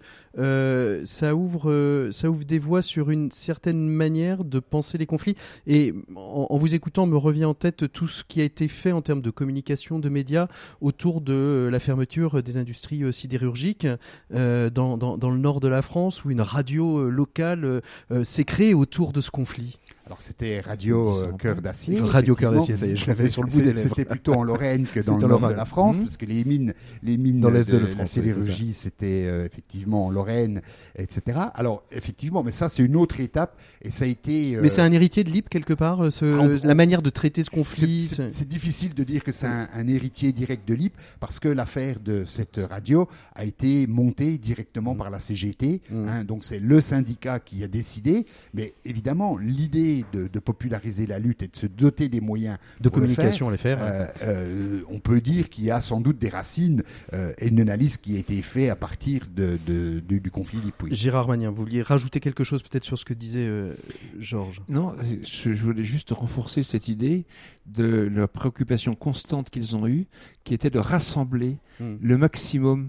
ça, 1.05 1.35
ouvre, 1.35 1.46
euh, 1.67 2.13
ça 2.13 2.31
ouvre 2.31 2.45
des 2.45 2.59
voies 2.59 2.83
sur 2.83 3.11
une 3.11 3.31
certaine 3.31 3.89
manière 3.89 4.45
de 4.45 4.59
penser 4.59 4.99
les 4.99 5.07
conflits. 5.07 5.37
Et 5.67 5.95
en, 6.15 6.57
vous 6.57 6.75
écoutant, 6.75 7.07
me 7.07 7.17
revient 7.17 7.45
en 7.45 7.55
tête 7.55 7.91
tout 7.93 8.09
ce 8.09 8.25
qui 8.25 8.41
a 8.41 8.45
été 8.45 8.69
fait 8.69 8.93
en 8.93 9.03
termes 9.03 9.23
de 9.23 9.31
communication, 9.31 9.99
de 9.99 10.09
médias, 10.09 10.49
autour 10.81 11.21
de 11.21 11.33
euh, 11.33 11.71
la 11.71 11.81
fermeture 11.81 12.43
des 12.43 12.57
industries 12.57 13.03
euh, 13.03 13.13
sidérurgiques 13.13 13.87
euh, 14.35 14.71
dans, 14.71 14.97
le 14.97 15.39
nord 15.39 15.61
de 15.61 15.69
la 15.69 15.83
France, 15.83 16.25
où 16.25 16.31
une 16.31 16.41
radio 16.41 16.99
euh, 16.99 17.09
locale 17.09 17.65
euh, 17.65 17.81
euh, 18.11 18.25
s'est 18.25 18.45
créée 18.45 18.75
autour 18.75 19.13
de 19.13 19.21
ce 19.21 19.31
conflit. 19.31 19.79
Alors 20.07 20.23
c'était 20.23 20.61
Radio 20.61 21.17
euh, 21.19 21.33
Cœur 21.33 21.61
d'Acier. 21.61 21.99
Radio 21.99 22.37
Cœur 22.37 22.53
d'Acier, 22.53 22.77
ça 22.77 22.87
y 22.87 22.93
est, 22.93 22.97
je 22.97 23.09
l'avais 23.09 23.27
sur 23.27 23.43
le 23.43 23.51
bout 23.51 23.57
des 23.59 23.73
lèvres. 23.73 23.79
C'était 23.81 24.05
plutôt 24.05 24.35
en 24.35 24.45
Lorraine 24.45 24.87
que 24.87 25.01
dans 25.05 25.17
le 25.17 25.27
nord 25.27 25.49
de 25.49 25.53
la 25.55 25.65
France, 25.65 25.99
Mhm. 25.99 26.05
parce 26.05 26.17
que 26.17 26.27
les 26.27 26.45
mines, 26.45 26.75
les 27.03 27.17
mines 27.17 27.41
Dans 27.41 27.51
l'est 27.51 27.69
de 27.69 27.77
la 27.77 27.89
la 27.89 27.95
France, 27.97 28.11
sidérurgie, 28.11 28.73
c'était 28.73 29.25
euh, 29.27 29.45
effectivement 29.47 30.07
en 30.07 30.11
Lorraine, 30.11 30.63
etc. 30.97 31.41
Alors 31.55 31.83
effectivement, 31.91 32.45
mais 32.45 32.53
ça 32.53 32.69
c'est 32.69 32.85
une 32.85 32.95
autre 32.95 33.19
étape, 33.19 33.59
et 33.83 33.91
ça 33.91 34.05
a 34.05 34.09
été. 34.09 34.55
euh, 34.55 34.61
Mais 34.63 34.69
c'est 34.69 34.81
un 34.81 34.93
héritier 34.93 35.25
de 35.25 35.31
LIP 35.31 35.49
quelque 35.49 35.75
part, 35.75 36.13
ce- 36.13 36.25
on- 36.25 36.61
la 36.65 36.75
manière 36.77 37.03
de 37.03 37.11
traiter 37.11 37.43
ce 37.43 37.51
conflit. 37.51 38.05
c'est- 38.07 38.47
difficile 38.47 38.95
de 38.95 39.03
dire 39.03 39.25
que 39.25 39.33
c'est 39.33 39.49
un, 39.49 39.67
un 39.75 39.89
héritier 39.89 40.31
direct 40.33 40.69
de 40.69 40.75
l'IP 40.75 40.95
parce 41.19 41.41
que 41.41 41.49
l'affaire 41.49 41.99
de 41.99 42.25
cette 42.25 42.61
radio 42.71 43.09
a 43.35 43.45
été 43.45 43.89
montée 43.89 44.39
directement 44.39 44.95
Mm. 44.95 44.99
par 44.99 45.11
la 45.11 45.19
CGT. 45.19 45.81
Mm. 45.91 46.09
hein, 46.09 46.23
donc 46.25 46.45
c'est 46.45 46.61
le 46.61 46.81
syndicat 46.81 47.41
qui 47.41 47.65
a 47.65 47.69
décidé. 47.69 48.25
Mais 48.55 48.73
évidemment, 48.85 49.37
l'idée 49.37 49.96
de, 50.13 50.29
de 50.29 50.39
populariser 50.39 51.07
la 51.07 51.19
lutte 51.19 51.43
et 51.43 51.49
de 51.49 51.57
se 51.57 51.67
doter 51.67 52.09
des 52.09 52.21
moyens 52.21 52.59
de 52.81 52.89
pour 52.89 52.99
le 53.01 53.07
communication 53.09 53.49
à 53.49 53.53
les 53.53 53.57
faire. 53.59 53.79
euh, 53.83 54.07
euh, 54.23 54.81
on 54.89 54.99
peut 55.01 55.21
dire 55.21 55.49
qu'il 55.49 55.65
y 55.65 55.71
a 55.71 55.81
sans 55.81 56.01
doute 56.01 56.19
des 56.19 56.29
racines 56.29 56.83
euh, 57.13 57.33
et 57.39 57.49
une 57.49 57.61
analyse 57.61 57.97
qui 57.97 58.17
a 58.17 58.19
été 58.19 58.41
faite 58.43 58.71
à 58.71 58.77
partir 58.77 59.27
de, 59.35 59.59
de- 59.67 60.01
du, 60.01 60.21
du 60.21 60.31
conflit 60.31 60.59
d'IP. 60.61 60.83
oui. 60.85 60.95
Gérard 60.95 61.29
Magnien, 61.29 61.51
vous 61.51 61.57
vouliez 61.57 61.83
rajouter 61.83 62.21
quelque 62.21 62.45
chose 62.45 62.63
peut-être 62.63 62.85
sur 62.85 62.99
ce 62.99 63.05
que 63.05 63.15
disait 63.15 63.47
euh, 63.47 63.75
Georges? 64.19 64.61
Non, 64.69 64.95
je, 65.25 65.53
je 65.55 65.63
voulais 65.65 65.85
juste 65.85 66.11
renforcer 66.11 66.63
cette 66.63 66.89
idée 66.89 67.25
de 67.67 68.11
la 68.15 68.29
préoccupation 68.29 68.95
constante 68.95 69.51
qu'ils 69.51 69.77
ont 69.77 69.87
eue, 69.87 70.07
qui 70.45 70.55
était 70.55 70.71
de 70.71 70.79
rassembler 70.79 71.57
Hmm. 71.79 71.97
le 72.01 72.17
maximum 72.17 72.89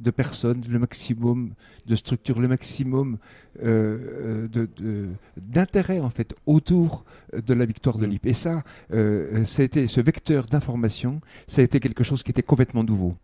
de 0.00 0.10
personnes, 0.10 0.62
le 0.68 0.78
maximum 0.78 1.50
de 1.86 1.94
structures, 1.96 2.40
le 2.40 2.48
maximum 2.48 3.18
euh, 3.62 4.48
de- 4.48 4.68
de- 4.76 5.08
d'intérêt 5.36 6.00
en 6.00 6.10
fait 6.10 6.34
autour 6.46 7.04
de 7.32 7.54
la 7.54 7.64
victoire 7.64 7.98
de 7.98 8.06
Mm. 8.06 8.10
l'IP. 8.10 8.26
Et 8.26 8.32
ça, 8.34 8.64
euh, 8.92 9.44
ça 9.44 9.62
a 9.62 9.64
été 9.64 9.86
ce 9.86 10.00
vecteur 10.00 10.46
d'information, 10.46 11.20
ça 11.46 11.60
a 11.60 11.64
été 11.64 11.78
quelque 11.80 12.02
chose 12.04 12.22
qui 12.22 12.30
était 12.32 12.42
complètement 12.42 12.82
nouveau. 12.84 13.14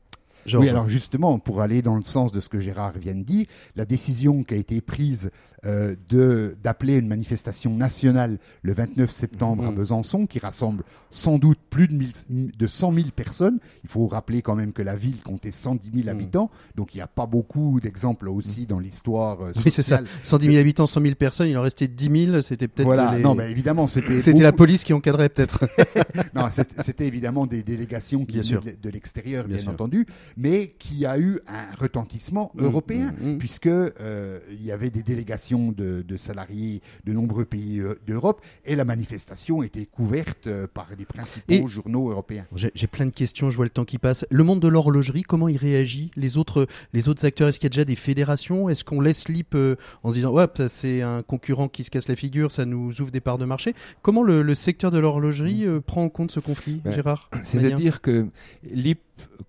Georges. 0.47 0.65
Oui, 0.65 0.71
alors 0.71 0.89
justement, 0.89 1.39
pour 1.39 1.61
aller 1.61 1.83
dans 1.83 1.97
le 1.97 2.03
sens 2.03 2.33
de 2.33 2.41
ce 2.41 2.49
que 2.49 2.61
Gérard 2.61 2.93
vient 2.99 3.15
de 3.15 3.23
dire, 3.23 3.47
la 3.77 3.85
décision 3.85 4.43
qui 4.43 4.55
a 4.55 4.57
été 4.57 4.81
prise 4.81 5.31
euh, 5.67 5.95
de 6.09 6.55
d'appeler 6.63 6.97
une 6.97 7.09
manifestation 7.09 7.75
nationale 7.75 8.39
le 8.63 8.73
29 8.73 9.11
septembre 9.11 9.65
à 9.67 9.71
Mhm. 9.71 9.77
Besançon, 9.77 10.27
qui 10.27 10.39
rassemble 10.39 10.85
sans 11.11 11.39
doute 11.39 11.59
plus 11.71 11.89
de, 11.89 11.93
1000 11.95 12.53
de 12.57 12.67
100 12.67 12.93
000 12.95 13.07
personnes. 13.15 13.59
Il 13.85 13.91
faut 13.91 14.07
rappeler 14.07 14.43
quand 14.43 14.55
même 14.55 14.73
que 14.73 14.83
la 14.83 14.97
ville 14.97 15.21
comptait 15.23 15.51
110 15.51 15.91
000 15.93 16.03
Mhm. 16.05 16.09
habitants, 16.09 16.51
donc 16.77 16.95
il 16.95 16.99
n'y 16.99 17.03
a 17.03 17.07
pas 17.07 17.27
beaucoup 17.27 17.79
d'exemples 17.81 18.29
aussi 18.29 18.67
dans 18.67 18.79
l'histoire 18.79 19.41
euh, 19.43 19.53
Oui, 19.57 19.63
c'est 19.65 19.71
ça. 19.71 19.83
sociale. 19.99 20.07
110 20.23 20.47
000 20.47 20.59
habitants, 20.59 20.87
100 20.87 21.01
000 21.03 21.15
personnes, 21.17 21.49
il 21.49 21.59
en 21.59 21.63
restait 21.63 21.89
10 21.89 22.27
000, 22.27 22.41
c'était 22.43 22.69
peut-être 22.69 22.87
Voilà, 22.87 23.15
les- 23.17 23.23
non, 23.23 23.35
mais 23.35 23.51
évidemment, 23.51 23.87
c'était 23.87 24.21
c'était 24.21 24.43
la 24.43 24.53
police 24.53 24.85
qui 24.85 24.93
encadrait 24.93 25.29
peut-être. 25.29 25.65
non, 26.35 26.49
c'était 26.51 27.07
évidemment 27.07 27.47
des 27.47 27.63
délégations 27.63 28.25
qui 28.25 28.35
Bien 28.35 28.43
sûr. 28.43 28.63
de 28.63 28.91
l'extérieur, 28.91 29.47
Bien 29.47 29.67
entendu, 29.67 30.07
mais 30.37 30.69
qui 30.79 31.05
a 31.07 31.19
eu 31.19 31.41
un 31.49 31.75
retentissement 31.79 32.51
Mm, 32.55 32.63
européen, 32.65 33.13
mm, 33.21 33.31
mm. 33.33 33.39
puisque 33.39 33.67
euh, 33.67 34.39
il 34.53 34.65
y 34.65 34.71
avait 34.73 34.91
des 34.91 35.03
délégations 35.03 35.50
de, 35.59 36.03
de 36.07 36.17
salariés 36.17 36.81
de 37.05 37.13
nombreux 37.13 37.45
pays 37.45 37.79
euh, 37.81 37.95
d'Europe, 38.07 38.41
et 38.65 38.77
la 38.77 38.85
manifestation 38.85 39.63
était 39.63 39.87
couverte 39.87 40.47
euh, 40.47 40.67
par 40.73 40.89
les 40.99 41.05
principaux 41.05 41.53
Et- 41.53 41.67
journaux 41.67 42.11
européens. 42.11 42.47
J'ai 42.55 42.87
plein 42.87 43.07
de 43.07 43.11
questions, 43.11 43.51
je 43.51 43.57
vois 43.57 43.65
le 43.67 43.71
temps 43.71 43.85
qui 43.85 43.99
passe. 43.99 44.25
Le 44.31 44.45
monde 44.45 44.61
de 44.61 44.69
l'horlogerie, 44.69 45.23
comment 45.23 45.49
il 45.49 45.57
réagit? 45.57 46.11
Les 46.17 46.37
autres, 46.37 46.67
les 46.93 47.09
autres 47.09 47.25
acteurs, 47.27 47.49
est-ce 47.49 47.59
qu'il 47.59 47.67
y 47.67 47.73
a 47.73 47.75
déjà 47.75 47.85
des 47.85 47.97
fédérations? 47.97 48.69
Est-ce 48.69 48.85
qu'on 48.85 49.01
laisse 49.01 49.29
LIP 49.29 49.55
euh, 49.55 49.77
en 50.03 50.11
se 50.11 50.15
disant, 50.17 50.33
ouais, 50.33 50.47
c'est 50.69 51.03
un 51.03 51.23
concurrent 51.23 51.69
qui 51.69 51.85
se 51.85 51.91
casse 51.91 52.09
la 52.09 52.17
figure, 52.17 52.51
ça 52.53 52.65
nous 52.65 53.01
ouvre 53.01 53.11
des 53.11 53.21
parts 53.21 53.39
de 53.39 53.45
marché? 53.45 53.75
Comment 54.03 54.23
le, 54.23 54.43
le 54.43 54.55
secteur 54.55 54.91
de 54.91 54.99
l'horlogerie 54.99 55.67
euh, 55.67 55.81
prend 55.81 56.05
en 56.05 56.09
compte 56.09 56.31
ce 56.31 56.41
conflit, 56.41 56.81
Ouais. 56.85 56.93
Gérard? 56.93 57.29
C'est-à-dire 57.43 58.01
que 58.01 58.29
l'IP, 58.63 59.01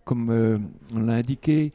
comme 0.04 0.30
euh, 0.32 0.58
on 0.94 1.00
l'a 1.02 1.14
indiqué, 1.14 1.74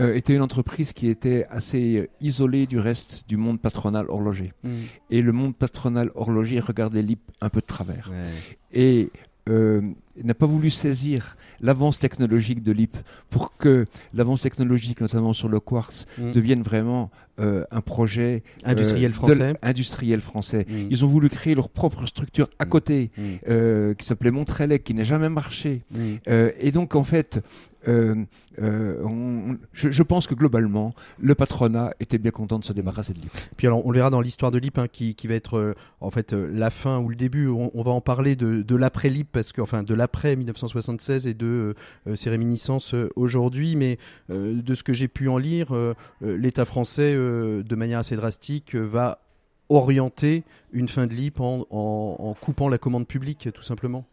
euh, 0.00 0.14
était 0.14 0.34
une 0.34 0.42
entreprise 0.42 0.92
qui 0.92 1.08
était 1.08 1.46
assez 1.50 1.98
euh, 1.98 2.08
isolée 2.20 2.66
du 2.66 2.78
reste 2.78 3.24
du 3.28 3.36
monde 3.36 3.60
patronal 3.60 4.06
horloger. 4.08 4.52
Mm. 4.64 4.68
Et 5.10 5.22
le 5.22 5.32
monde 5.32 5.54
patronal 5.54 6.10
horloger 6.14 6.58
regardait 6.58 7.02
l'IP 7.02 7.20
un 7.40 7.50
peu 7.50 7.60
de 7.60 7.66
travers. 7.66 8.10
Ouais. 8.10 8.30
Et 8.72 9.10
euh, 9.48 9.82
n'a 10.24 10.34
pas 10.34 10.46
voulu 10.46 10.70
saisir 10.70 11.36
l'avance 11.60 11.98
technologique 11.98 12.62
de 12.62 12.72
l'IP 12.72 12.96
pour 13.30 13.56
que 13.56 13.84
l'avance 14.14 14.40
technologique, 14.42 15.00
notamment 15.00 15.32
sur 15.32 15.48
le 15.48 15.60
quartz, 15.60 16.06
Mm. 16.18 16.32
devienne 16.32 16.62
vraiment 16.62 17.10
euh, 17.38 17.64
un 17.70 17.80
projet 17.80 18.42
euh, 18.66 18.70
Industriel 18.72 19.12
français. 19.14 19.54
industriel 19.62 20.20
français. 20.20 20.66
Mm. 20.68 20.74
Ils 20.90 21.04
ont 21.06 21.08
voulu 21.08 21.30
créer 21.30 21.54
leur 21.54 21.70
propre 21.70 22.04
structure 22.04 22.48
à 22.58 22.66
Mm. 22.66 22.68
côté, 22.68 23.10
euh, 23.48 23.94
qui 23.94 24.04
s'appelait 24.04 24.30
Montrelec, 24.30 24.84
qui 24.84 24.92
n'a 24.94 25.04
jamais 25.04 25.28
marché. 25.30 25.82
Et 26.26 26.70
donc, 26.70 26.94
en 26.96 27.04
fait, 27.04 27.42
euh, 27.88 28.14
euh, 28.60 29.02
on- 29.04 29.56
je, 29.72 29.90
je 29.90 30.02
pense 30.02 30.26
que 30.26 30.34
globalement, 30.34 30.94
le 31.18 31.34
patronat 31.34 31.94
était 31.98 32.18
bien 32.18 32.30
content 32.30 32.58
de 32.58 32.64
se 32.64 32.74
débarrasser 32.74 33.14
de 33.14 33.20
l'IP. 33.20 33.30
Puis 33.56 33.66
alors, 33.66 33.86
on 33.86 33.90
le 33.90 33.96
verra 33.96 34.10
dans 34.10 34.20
l'histoire 34.20 34.50
de 34.50 34.58
l'IP, 34.58 34.76
hein, 34.78 34.86
qui, 34.86 35.14
qui 35.14 35.26
va 35.26 35.34
être 35.34 35.56
euh, 35.56 35.74
en 36.02 36.10
fait 36.10 36.34
la 36.34 36.68
fin 36.68 36.98
ou 36.98 37.08
le 37.08 37.16
début. 37.16 37.48
On, 37.48 37.70
on 37.72 37.82
va 37.82 37.90
en 37.92 38.02
parler 38.02 38.36
de, 38.36 38.60
de 38.60 38.76
l'après 38.76 39.08
l'IP, 39.08 39.28
parce 39.32 39.52
que 39.52 39.62
enfin 39.62 39.82
de 39.82 39.94
l'après 40.10 40.34
1976 40.34 41.26
et 41.28 41.34
de 41.34 41.74
euh, 42.08 42.16
ses 42.16 42.30
réminiscences 42.30 42.94
euh, 42.94 43.08
aujourd'hui. 43.16 43.76
Mais 43.76 43.98
euh, 44.30 44.60
de 44.60 44.74
ce 44.74 44.82
que 44.82 44.92
j'ai 44.92 45.06
pu 45.08 45.28
en 45.28 45.38
lire, 45.38 45.72
euh, 45.72 45.94
euh, 46.24 46.36
l'État 46.36 46.64
français, 46.64 47.14
euh, 47.14 47.62
de 47.62 47.76
manière 47.76 48.00
assez 48.00 48.16
drastique, 48.16 48.74
euh, 48.74 48.80
va 48.82 49.20
orienter 49.68 50.42
une 50.72 50.88
fin 50.88 51.06
de 51.06 51.14
l'IP 51.14 51.40
en- 51.40 51.64
en 51.70 52.34
coupant 52.34 52.68
la 52.68 52.78
commande 52.78 53.06
publique, 53.06 53.48
tout 53.54 53.62
simplement. 53.62 54.04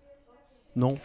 Non? 0.75 0.99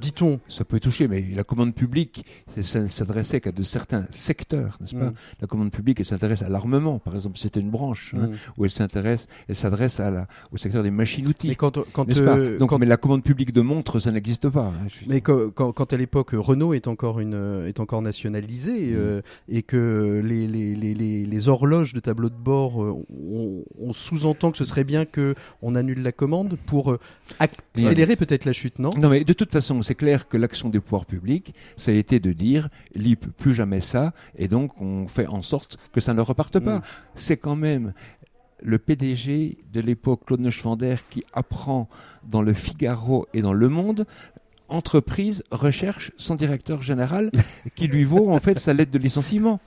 Dit-on. 0.00 0.40
Ça 0.48 0.64
peut 0.64 0.80
toucher, 0.80 1.08
mais 1.08 1.24
la 1.34 1.44
commande 1.44 1.74
publique, 1.74 2.24
c'est- 2.54 2.62
ça 2.62 2.80
ne 2.80 2.88
s'adressait 2.88 3.40
qu'à 3.40 3.52
de 3.52 3.62
certains 3.62 4.06
secteurs, 4.10 4.76
n'est-ce 4.80 4.94
pas 4.94 5.06
Mm. 5.10 5.14
La 5.40 5.46
commande 5.46 5.70
publique, 5.72 6.00
elle 6.00 6.06
s'intéresse 6.06 6.42
à 6.42 6.48
l'armement, 6.48 6.98
par 6.98 7.14
exemple. 7.14 7.38
C'était 7.38 7.60
une 7.60 7.70
branche 7.70 8.14
hein, 8.16 8.26
Mm. 8.28 8.34
où 8.58 8.64
elle 8.64 8.70
s'intéresse, 8.70 9.28
elle 9.48 9.56
s'adresse 9.56 10.00
au 10.52 10.56
secteur 10.56 10.82
des 10.82 10.90
machines-outils. 10.90 11.48
Mais 11.48 11.54
quand, 11.54 11.78
quand, 11.92 12.06
euh, 12.18 12.58
Donc, 12.58 12.70
quand- 12.70 12.78
mais 12.78 12.86
la 12.86 12.96
commande 12.96 13.22
publique 13.22 13.52
de 13.52 13.60
montres, 13.60 14.00
ça 14.00 14.10
n'existe 14.10 14.48
pas. 14.48 14.66
hein, 14.66 14.88
Mais 15.06 15.20
quand, 15.20 15.50
quand- 15.50 15.92
à 15.92 15.96
l'époque 15.96 16.30
Renault 16.32 16.74
est 16.74 16.86
encore 16.88 17.20
une 17.20 17.34
euh, 17.34 17.66
est 17.66 17.80
encore 17.80 18.02
nationalisé 18.02 18.72
Mm. 18.90 18.94
euh, 18.96 19.22
et 19.48 19.62
que 19.62 20.22
les, 20.24 20.46
les, 20.46 20.74
les, 20.74 20.94
les, 21.26 21.48
horloges 21.48 21.92
de 21.94 22.00
tableau 22.00 22.30
de 22.30 22.34
bord 22.36 22.78
on, 22.78 23.64
on 23.80 23.92
sous-entend 23.92 24.50
que 24.50 24.58
ce 24.58 24.64
serait 24.64 24.84
bien 24.84 25.04
que 25.04 25.34
on 25.62 25.74
annule 25.74 26.02
la 26.02 26.12
commande 26.12 26.56
pour 26.66 26.96
accélérer 27.38 28.16
peut-être 28.16 28.44
la 28.44 28.52
chute, 28.52 28.78
non? 28.78 28.90
Non, 28.98 29.08
mais 29.08 29.24
de 29.24 29.32
toute 29.32 29.50
façon, 29.52 29.82
c'est 29.84 29.94
clair 29.94 30.28
que 30.28 30.36
l'action 30.36 30.68
des 30.68 30.80
pouvoirs 30.80 31.06
publics, 31.06 31.54
ça 31.76 31.92
a 31.92 31.94
été 31.94 32.18
de 32.18 32.32
dire, 32.32 32.68
l'IP, 32.94 33.26
plus 33.36 33.54
jamais 33.54 33.80
ça, 33.80 34.12
et 34.36 34.48
donc 34.48 34.72
on 34.80 35.06
fait 35.06 35.26
en 35.26 35.42
sorte 35.42 35.78
que 35.92 36.00
ça 36.00 36.14
ne 36.14 36.20
reparte 36.20 36.58
pas. 36.58 36.78
Mm. 36.78 36.82
C'est 37.14 37.36
quand 37.36 37.56
même 37.56 37.92
le 38.60 38.78
PDG 38.78 39.58
de 39.72 39.80
l'époque, 39.80 40.22
Claude 40.26 40.40
Neuschwander, 40.40 40.96
qui 41.10 41.24
apprend 41.32 41.88
dans 42.24 42.42
le 42.42 42.54
Figaro 42.54 43.26
et 43.34 43.42
dans 43.42 43.52
Le 43.52 43.68
Monde 43.68 44.06
entreprise 44.68 45.44
recherche 45.50 46.12
son 46.16 46.34
directeur 46.34 46.82
général 46.82 47.30
qui 47.76 47.86
lui 47.86 48.04
vaut 48.04 48.30
en 48.30 48.40
fait 48.40 48.58
sa 48.58 48.72
lettre 48.72 48.90
de 48.90 48.98
licenciement. 48.98 49.60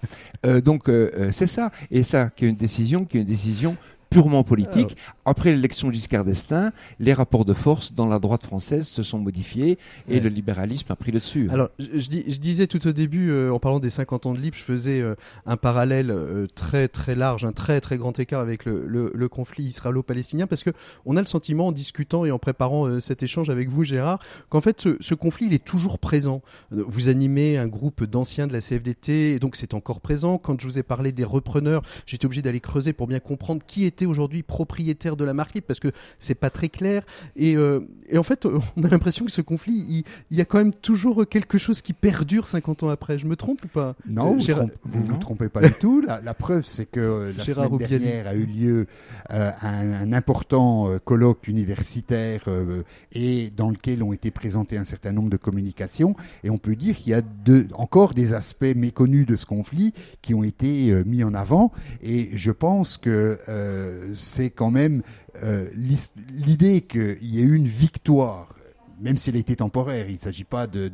Euh, 0.45 0.61
donc 0.61 0.89
euh, 0.89 1.11
euh, 1.15 1.32
c'est 1.32 1.47
ça 1.47 1.72
et 1.91 2.03
ça 2.03 2.30
qui 2.30 2.45
est 2.45 2.49
une 2.49 2.55
décision 2.55 3.05
qui 3.05 3.18
est 3.18 3.22
une 3.22 3.28
décision 3.28 3.78
purement 4.09 4.43
politique. 4.43 4.95
Après 5.30 5.51
l'élection 5.51 5.91
Giscard 5.91 6.23
d'Estaing, 6.23 6.71
les 7.01 7.11
rapports 7.11 7.43
de 7.43 7.53
force 7.53 7.91
dans 7.93 8.05
la 8.07 8.17
droite 8.17 8.43
française 8.45 8.88
se 8.88 9.03
sont 9.03 9.19
modifiés 9.19 9.78
et 10.07 10.13
Ouais. 10.13 10.19
le 10.21 10.30
libéralisme 10.30 10.89
a 10.89 10.95
pris 10.95 11.11
le 11.11 11.19
dessus. 11.19 11.49
Alors, 11.51 11.67
je, 11.80 11.99
je 11.99 12.07
dis- 12.07 12.23
je 12.32 12.38
disais 12.39 12.65
tout 12.65 12.88
au 12.88 12.93
début, 12.93 13.30
euh, 13.30 13.51
en 13.51 13.59
parlant 13.59 13.82
des 13.82 13.89
50 13.89 14.25
ans 14.25 14.34
de 14.34 14.39
Libre, 14.39 14.55
je 14.55 14.63
faisais 14.63 15.01
euh, 15.01 15.15
un 15.45 15.57
parallèle 15.57 16.11
euh, 16.11 16.47
très 16.55 16.88
très 16.88 17.13
large, 17.13 17.43
un 17.43 17.51
très 17.51 17.82
très 17.82 17.97
grand 17.97 18.17
écart 18.17 18.39
avec 18.39 18.63
le, 18.63 18.86
le- 18.88 19.11
le 19.13 19.28
conflit 19.28 19.65
israélo-palestinien, 19.65 20.47
parce 20.47 20.63
que 20.63 20.69
on 21.05 21.17
a 21.17 21.19
le 21.19 21.25
sentiment, 21.28 21.67
en 21.67 21.71
discutant 21.73 22.23
et 22.23 22.32
en 22.32 22.39
préparant 22.39 23.01
cet 23.01 23.21
échange 23.21 23.49
avec 23.49 23.67
vous, 23.67 23.84
Gérard, 23.84 24.19
qu'en 24.47 24.61
fait, 24.61 24.80
ce, 24.80 24.95
ce 25.01 25.13
conflit, 25.13 25.47
il 25.47 25.53
est 25.53 25.65
toujours 25.65 25.99
présent. 25.99 26.41
Vous 26.71 27.09
animez 27.09 27.57
un 27.57 27.67
groupe 27.67 28.05
d'anciens 28.05 28.47
de 28.47 28.53
la 28.53 28.61
CFDT, 28.61 29.34
et 29.34 29.39
donc 29.39 29.57
c'est 29.57 29.73
encore 29.73 29.99
présent. 29.99 30.38
Quand 30.38 30.57
je 30.61 30.65
vous 30.67 30.80
ai 30.80 30.84
parlé 30.84 31.11
des 31.11 31.25
repreneurs, 31.25 31.82
j'étais 32.05 32.25
obligé 32.25 32.41
d'aller 32.41 32.61
creuser 32.61 32.93
pour 32.93 33.07
bien 33.07 33.19
comprendre 33.19 33.61
qui 33.67 33.84
était 33.84 34.05
aujourd'hui 34.05 34.41
propriétaire 34.41 35.16
de 35.18 35.26
la 35.26 35.34
marque 35.34 35.53
Libre, 35.55 35.68
parce 35.68 35.80
que 35.80 35.89
c'est 36.20 36.36
pas 36.36 36.49
très 36.49 36.70
clair. 36.70 37.03
Et, 37.36 37.57
euh, 37.57 37.82
et 38.09 38.18
en 38.18 38.24
fait, 38.24 38.45
on 38.45 38.84
a 38.84 38.88
l'impression 38.88 39.26
que 39.26 39.32
ce 39.32 39.41
conflit, 39.41 39.74
il, 39.89 40.03
il 40.32 40.38
y 40.38 40.41
a 40.41 40.45
quand 40.45 40.57
même 40.59 40.74
toujours 40.74 41.28
quelque 41.28 41.57
chose 41.57 41.82
qui 41.82 41.93
perdure 41.93 42.47
50 42.47 42.84
ans 42.84 42.89
après. 42.89 43.18
Je 43.20 43.26
me 43.28 43.36
trompe 43.36 43.63
ou 43.65 43.68
pas? 43.68 43.95
Non, 44.07 44.32
Euh, 44.32 44.34
vous 44.36 44.39
Gérard- 44.41 44.68
vous 44.84 45.03
vous 45.03 45.18
trompez 45.18 45.49
pas 45.49 45.61
du 45.61 45.74
tout. 45.80 46.01
La, 46.01 46.22
la 46.22 46.34
preuve, 46.34 46.63
c'est 46.65 46.86
que 46.86 46.99
euh, 46.99 47.34
la 47.38 47.43
Gérard 47.43 47.65
semaine 47.65 47.82
Roubiali. 47.82 47.97
dernière 48.05 48.28
a 48.28 48.34
eu 48.36 48.45
lieu 48.45 48.88
euh, 49.32 49.51
un, 49.61 49.91
un 49.93 50.13
important 50.13 50.89
euh, 50.89 50.99
colloque 50.99 51.47
universitaire 51.47 52.41
euh, 52.47 52.84
et 53.13 53.51
dans 53.55 53.70
lequel 53.70 54.03
ont 54.03 54.13
été 54.13 54.32
présentés 54.32 54.78
un 54.78 54.84
certain 54.86 55.11
nombre 55.11 55.30
de 55.30 55.38
communications. 55.38 56.15
Et 56.43 56.49
on 56.49 56.57
peut 56.57 56.76
dire 56.76 56.95
qu'il 56.97 57.11
y 57.11 57.13
a 57.15 57.22
de- 57.22 57.68
encore 57.74 58.13
des 58.13 58.34
aspects 58.34 58.65
méconnus 58.76 59.26
de 59.26 59.36
ce 59.36 59.45
conflit 59.45 59.93
qui 60.22 60.34
ont 60.34 60.43
été 60.43 60.91
euh, 60.91 61.03
mis 61.05 61.24
en 61.24 61.34
avant. 61.34 61.72
Et 62.03 62.30
je 62.34 62.51
pense 62.51 62.97
que 62.97 63.38
euh, 63.49 64.13
c'est 64.15 64.49
quand 64.49 64.72
même 64.72 65.01
euh, 65.43 65.68
l'idée 65.74 66.82
qu'il 66.82 67.18
y 67.22 67.39
ait 67.39 67.43
eu 67.43 67.55
une 67.55 67.68
victoire 67.68 68.53
même 68.99 69.16
si 69.16 69.30
elle 69.30 69.36
a 69.36 69.39
été 69.39 69.55
temporaire, 69.55 70.10
il 70.10 70.14
ne 70.14 70.20
s'agit 70.20 70.43
pas 70.43 70.66
de, 70.66 70.89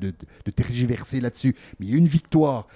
tergiverser 0.54 1.22
là-dessus, 1.22 1.56
mais 1.80 1.86
il 1.86 1.92
y 1.92 1.96
a 1.96 1.98
une 1.98 2.06
victoire 2.06 2.68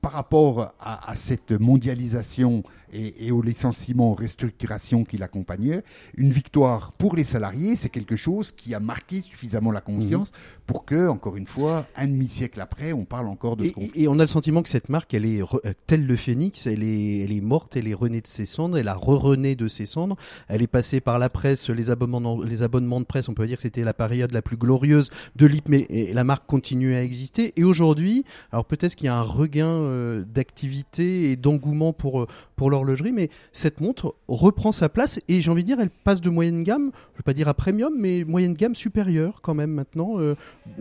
par 0.00 0.10
rapport 0.10 0.74
à 0.80 1.14
cette 1.14 1.52
mondialisation 1.52 2.64
et, 2.92 3.26
et 3.26 3.30
au 3.30 3.42
licenciement, 3.42 4.10
aux 4.10 4.14
restructurations 4.14 5.04
qui 5.04 5.18
l'accompagnaient, 5.18 5.82
une 6.16 6.32
victoire 6.32 6.90
pour 6.98 7.16
les 7.16 7.24
salariés, 7.24 7.76
c'est 7.76 7.88
quelque 7.88 8.16
chose 8.16 8.52
qui 8.52 8.74
a 8.74 8.80
marqué 8.80 9.22
suffisamment 9.22 9.70
la 9.70 9.80
conscience 9.80 10.32
pour 10.66 10.84
que, 10.84 11.08
encore 11.08 11.36
une 11.36 11.46
fois, 11.46 11.86
un 11.96 12.06
demi-siècle 12.06 12.60
après, 12.60 12.92
on 12.92 13.04
parle 13.04 13.28
encore 13.28 13.56
de 13.56 13.64
ce 13.64 13.68
Et, 13.68 13.72
conflit. 13.72 13.90
et 14.02 14.08
on 14.08 14.18
a 14.18 14.22
le 14.22 14.26
sentiment 14.26 14.62
que 14.62 14.68
cette 14.68 14.88
marque, 14.88 15.12
elle 15.14 15.26
est 15.26 15.42
euh, 15.42 15.72
telle 15.86 16.06
le 16.06 16.16
phénix, 16.16 16.66
elle 16.66 16.82
est, 16.82 17.20
elle 17.20 17.32
est 17.32 17.40
morte, 17.40 17.76
elle 17.76 17.88
est 17.88 17.94
renée 17.94 18.20
de 18.20 18.26
ses 18.26 18.46
cendres, 18.46 18.78
elle 18.78 18.88
a 18.88 18.94
re-rené 18.94 19.54
de 19.54 19.68
ses 19.68 19.86
cendres. 19.86 20.16
Elle 20.48 20.62
est 20.62 20.66
passée 20.66 21.00
par 21.00 21.18
la 21.18 21.28
presse, 21.28 21.68
les 21.68 21.90
abonnements, 21.90 22.42
les 22.42 22.62
abonnements 22.62 23.00
de 23.00 23.04
presse. 23.04 23.28
On 23.28 23.34
peut 23.34 23.46
dire 23.46 23.56
que 23.56 23.62
c'était 23.62 23.84
la 23.84 23.94
période 23.94 24.32
la 24.32 24.42
plus 24.42 24.56
glorieuse 24.56 25.10
de 25.36 25.46
l'IP, 25.46 25.68
mais 25.68 25.86
et 25.88 26.12
la 26.12 26.24
marque 26.24 26.46
continue 26.46 26.94
à 26.94 27.02
exister. 27.02 27.52
Et 27.56 27.64
aujourd'hui, 27.64 28.24
alors 28.50 28.64
peut-être 28.64 28.94
qu'il 28.94 29.06
y 29.06 29.08
a 29.08 29.16
un 29.16 29.22
regain 29.22 29.66
euh, 29.66 30.24
d'activité 30.24 31.30
et 31.30 31.36
d'engouement 31.36 31.92
pour 31.92 32.22
euh, 32.22 32.26
pour 32.56 32.70
l'horlogerie, 32.84 33.12
mais 33.12 33.30
cette 33.52 33.80
montre 33.80 34.14
reprend 34.28 34.72
sa 34.72 34.88
place 34.88 35.20
et 35.28 35.40
j'ai 35.40 35.50
envie 35.50 35.62
de 35.62 35.66
dire, 35.66 35.80
elle 35.80 35.90
passe 35.90 36.20
de 36.20 36.30
moyenne 36.30 36.62
gamme, 36.62 36.90
je 37.12 37.18
vais 37.18 37.22
pas 37.24 37.34
dire 37.34 37.48
à 37.48 37.54
premium, 37.54 37.92
mais 37.96 38.24
moyenne 38.24 38.54
gamme 38.54 38.74
supérieure 38.74 39.40
quand 39.42 39.54
même 39.54 39.70
maintenant. 39.72 40.18
euh, 40.18 40.34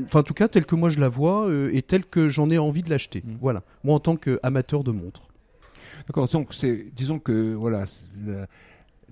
Enfin, 0.06 0.20
en 0.20 0.24
tout 0.24 0.34
cas, 0.34 0.47
telle 0.47 0.66
que 0.66 0.76
moi 0.76 0.89
je 0.89 0.99
la 0.99 1.10
vois 1.10 1.47
euh, 1.47 1.70
et 1.74 1.82
telle 1.82 2.06
que 2.06 2.30
j'en 2.30 2.49
ai 2.49 2.58
envie 2.58 2.84
de 2.84 2.89
l'acheter. 2.89 3.24
Mm. 3.26 3.36
Voilà. 3.41 3.64
Moi, 3.84 3.95
en 3.95 3.99
tant 3.99 4.16
qu'amateur 4.16 4.84
de 4.84 4.91
montres. 4.91 5.22
D'accord. 6.08 6.28
Donc 6.28 6.54
c'est, 6.54 6.88
disons 6.95 7.20
que 7.20 7.54
voilà, 7.54 7.86
la- 8.26 8.47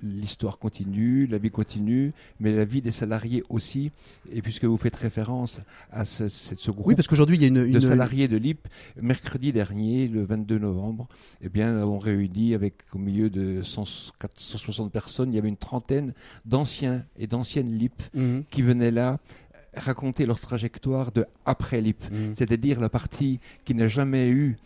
l'histoire 0.04 0.58
continue, 0.60 1.28
la 1.28 1.38
vie 1.38 1.50
continue, 1.52 2.14
mais 2.40 2.56
la 2.56 2.66
vie 2.66 2.82
des 2.82 2.92
salariés 2.92 3.44
aussi. 3.50 3.92
Et 4.32 4.42
puisque 4.42 4.66
vous 4.66 4.78
faites 4.78 4.96
référence 4.96 5.62
à 5.92 6.06
ce, 6.06 6.28
ce- 6.28 6.56
ce 6.56 6.72
groupe 6.72 6.88
Oui, 6.88 6.96
parce 6.96 7.08
qu'aujourd'hui, 7.08 7.38
il 7.38 7.42
y 7.42 7.46
a 7.46 7.48
une. 7.48 7.70
de 7.72 7.80
salariés 7.80 8.28
de 8.28 8.38
l'IP, 8.38 8.68
mercredi 9.02 9.52
dernier, 9.52 10.08
le 10.08 10.24
22 10.24 10.58
novembre, 10.60 11.08
eh 11.42 11.50
bien, 11.50 11.74
nous 11.74 11.80
avons 11.82 12.00
réuni 12.00 12.54
avec 12.54 12.76
au 12.94 12.98
milieu 13.00 13.30
de 13.30 13.62
100 13.64 13.86
160 14.38 14.92
personnes, 14.92 15.32
il 15.32 15.36
y 15.36 15.40
avait 15.40 15.50
une 15.50 15.58
trentaine 15.58 16.14
d'anciens 16.46 17.04
et 17.18 17.28
d'anciennes 17.28 17.78
LIP 17.78 18.02
Mhm. 18.14 18.44
qui 18.50 18.62
venaient 18.62 18.92
là 18.92 19.20
raconter 19.80 20.26
leur 20.26 20.40
trajectoire 20.40 21.12
de 21.12 21.26
après 21.46 21.82
LIP, 21.82 22.04
Mhm. 22.12 22.34
c'est-à-dire 22.36 22.80
la 22.80 22.90
partie 22.90 23.40
qui 23.66 23.74
n'a 23.76 23.88
jamais 23.88 24.30
eu 24.30 24.58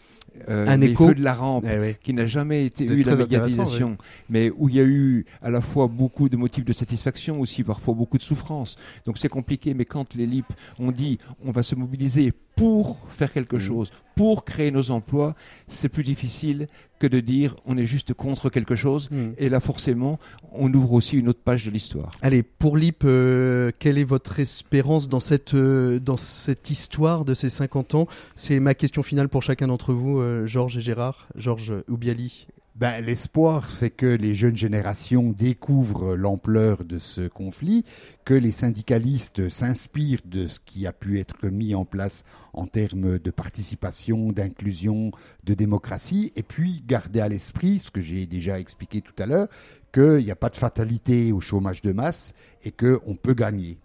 euh, 0.50 0.66
Un 0.68 0.78
les 0.78 0.88
écho. 0.92 1.08
feux 1.10 1.14
de 1.14 1.22
la 1.24 1.34
rampe, 1.36 1.66
Eh 1.70 1.96
qui 2.02 2.12
n'a 2.12 2.26
jamais 2.26 2.66
été 2.66 2.86
eu 2.86 3.04
la 3.04 3.16
médiatisation, 3.16 3.98
mais 4.30 4.52
où 4.58 4.68
il 4.68 4.76
y 4.76 4.80
a 4.80 4.84
eu 4.84 5.26
à 5.44 5.52
la 5.52 5.62
fois 5.62 5.88
beaucoup 5.88 6.28
de 6.28 6.36
motifs 6.38 6.66
de 6.66 6.74
satisfaction, 6.74 7.40
aussi 7.40 7.64
parfois 7.64 7.94
beaucoup 7.94 8.18
de 8.18 8.24
souffrance. 8.24 8.78
Donc 9.06 9.20
c'est 9.20 9.30
compliqué, 9.30 9.76
mais 9.76 9.86
quand 9.86 10.16
les 10.16 10.26
LIP 10.26 10.48
ont 10.80 10.92
dit 10.92 11.20
on 11.46 11.52
va 11.52 11.62
se 11.62 11.76
mobiliser 11.76 12.34
pour 12.56 13.00
faire 13.10 13.32
quelque 13.34 13.56
Mhm. 13.56 13.62
chose, 13.62 13.92
pour 14.16 14.46
créer 14.46 14.70
nos 14.72 14.92
emplois, 14.92 15.36
c'est 15.68 15.90
plus 15.90 16.04
difficile 16.04 16.68
que 17.00 17.08
de 17.08 17.20
dire 17.20 17.56
on 17.66 17.78
est 17.78 17.86
juste 17.86 18.14
contre 18.14 18.50
quelque 18.50 18.76
chose. 18.76 19.10
Mhm. 19.12 19.34
Et 19.38 19.50
là, 19.50 19.60
forcément, 19.60 20.20
on 20.52 20.72
ouvre 20.74 20.94
aussi 20.94 21.18
une 21.18 21.30
autre 21.30 21.42
page 21.44 21.66
de 21.66 21.72
l'histoire. 21.72 22.12
Allez, 22.22 22.44
pour 22.44 22.78
l'IP, 22.78 23.04
euh, 23.06 23.72
quelle 23.80 23.98
est 23.98 24.04
votre 24.04 24.40
espérance 24.40 25.10
dans 25.10 25.20
cette, 25.20 25.56
euh, 25.56 26.00
dans 26.00 26.18
cette 26.18 26.70
histoire 26.70 27.26
de 27.26 27.34
ces 27.34 27.50
50 27.50 27.96
ans? 27.96 28.08
C'est 28.36 28.60
ma 28.60 28.76
question 28.76 29.02
finale 29.04 29.30
pour 29.30 29.42
chacun 29.44 29.68
d'entre 29.68 29.94
vous, 29.94 30.20
euh, 30.20 30.46
Georges 30.46 30.78
et 30.78 30.82
Gérard. 30.82 31.28
Georges 31.36 31.74
Oubiali. 31.88 32.48
Ben, 32.76 33.06
L'espoir, 33.06 33.70
c'est 33.70 33.92
que 33.92 34.08
les 34.08 34.34
jeunes 34.34 34.58
générations 34.58 35.30
découvrent 35.30 36.16
l'ampleur 36.16 36.84
de 36.84 36.98
ce 36.98 37.28
conflit, 37.28 37.86
que 38.26 38.34
les 38.34 38.52
syndicalistes 38.52 39.48
s'inspirent 39.48 40.24
de 40.26 40.48
ce 40.48 40.60
qui 40.60 40.88
a 40.88 40.92
pu 40.92 41.20
être 41.20 41.50
mis 41.50 41.76
en 41.76 41.86
place 41.86 42.24
en 42.52 42.66
termes 42.66 43.20
de 43.20 43.32
participation, 43.32 44.32
d'inclusion, 44.32 45.12
de 45.44 45.54
démocratie, 45.54 46.34
et 46.36 46.42
puis 46.42 46.84
garder 46.88 47.20
à 47.20 47.30
l'esprit, 47.30 47.78
ce 47.78 47.92
que 47.92 48.02
j'ai 48.02 48.26
déjà 48.26 48.60
expliqué 48.60 49.02
tout 49.02 49.14
à 49.20 49.28
l'heure, 49.28 49.50
qu'il 49.94 50.26
n'y 50.26 50.32
a 50.32 50.36
pas 50.36 50.50
de 50.50 50.56
fatalité 50.56 51.32
au 51.32 51.42
chômage 51.42 51.84
de 51.84 51.92
masse 51.92 52.34
et 52.64 52.72
qu'on 52.72 53.16
peut 53.16 53.36
gagner. 53.36 53.78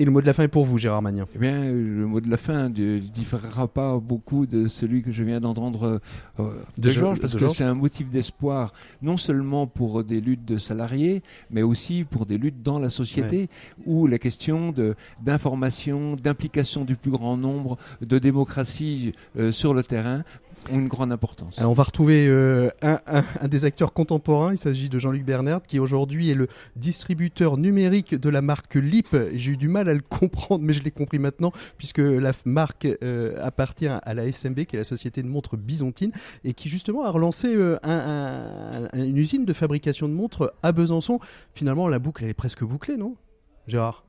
Et 0.00 0.04
le 0.06 0.10
mot 0.10 0.22
de 0.22 0.26
la 0.26 0.32
fin 0.32 0.44
est 0.44 0.48
pour 0.48 0.64
vous, 0.64 0.78
Gérard 0.78 1.02
Magnin. 1.02 1.26
Eh 1.34 1.38
bien, 1.38 1.62
euh, 1.62 1.98
le 2.00 2.06
mot 2.06 2.22
de 2.22 2.30
la 2.30 2.38
fin 2.38 2.70
ne 2.70 3.00
différera 3.00 3.68
pas 3.68 3.98
beaucoup 3.98 4.46
de 4.46 4.66
celui 4.66 5.02
que 5.02 5.12
je 5.12 5.22
viens 5.22 5.42
d'entendre 5.42 6.00
euh, 6.38 6.52
de, 6.78 6.84
De 6.84 6.88
Georges, 6.88 7.20
parce 7.20 7.34
de 7.34 7.38
que 7.38 7.48
c'est 7.48 7.64
un 7.64 7.74
motif 7.74 8.08
d'espoir, 8.08 8.72
non 9.02 9.18
seulement 9.18 9.66
pour 9.66 10.02
des 10.02 10.22
luttes 10.22 10.46
de 10.46 10.56
salariés, 10.56 11.22
mais 11.50 11.60
aussi 11.60 12.04
pour 12.04 12.24
des 12.24 12.38
luttes 12.38 12.62
dans 12.62 12.78
la 12.78 12.88
société, 12.88 13.50
où 13.84 14.06
la 14.06 14.18
question 14.18 14.74
d'information, 15.20 16.16
d'implication 16.16 16.86
du 16.86 16.96
plus 16.96 17.10
grand 17.10 17.36
nombre, 17.36 17.76
de 18.00 18.18
démocratie 18.18 19.12
euh, 19.36 19.52
sur 19.52 19.74
le 19.74 19.82
terrain 19.82 20.24
ont 20.70 20.78
une 20.78 20.88
grande 20.88 21.10
importance. 21.12 21.58
Alors 21.58 21.70
on 21.70 21.74
va 21.74 21.82
retrouver 21.84 22.26
euh, 22.28 22.68
un, 22.82 23.48
des 23.48 23.64
acteurs 23.64 23.92
contemporains, 23.92 24.52
il 24.52 24.58
s'agit 24.58 24.88
de 24.88 24.98
Jean-Luc 24.98 25.24
Bernard, 25.24 25.62
qui 25.62 25.78
aujourd'hui 25.78 26.30
est 26.30 26.34
le 26.34 26.48
distributeur 26.76 27.56
numérique 27.56 28.14
de 28.14 28.28
la 28.28 28.42
marque 28.42 28.74
LIP. 28.74 29.16
J'ai 29.34 29.52
eu 29.52 29.56
du 29.56 29.68
mal 29.68 29.88
à 29.88 29.94
le 29.94 30.00
comprendre, 30.08 30.64
mais 30.64 30.72
je 30.72 30.82
l'ai 30.82 30.90
compris 30.90 31.18
maintenant, 31.18 31.52
puisque 31.78 31.98
la 31.98 32.32
marque 32.44 32.86
euh, 33.02 33.36
appartient 33.44 33.86
à 33.88 34.14
la 34.14 34.30
SMB, 34.30 34.64
qui 34.64 34.76
est 34.76 34.80
la 34.80 34.84
société 34.84 35.22
de 35.22 35.28
montres 35.28 35.56
byzantine, 35.56 36.12
et 36.44 36.52
qui 36.54 36.68
justement 36.68 37.04
a 37.04 37.10
relancé 37.10 37.54
euh, 37.54 37.78
un- 37.82 38.88
un- 38.92 39.04
une 39.04 39.16
usine 39.16 39.44
de 39.44 39.52
fabrication 39.52 40.08
de 40.08 40.14
montres 40.14 40.52
à 40.62 40.72
Besançon. 40.72 41.20
Finalement, 41.54 41.88
la 41.88 41.98
boucle, 41.98 42.24
elle 42.24 42.30
est 42.30 42.34
presque 42.34 42.64
bouclée, 42.64 42.96
non 42.96 43.16
Gérard? 43.66 44.04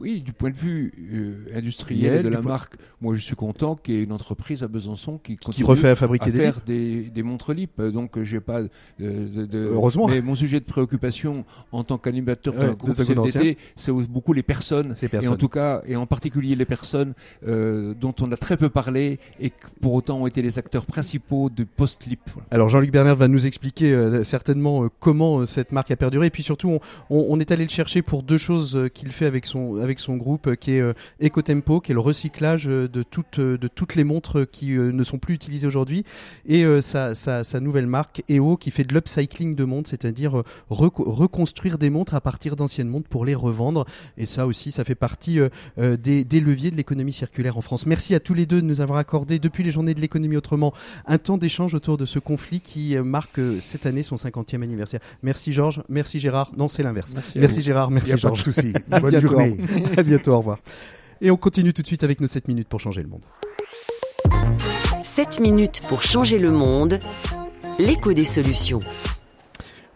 Oui, 0.00 0.20
du 0.20 0.32
point 0.32 0.50
de 0.50 0.54
vue 0.56 0.92
euh, 1.12 1.56
industriel 1.58 2.22
de 2.22 2.28
la 2.28 2.38
point- 2.40 2.52
marque, 2.52 2.74
moi 3.00 3.14
je 3.14 3.20
suis 3.20 3.36
content 3.36 3.76
qu'il 3.76 3.94
y 3.94 3.98
ait 3.98 4.02
une 4.04 4.12
entreprise 4.12 4.62
à 4.62 4.68
Besançon 4.68 5.18
qui, 5.18 5.36
Qui 5.36 5.62
refait 5.64 5.88
à 5.88 5.96
fabriquer 5.96 6.28
à 6.28 6.32
des 6.32 6.38
faire 6.38 6.54
LIP 6.56 6.64
des, 6.66 7.02
des 7.10 7.22
montres 7.22 7.52
LIP. 7.52 7.80
Donc 7.80 8.16
euh, 8.18 8.24
j'ai 8.24 8.40
pas 8.40 8.62
de, 8.62 8.68
de- 9.00 9.46
de- 9.46 9.58
Heureusement. 9.72 10.08
Mais 10.08 10.20
mon 10.20 10.34
sujet 10.34 10.60
de 10.60 10.64
préoccupation 10.64 11.44
en 11.72 11.84
tant 11.84 11.98
qu'animateur 11.98 12.54
Ouais, 12.56 12.74
de 12.74 12.92
CFDT, 12.92 13.58
c'est 13.76 13.92
beaucoup 13.92 14.32
les 14.32 14.42
personnes. 14.42 14.94
Ces 14.94 15.06
Et 15.06 15.08
personnes. 15.08 15.32
en 15.32 15.36
tout 15.36 15.48
cas, 15.48 15.82
et 15.86 15.96
en 15.96 16.06
particulier 16.06 16.54
les 16.56 16.64
personnes 16.64 17.14
euh, 17.46 17.94
dont 18.00 18.14
on 18.20 18.30
a 18.32 18.36
très 18.36 18.56
peu 18.56 18.68
parlé 18.68 19.18
et 19.40 19.50
qui 19.50 19.56
pour 19.80 19.94
autant 19.94 20.20
ont 20.22 20.26
été 20.26 20.42
les 20.42 20.58
acteurs 20.58 20.86
principaux 20.86 21.50
de 21.50 21.64
post-LIP. 21.64 22.20
Voilà. 22.34 22.46
Alors 22.50 22.68
Jean-Luc 22.68 22.90
Bernard 22.90 23.16
va 23.16 23.28
nous 23.28 23.46
expliquer 23.46 23.92
euh, 23.92 24.24
certainement 24.24 24.84
euh, 24.84 24.88
comment 25.00 25.38
euh, 25.40 25.46
cette 25.46 25.72
marque 25.72 25.90
a 25.90 25.96
perduré 25.96 26.26
et 26.26 26.30
puis 26.30 26.42
surtout 26.42 26.68
on, 26.70 26.80
on- 27.10 27.26
on 27.30 27.40
est 27.40 27.50
allé 27.50 27.64
le 27.64 27.70
chercher 27.70 28.02
pour 28.02 28.22
deux 28.22 28.38
choses 28.38 28.76
euh, 28.76 28.88
qu'il 28.88 29.10
fait 29.12 29.26
avec 29.26 29.46
son 29.46 29.76
avec 29.86 29.98
son 29.98 30.16
groupe 30.16 30.56
qui 30.56 30.72
est 30.72 30.82
EcoTempo, 31.22 31.80
qui 31.80 31.92
est 31.92 31.94
le 31.94 32.00
recyclage 32.00 32.64
de 32.66 33.02
toutes, 33.02 33.40
de 33.40 33.68
toutes 33.68 33.94
les 33.94 34.04
montres 34.04 34.48
qui 34.50 34.72
ne 34.72 35.04
sont 35.04 35.18
plus 35.18 35.34
utilisées 35.34 35.66
aujourd'hui, 35.66 36.04
et 36.46 36.64
sa, 36.82 37.14
sa, 37.14 37.44
sa, 37.44 37.60
nouvelle 37.60 37.86
marque 37.86 38.22
EO 38.28 38.56
qui 38.56 38.70
fait 38.70 38.84
de 38.84 38.92
l'upcycling 38.92 39.54
de 39.54 39.64
montres, 39.64 39.90
c'est-à-dire 39.90 40.42
reconstruire 40.68 41.78
des 41.78 41.90
montres 41.90 42.14
à 42.14 42.20
partir 42.20 42.56
d'anciennes 42.56 42.88
montres 42.88 43.08
pour 43.08 43.24
les 43.24 43.34
revendre. 43.34 43.86
Et 44.18 44.26
ça 44.26 44.46
aussi, 44.46 44.72
ça 44.72 44.84
fait 44.84 44.94
partie 44.94 45.38
des, 45.78 46.24
des 46.24 46.40
leviers 46.40 46.70
de 46.70 46.76
l'économie 46.76 47.12
circulaire 47.12 47.56
en 47.56 47.62
France. 47.62 47.86
Merci 47.86 48.14
à 48.14 48.20
tous 48.20 48.34
les 48.34 48.46
deux 48.46 48.60
de 48.60 48.66
nous 48.66 48.80
avoir 48.80 48.98
accordé 48.98 49.38
depuis 49.38 49.62
les 49.62 49.70
journées 49.70 49.94
de 49.94 50.00
l'économie 50.00 50.36
autrement 50.36 50.72
un 51.06 51.18
temps 51.18 51.38
d'échange 51.38 51.74
autour 51.74 51.96
de 51.96 52.04
ce 52.04 52.18
conflit 52.18 52.60
qui 52.60 52.96
marque 52.96 53.40
cette 53.60 53.86
année 53.86 54.02
son 54.02 54.16
50e 54.16 54.62
anniversaire. 54.62 55.00
Merci 55.22 55.52
Georges, 55.52 55.82
merci 55.88 56.18
Gérard. 56.18 56.52
Non, 56.56 56.68
c'est 56.68 56.82
l'inverse. 56.82 57.14
Merci, 57.34 57.60
Gérard, 57.60 57.90
merci 57.90 58.16
Georges. 58.16 58.44
Pas 58.44 58.50
de 58.50 58.54
souci. 58.54 58.72
Bonne 58.88 59.20
journée. 59.20 59.56
à 59.96 60.02
bientôt, 60.02 60.32
au 60.32 60.38
revoir. 60.38 60.58
Et 61.20 61.30
on 61.30 61.36
continue 61.36 61.72
tout 61.72 61.82
de 61.82 61.86
suite 61.86 62.04
avec 62.04 62.20
nos 62.20 62.26
7 62.26 62.48
minutes 62.48 62.68
pour 62.68 62.80
changer 62.80 63.02
le 63.02 63.08
monde. 63.08 63.24
7 65.02 65.40
minutes 65.40 65.82
pour 65.88 66.02
changer 66.02 66.38
le 66.38 66.50
monde. 66.50 67.00
L'écho 67.78 68.12
des 68.12 68.24
solutions. 68.24 68.80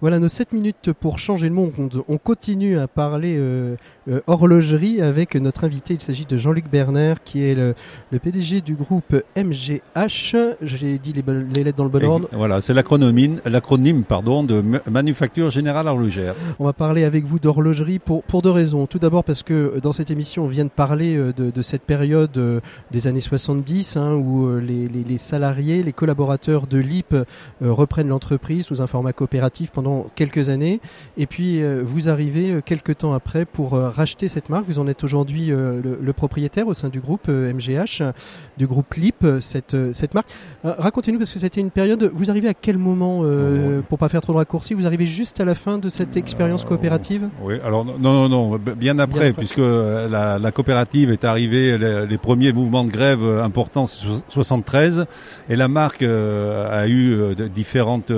Voilà 0.00 0.18
nos 0.18 0.28
7 0.28 0.52
minutes 0.54 0.92
pour 0.98 1.18
changer 1.18 1.50
le 1.50 1.54
monde. 1.54 2.02
On 2.08 2.16
continue 2.16 2.78
à 2.78 2.88
parler 2.88 3.36
euh, 3.38 3.76
euh, 4.08 4.20
horlogerie 4.26 5.02
avec 5.02 5.34
notre 5.34 5.64
invité. 5.64 5.92
Il 5.92 6.00
s'agit 6.00 6.24
de 6.24 6.38
Jean-Luc 6.38 6.70
Berner 6.70 7.16
qui 7.22 7.44
est 7.44 7.54
le, 7.54 7.74
PDG 8.18 8.62
du 8.62 8.76
groupe 8.76 9.14
MGH. 9.36 10.36
J'ai 10.62 10.98
dit 10.98 11.12
les, 11.12 11.22
les, 11.54 11.64
lettres 11.64 11.76
dans 11.76 11.84
le 11.84 11.90
bon 11.90 12.02
ordre. 12.02 12.28
Voilà, 12.32 12.62
c'est 12.62 12.72
l'acronyme, 12.72 14.04
pardon, 14.04 14.42
de 14.42 14.64
Manufacture 14.90 15.50
Générale 15.50 15.86
Horlogère. 15.86 16.34
On 16.58 16.64
va 16.64 16.72
parler 16.72 17.04
avec 17.04 17.26
vous 17.26 17.38
d'horlogerie 17.38 17.98
pour, 17.98 18.22
pour 18.22 18.40
deux 18.40 18.50
raisons. 18.50 18.86
Tout 18.86 19.00
d'abord 19.00 19.22
parce 19.22 19.42
que 19.42 19.52
euh, 19.52 19.80
dans 19.82 19.92
cette 19.92 20.10
émission, 20.10 20.44
on 20.44 20.48
vient 20.48 20.64
de 20.64 20.70
parler 20.70 21.14
de, 21.14 21.50
de 21.50 21.62
cette 21.62 21.82
période 21.82 22.62
des 22.90 23.06
années 23.06 23.20
70 23.20 23.98
hein, 23.98 24.14
où 24.14 24.48
les, 24.60 24.88
les, 24.88 25.04
les, 25.04 25.18
salariés, 25.18 25.82
les 25.82 25.92
collaborateurs 25.92 26.66
de 26.66 26.78
l'IP 26.78 27.14
reprennent 27.60 28.08
l'entreprise 28.08 28.64
sous 28.64 28.80
un 28.80 28.86
format 28.86 29.12
coopératif 29.12 29.70
pendant 29.70 29.89
quelques 30.14 30.48
années. 30.48 30.80
Et 31.16 31.26
puis 31.26 31.62
euh, 31.62 31.82
vous 31.84 32.08
arrivez 32.08 32.50
euh, 32.50 32.60
quelques 32.64 32.98
temps 32.98 33.12
après 33.12 33.44
pour 33.44 33.74
euh, 33.74 33.90
racheter 33.90 34.28
cette 34.28 34.48
marque. 34.48 34.66
Vous 34.66 34.78
en 34.78 34.86
êtes 34.86 35.04
aujourd'hui 35.04 35.48
le, 35.48 36.12
propriétaire 36.12 36.66
au 36.66 36.74
sein 36.74 36.88
du 36.88 37.00
groupe 37.00 37.28
MGH, 37.28 38.02
du 38.58 38.66
groupe 38.66 38.92
LIP, 38.94 39.24
cette, 39.40 39.76
cette 39.92 40.12
marque. 40.12 40.28
Racontez-nous 40.64 41.18
parce 41.18 41.32
que 41.32 41.38
c'était 41.38 41.60
une 41.60 41.70
période. 41.70 42.10
Vous 42.12 42.30
arrivez 42.30 42.48
à 42.48 42.54
quel 42.54 42.76
moment, 42.78 43.20
oh, 43.20 43.82
pour 43.88 43.98
pas 43.98 44.08
faire 44.08 44.20
trop 44.20 44.32
de 44.32 44.38
raccourcis, 44.38 44.74
vous 44.74 44.86
arrivez 44.86 45.06
juste 45.06 45.40
à 45.40 45.44
la 45.44 45.54
fin 45.54 45.78
de 45.78 45.88
cette 45.88 46.16
expérience 46.16 46.64
coopérative? 46.64 47.28
Oui, 47.42 47.54
alors 47.64 47.84
non, 47.84 47.98
non, 47.98 48.28
non, 48.28 48.58
bien 48.58 48.98
après, 48.98 49.32
puisque 49.32 49.58
la, 49.58 50.50
coopérative 50.52 51.10
est 51.10 51.24
arrivée, 51.24 51.78
les, 51.78 52.18
premiers 52.18 52.52
mouvements 52.52 52.84
de 52.84 52.90
grève 52.90 53.22
importants, 53.40 53.86
73, 53.86 55.06
et 55.48 55.56
la 55.56 55.68
marque 55.68 56.02
a 56.02 56.88
eu 56.88 57.34
différentes 57.54 58.12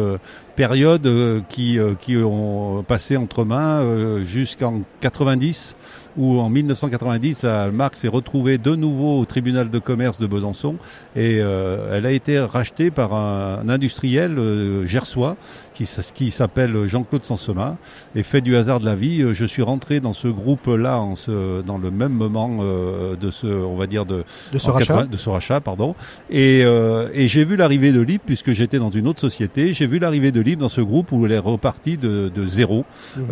périodes 0.55 1.07
euh, 1.07 1.41
qui, 1.49 1.79
euh, 1.79 1.95
qui 1.95 2.17
ont 2.17 2.83
passé 2.83 3.17
entre 3.17 3.45
mains 3.45 3.81
euh, 3.81 4.25
jusqu'en 4.25 4.83
90 5.01 5.77
où 6.17 6.39
en 6.41 6.51
1990, 6.51 7.43
la 7.43 7.71
marque 7.71 7.97
s'est 7.97 8.09
retrouvée 8.09 8.59
de 8.59 8.75
nouveau 8.75 9.19
au 9.19 9.25
tribunal 9.25 9.71
de 9.71 9.79
commerce 9.79 10.19
de 10.19 10.27
Besançon 10.27 10.77
et 11.17 11.39
euh, 11.41 11.97
elle 11.97 12.07
a 12.07 12.13
été 12.13 12.39
rachetée 12.39 12.91
par 12.91 13.15
un, 13.15 13.69
industriel 13.69 14.39
euh, 14.39 14.87
gersois 14.87 15.37
qui, 15.75 15.89
qui 16.15 16.31
s'appelle 16.31 16.87
Jean-Claude 16.87 17.25
Sansemin 17.25 17.77
et 18.15 18.23
fait 18.23 18.41
du 18.41 18.57
hasard 18.57 18.81
de 18.81 18.85
la 18.85 18.95
vie, 18.95 19.23
euh, 19.23 19.35
je 19.35 19.45
suis 19.45 19.63
rentré 19.63 20.01
dans 20.01 20.13
ce 20.13 20.29
groupe-là 20.29 20.99
en 20.99 21.15
ce, 21.15 21.63
dans 21.63 21.79
le 21.79 21.91
même 21.91 22.13
moment 22.13 22.59
euh, 22.61 23.17
de 23.17 23.31
ce, 23.31 23.47
on 23.47 23.77
va 23.77 23.87
dire 23.87 24.05
de, 24.05 24.25
de 24.53 24.59
ce 24.59 24.71
rachat, 24.71 25.05
de 25.05 25.17
ce 25.17 25.31
rachat, 25.31 25.61
pardon. 25.61 25.95
Et, 26.31 26.63
euh, 26.65 27.09
et 27.15 27.29
j'ai 27.29 27.45
vu 27.45 27.57
l'arrivée 27.57 27.93
de 27.93 28.01
Lip 28.01 28.23
puisque 28.25 28.53
j'étais 28.53 28.79
dans 28.79 28.91
une 28.91 29.09
autre 29.09 29.21
société. 29.21 29.73
J'ai 29.75 29.87
vu 29.87 29.99
l'arrivée 29.99 30.33
de 30.33 30.41
Lip 30.41 30.59
dans 30.59 30.69
ce 30.69 30.81
groupe 30.81 31.13
où 31.13 31.25
elle 31.27 31.33
est 31.33 31.39
repartie 31.39 31.97
de, 31.97 32.31
de 32.35 32.47
zéro, 32.47 32.85
mmh. 33.17 33.23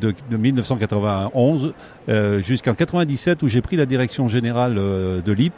de, 0.00 0.14
de 0.30 0.36
1991 0.36 1.72
euh, 2.08 2.25
jusqu'en 2.42 2.74
97 2.74 3.42
où 3.42 3.48
j'ai 3.48 3.60
pris 3.60 3.76
la 3.76 3.86
direction 3.86 4.28
générale 4.28 4.76
euh, 4.78 5.20
de 5.20 5.32
l'IP 5.32 5.52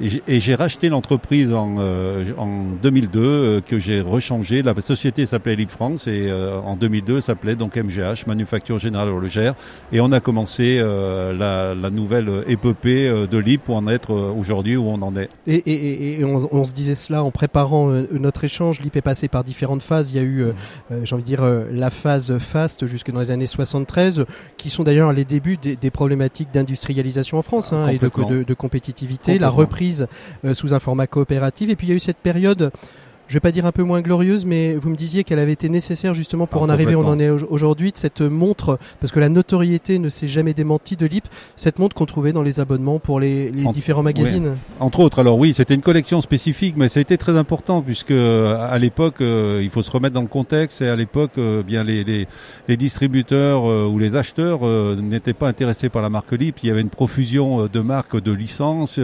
et 0.00 0.38
j'ai 0.38 0.54
racheté 0.54 0.88
l'entreprise 0.88 1.52
en, 1.52 1.76
euh, 1.78 2.24
en 2.38 2.66
2002 2.80 3.62
que 3.66 3.78
j'ai 3.78 4.00
rechangé. 4.00 4.62
La 4.62 4.74
société 4.80 5.26
s'appelait 5.26 5.56
LIP 5.56 5.70
France 5.70 6.06
et 6.06 6.30
en 6.32 6.76
2002 6.76 7.20
s'appelait 7.20 7.56
donc 7.56 7.76
MGH, 7.76 8.26
Manufacture 8.26 8.78
Générale 8.78 9.08
Horlogère 9.08 9.54
et 9.92 10.00
on 10.00 10.12
a 10.12 10.20
commencé 10.20 10.78
la, 10.78 11.74
nouvelle 11.90 12.44
épopée 12.46 13.10
de 13.28 13.38
l'IP 13.38 13.64
pour 13.64 13.76
en 13.76 13.88
être 13.88 14.12
aujourd'hui 14.12 14.76
où 14.76 14.86
on 14.86 15.02
en 15.02 15.16
est. 15.16 15.28
Et, 15.46 16.24
on, 16.24 16.64
se 16.64 16.72
disait 16.72 16.94
cela 16.94 17.24
en 17.24 17.30
préparant 17.30 17.88
notre 18.12 18.44
échange. 18.44 18.80
L'IP 18.80 18.96
est 18.96 19.02
passé 19.02 19.26
par 19.26 19.42
différentes 19.42 19.82
phases. 19.82 20.12
Il 20.12 20.16
y 20.16 20.20
a 20.20 20.22
eu, 20.22 20.46
j'ai 21.02 21.14
envie 21.14 21.24
de 21.24 21.28
dire, 21.28 21.44
la 21.72 21.90
phase 21.90 22.38
fast 22.38 22.86
jusque 22.86 23.10
dans 23.10 23.20
les 23.20 23.30
années 23.30 23.46
73, 23.46 24.26
qui 24.56 24.70
sont 24.70 24.84
d'ailleurs 24.84 25.12
les 25.12 25.24
débuts 25.24 25.56
des, 25.56 25.76
des 25.76 25.90
d'industrialisation 26.52 27.38
en 27.38 27.42
France 27.42 27.72
hein, 27.72 27.88
et 27.88 27.98
de, 27.98 28.42
de, 28.42 28.54
compétitivité, 28.54 29.38
la 29.38 29.50
reprise 29.50 30.08
euh, 30.44 30.54
sous 30.54 30.74
un 30.74 30.78
format 30.78 31.06
coopératif. 31.06 31.70
Et 31.70 31.76
puis 31.76 31.86
il 31.86 31.90
y 31.90 31.92
a 31.92 31.96
eu 31.96 32.00
cette 32.00 32.18
période 32.18 32.70
je 33.28 33.34
vais 33.34 33.40
pas 33.40 33.52
dire 33.52 33.66
un 33.66 33.72
peu 33.72 33.82
moins 33.82 34.00
glorieuse, 34.00 34.46
mais 34.46 34.74
vous 34.74 34.88
me 34.88 34.96
disiez 34.96 35.22
qu'elle 35.22 35.38
avait 35.38 35.52
été 35.52 35.68
nécessaire 35.68 36.14
justement 36.14 36.46
pour 36.46 36.62
ah, 36.62 36.66
en 36.66 36.68
arriver 36.70 36.94
où 36.94 37.00
on 37.00 37.06
en 37.06 37.18
est 37.18 37.28
aujourd'hui, 37.28 37.92
de 37.92 37.98
cette 37.98 38.22
montre, 38.22 38.78
parce 39.00 39.12
que 39.12 39.20
la 39.20 39.28
notoriété 39.28 39.98
ne 39.98 40.08
s'est 40.08 40.28
jamais 40.28 40.54
démentie 40.54 40.96
de 40.96 41.06
l'IP, 41.06 41.24
cette 41.54 41.78
montre 41.78 41.94
qu'on 41.94 42.06
trouvait 42.06 42.32
dans 42.32 42.42
les 42.42 42.58
abonnements 42.58 42.98
pour 42.98 43.20
les, 43.20 43.50
différents 43.74 44.02
magazines. 44.02 44.56
Entre 44.80 45.00
autres, 45.00 45.18
alors 45.18 45.38
oui, 45.38 45.52
c'était 45.54 45.74
une 45.74 45.82
collection 45.82 46.22
spécifique, 46.22 46.74
mais 46.76 46.88
ça 46.88 47.00
a 47.00 47.02
été 47.02 47.18
très 47.18 47.36
important 47.36 47.82
puisque 47.82 48.10
euh, 48.12 48.56
à 48.70 48.78
l'époque, 48.78 49.20
euh, 49.20 49.60
il 49.62 49.68
faut 49.68 49.82
se 49.82 49.90
remettre 49.90 50.14
dans 50.14 50.22
le 50.22 50.26
contexte, 50.26 50.80
et 50.80 50.88
à 50.88 50.96
l'époque, 50.96 51.32
euh, 51.36 51.62
bien 51.62 51.84
les, 51.84 52.04
les, 52.04 52.26
les 52.66 52.76
distributeurs 52.78 53.64
ou 53.64 53.98
les 53.98 54.16
acheteurs 54.16 54.60
n'étaient 54.96 55.34
pas 55.34 55.48
intéressés 55.48 55.88
par 55.90 56.00
la 56.00 56.08
marque 56.08 56.32
LIP. 56.32 56.60
Il 56.62 56.68
y 56.68 56.70
avait 56.70 56.80
une 56.80 56.88
profusion 56.88 57.66
de 57.66 57.80
marques, 57.80 58.20
de 58.20 58.32
licences 58.32 59.00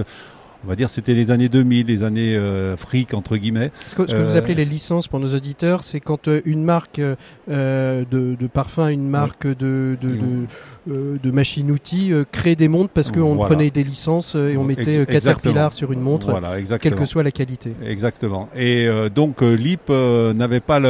on 0.64 0.68
va 0.68 0.76
dire 0.76 0.90
c'était 0.90 1.14
les 1.14 1.30
années 1.30 1.48
2000, 1.48 1.86
les 1.86 2.02
années 2.02 2.36
euh, 2.36 2.76
fric 2.76 3.14
entre 3.14 3.36
guillemets. 3.36 3.70
Ce 3.88 3.94
que, 3.94 4.02
vous 4.02 4.14
euh, 4.14 4.38
appelez 4.38 4.54
les 4.54 4.64
licences 4.64 5.08
pour 5.08 5.20
nos 5.20 5.34
auditeurs, 5.34 5.82
c'est 5.82 6.00
quand 6.00 6.28
euh, 6.28 6.40
une 6.44 6.64
marque 6.64 7.00
de, 7.00 8.06
de, 8.10 8.46
parfum, 8.46 8.88
une 8.88 9.08
marque 9.08 9.46
de, 9.46 9.96
de, 10.00 10.08
de, 10.08 10.46
de 10.86 11.30
machine-outil 11.30 12.12
crée 12.30 12.56
des 12.56 12.68
montres 12.68 12.90
parce 12.92 13.10
qu'on 13.10 13.36
prenait 13.36 13.70
des 13.70 13.84
licences 13.84 14.34
et 14.34 14.56
on 14.56 14.64
mettait 14.64 15.06
Caterpillar 15.06 15.72
sur 15.72 15.92
une 15.92 16.00
montre, 16.00 16.30
voilà, 16.30 16.60
quelle 16.78 16.94
que 16.94 17.04
soit 17.04 17.22
la 17.22 17.30
qualité. 17.30 17.72
Exactement. 17.86 18.48
Et 18.56 18.88
donc 19.14 19.40
l'IP 19.42 19.90
n'avait 19.90 20.60
pas 20.60 20.80
le, 20.80 20.88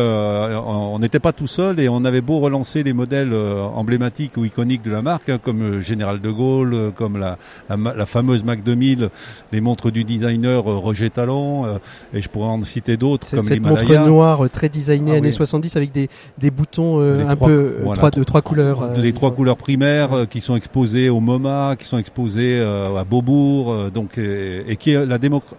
on 0.66 0.98
n'était 0.98 1.20
pas 1.20 1.32
tout 1.32 1.46
seul 1.46 1.80
et 1.80 1.88
on 1.88 2.04
avait 2.04 2.20
beau 2.20 2.40
relancer 2.40 2.82
les 2.82 2.92
modèles 2.92 3.34
emblématiques 3.34 4.36
ou 4.36 4.44
iconiques 4.44 4.82
de 4.82 4.90
la 4.90 5.02
marque, 5.02 5.28
hein, 5.28 5.38
comme 5.42 5.80
Général 5.80 6.20
de 6.20 6.30
Gaulle, 6.30 6.92
comme 6.96 7.18
la, 7.18 7.38
la, 7.68 7.76
la 7.94 8.06
fameuse 8.06 8.44
Mac 8.44 8.62
2000, 8.62 9.10
les 9.52 9.60
montres 9.60 9.90
du 9.90 10.04
designer 10.04 10.68
euh, 10.70 10.76
Roger 10.76 11.10
Talon, 11.10 11.66
euh, 11.66 11.78
et 12.12 12.20
je 12.22 12.28
pourrais 12.28 12.48
en 12.48 12.62
citer 12.62 12.96
d'autres 12.96 13.30
comme 13.30 13.42
cette 13.42 13.60
montre 13.60 13.92
noire 14.06 14.44
euh, 14.44 14.48
très 14.48 14.68
designée 14.68 15.12
ah, 15.14 15.18
années 15.18 15.30
70 15.30 15.76
avec 15.76 15.92
des, 15.92 16.08
des 16.38 16.50
boutons 16.50 17.00
un 17.00 17.36
peu 17.36 17.76
trois, 17.94 18.10
de 18.10 18.24
trois 18.24 18.42
couleurs. 18.42 18.92
les 18.96 19.12
trois 19.12 19.32
couleurs 19.32 19.56
primaires 19.56 19.83
qui 20.30 20.40
sont 20.40 20.56
exposées 20.56 21.08
au 21.10 21.20
MoMA, 21.20 21.76
qui 21.78 21.84
sont 21.84 21.98
exposées 21.98 22.60
à 22.60 23.04
Beaubourg, 23.04 23.90
donc 23.90 24.18
et, 24.18 24.76
qui 24.76 24.92
est 24.92 25.06
la 25.06 25.18
démocratie. 25.18 25.56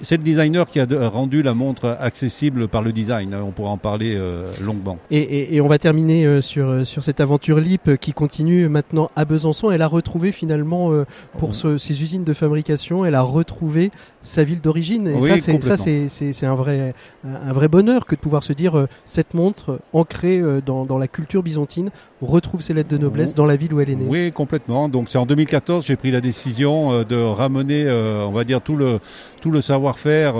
C'est 0.00 0.16
le 0.16 0.22
designer 0.22 0.66
qui 0.66 0.80
a 0.80 0.86
rendu 1.08 1.42
la 1.42 1.54
montre 1.54 1.96
accessible 2.00 2.68
par 2.68 2.82
le 2.82 2.92
design. 2.92 3.34
On 3.34 3.50
pourra 3.50 3.70
en 3.70 3.78
parler 3.78 4.18
longuement. 4.60 4.98
Et, 5.10 5.18
et, 5.18 5.56
et, 5.56 5.60
on 5.60 5.66
va 5.66 5.78
terminer 5.78 6.40
sur 6.40 6.86
sur 6.86 7.02
cette 7.02 7.20
aventure 7.20 7.58
LIP 7.58 7.96
qui 7.96 8.12
continue 8.12 8.68
maintenant 8.68 9.10
à 9.16 9.24
Besançon. 9.24 9.70
Elle 9.70 9.82
a 9.82 9.88
retrouvé 9.88 10.30
finalement 10.32 10.90
pour 11.38 11.54
ce, 11.54 11.78
ses 11.78 12.02
usines 12.02 12.24
de 12.24 12.32
fabrication, 12.32 13.04
elle 13.04 13.14
a 13.14 13.22
retrouver 13.22 13.90
sa 14.22 14.44
ville 14.44 14.60
d'origine. 14.60 15.08
Et 15.08 15.20
ça, 15.20 15.38
c'est 15.76 16.08
ça, 16.08 16.32
c'est 16.32 16.46
un 16.46 16.54
vrai 16.54 16.94
un 17.24 17.52
vrai 17.52 17.68
bonheur 17.68 18.06
que 18.06 18.14
de 18.14 18.20
pouvoir 18.20 18.44
se 18.44 18.52
dire 18.52 18.78
euh, 18.78 18.86
cette 19.04 19.34
montre 19.34 19.80
ancrée 19.92 20.38
euh, 20.38 20.60
dans, 20.64 20.84
dans, 20.84 20.98
la 20.98 21.08
culture 21.08 21.42
byzantine 21.42 21.90
retrouve 22.20 22.62
ses 22.62 22.74
lettres 22.74 22.90
de 22.90 22.98
noblesse 22.98 23.34
dans 23.34 23.46
la 23.46 23.56
ville 23.56 23.72
où 23.72 23.80
elle 23.80 23.90
est 23.90 23.96
née. 23.96 24.06
Oui, 24.08 24.32
complètement. 24.32 24.88
Donc 24.88 25.08
c'est 25.08 25.18
en 25.18 25.26
2014 25.26 25.84
j'ai 25.84 25.96
pris 25.96 26.10
la 26.10 26.20
décision 26.20 26.92
euh, 26.92 27.04
de 27.04 27.16
ramener, 27.16 27.90
on 27.90 28.32
va 28.32 28.44
dire 28.44 28.60
tout 28.60 28.76
le 28.76 29.00
tout 29.40 29.50
le 29.50 29.60
savoir-faire 29.72 30.34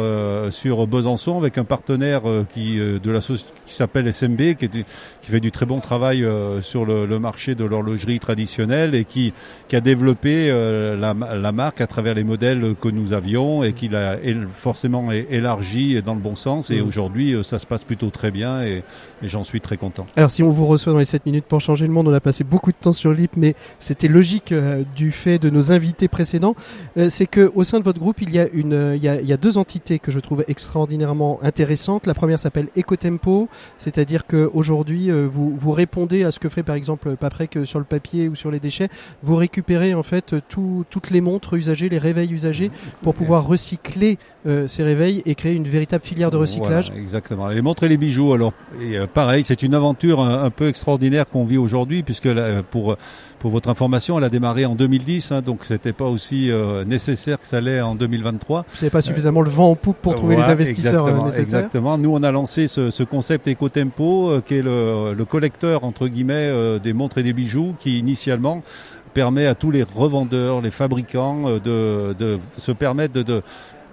sur 0.51 0.87
Besançon 0.87 1.39
avec 1.39 1.57
un 1.57 1.65
partenaire 1.65 2.23
qui 2.53 2.77
de 2.77 3.11
la 3.11 3.21
qui 3.21 3.75
s'appelle 3.75 4.13
SMB 4.13 4.55
qui, 4.57 4.65
est, 4.67 4.85
qui 5.23 5.31
fait 5.31 5.41
du 5.41 5.51
très 5.51 5.65
bon 5.65 5.81
travail 5.81 6.27
sur 6.61 6.85
le, 6.85 7.07
le, 7.07 7.19
marché 7.19 7.55
de 7.55 7.65
l'horlogerie 7.65 8.19
traditionnelle 8.19 8.95
et 8.95 9.05
qui 9.05 9.33
qui 9.69 9.77
a 9.77 9.81
développé 9.81 10.49
la, 10.51 11.15
la 11.15 11.53
marque 11.53 11.81
à 11.81 11.87
travers 11.87 12.15
les 12.15 12.25
modèles 12.25 12.75
que 12.81 12.89
nous 12.89 13.13
avions 13.15 13.65
et 13.65 13.73
qu'il 13.73 13.97
a 13.97 14.17
forcément 14.53 15.11
élargi 15.11 16.03
dans 16.03 16.15
le 16.15 16.21
bon 16.21 16.37
sens. 16.37 16.71
Et 16.71 16.81
mmh. 16.81 16.87
aujourd'hui, 16.87 17.35
euh, 17.35 17.43
ça 17.43 17.59
se 17.59 17.67
passe 17.67 17.85
plutôt 17.85 18.11
très 18.11 18.31
bien 18.31 18.63
et, 18.63 18.83
j'en 19.23 19.45
suis 19.45 19.61
très 19.61 19.77
content. 19.77 20.07
Alors, 20.17 20.31
si 20.31 20.43
on 20.43 20.51
vous 20.51 20.67
reçoit 20.67 20.93
dans 20.93 20.99
les 20.99 21.05
7 21.05 21.27
minutes 21.27 21.45
pour 21.45 21.61
changer 21.61 21.87
le 21.87 21.93
monde, 21.93 22.09
on 22.09 22.13
a 22.13 22.21
passé 22.21 22.45
beaucoup 22.45 22.73
de 22.73 22.77
temps 22.77 22.93
sur 22.93 23.13
Lip, 23.13 23.33
mais 23.37 23.55
c'était 23.79 24.09
logique 24.09 24.53
euh, 24.53 24.83
du 24.97 25.13
fait 25.13 25.39
de 25.39 25.49
nos 25.49 25.71
invités 25.71 26.09
précédents. 26.09 26.55
Euh, 26.97 27.09
c'est 27.09 27.27
que 27.27 27.53
au 27.55 27.63
sein 27.65 27.79
de 27.79 27.85
votre 27.85 28.01
groupe, 28.01 28.21
il 28.21 28.31
y 28.31 28.39
a 28.39 28.49
une, 28.53 28.73
euh, 28.73 28.97
il 28.97 29.03
y 29.03 29.09
a, 29.09 29.12
il 29.21 29.27
y 29.29 29.33
a 29.33 29.37
deux 29.37 29.59
entités 29.59 29.99
que 29.99 30.11
je 30.13 30.21
trouve 30.21 30.45
extraordinairement 30.49 31.39
intéressantes. 31.43 32.07
La 32.07 32.15
première 32.15 32.39
s'appelle 32.39 32.69
Ecotempo, 32.77 33.49
c'est-à-dire 33.79 34.27
que 34.27 34.51
aujourd'hui, 34.55 35.11
euh, 35.11 35.27
vous 35.29 35.55
vous 35.57 35.73
répondez 35.73 36.25
à 36.25 36.31
ce 36.33 36.39
que 36.39 36.49
ferait 36.49 36.63
par 36.63 36.77
exemple 36.77 37.17
Paprec 37.17 37.59
sur 37.65 37.79
le 37.79 37.85
papier 37.85 38.29
ou 38.29 38.35
sur 38.35 38.51
les 38.51 38.61
déchets. 38.61 38.89
Vous 39.23 39.37
récupérez 39.37 39.95
en 39.95 40.03
fait 40.03 40.35
tout- 40.49 40.85
toutes 40.91 41.11
les 41.11 41.21
montres 41.21 41.55
usagées, 41.55 41.89
les 41.89 41.99
réveils 41.99 42.33
usagés, 42.33 42.71
pour 43.03 43.15
pouvoir 43.15 43.47
recycler 43.47 44.19
euh, 44.47 44.67
ces 44.67 44.83
réveils 44.83 45.23
et 45.27 45.35
créer 45.35 45.55
une 45.55 45.69
véritable 45.69 46.03
filière 46.05 46.31
de 46.31 46.37
recyclage. 46.37 46.87
Voilà, 46.89 47.03
exactement. 47.03 47.49
Les 47.49 47.63
montres 47.63 47.83
et 47.85 47.89
les 47.89 47.97
bijoux, 47.97 48.33
alors 48.33 48.53
et, 48.81 48.97
euh, 48.97 49.07
pareil, 49.07 49.45
c'est 49.47 49.63
une 49.63 49.75
aventure 49.75 50.21
un, 50.21 50.43
un 50.45 50.51
peu 50.51 50.69
extraordinaire 50.69 51.29
qu'on 51.29 51.45
vit 51.45 51.59
aujourd'hui, 51.59 52.03
puisque 52.03 52.25
là, 52.27 52.63
pour 52.63 52.97
pour 53.39 53.51
votre 53.51 53.69
information, 53.69 54.19
elle 54.19 54.25
a 54.25 54.29
démarré 54.29 54.65
en 54.67 54.77
2010, 54.77 55.33
hein, 55.33 55.43
donc 55.43 55.65
c'était 55.65 55.93
pas 55.93 56.05
aussi 56.05 56.49
euh, 56.53 56.85
nécessaire 56.85 57.39
que 57.41 57.47
ça 57.47 57.61
l'est 57.61 57.81
en 57.81 57.97
2023. 57.97 58.65
Vous 58.69 58.77
n'avez 58.77 58.91
pas 59.03 59.07
suffisamment 59.09 59.43
le 59.43 59.51
vent 59.51 59.71
en 59.71 59.77
poupe 59.77 59.99
pour 59.99 60.15
trouver 60.15 60.37
les 60.37 60.43
investisseurs 60.43 61.05
euh, 61.05 61.09
exactement, 61.09 61.27
nécessaires. 61.27 61.59
Exactement. 61.61 61.99
Nous, 61.99 62.13
on 62.15 62.23
a 62.23 62.31
lancé 62.31 62.69
ce, 62.69 62.91
ce 62.91 63.03
concept 63.03 63.49
EcoTempo, 63.49 64.31
euh, 64.31 64.43
qui 64.45 64.55
est 64.57 64.63
le, 64.63 65.15
le 65.15 65.25
collecteur 65.25 65.85
entre 65.85 66.09
guillemets 66.09 66.35
euh, 66.51 66.79
des 66.79 66.93
montres 66.93 67.19
et 67.19 67.23
des 67.23 67.33
bijoux, 67.33 67.75
qui 67.79 67.99
initialement 67.99 68.63
permet 69.15 69.47
à 69.47 69.55
tous 69.55 69.71
les 69.71 69.83
revendeurs, 69.83 70.63
les 70.63 70.71
fabricants 70.71 71.51
de, 71.63 72.15
de 72.19 72.39
se 72.57 72.73
permettre 72.73 73.23
de 73.23 73.43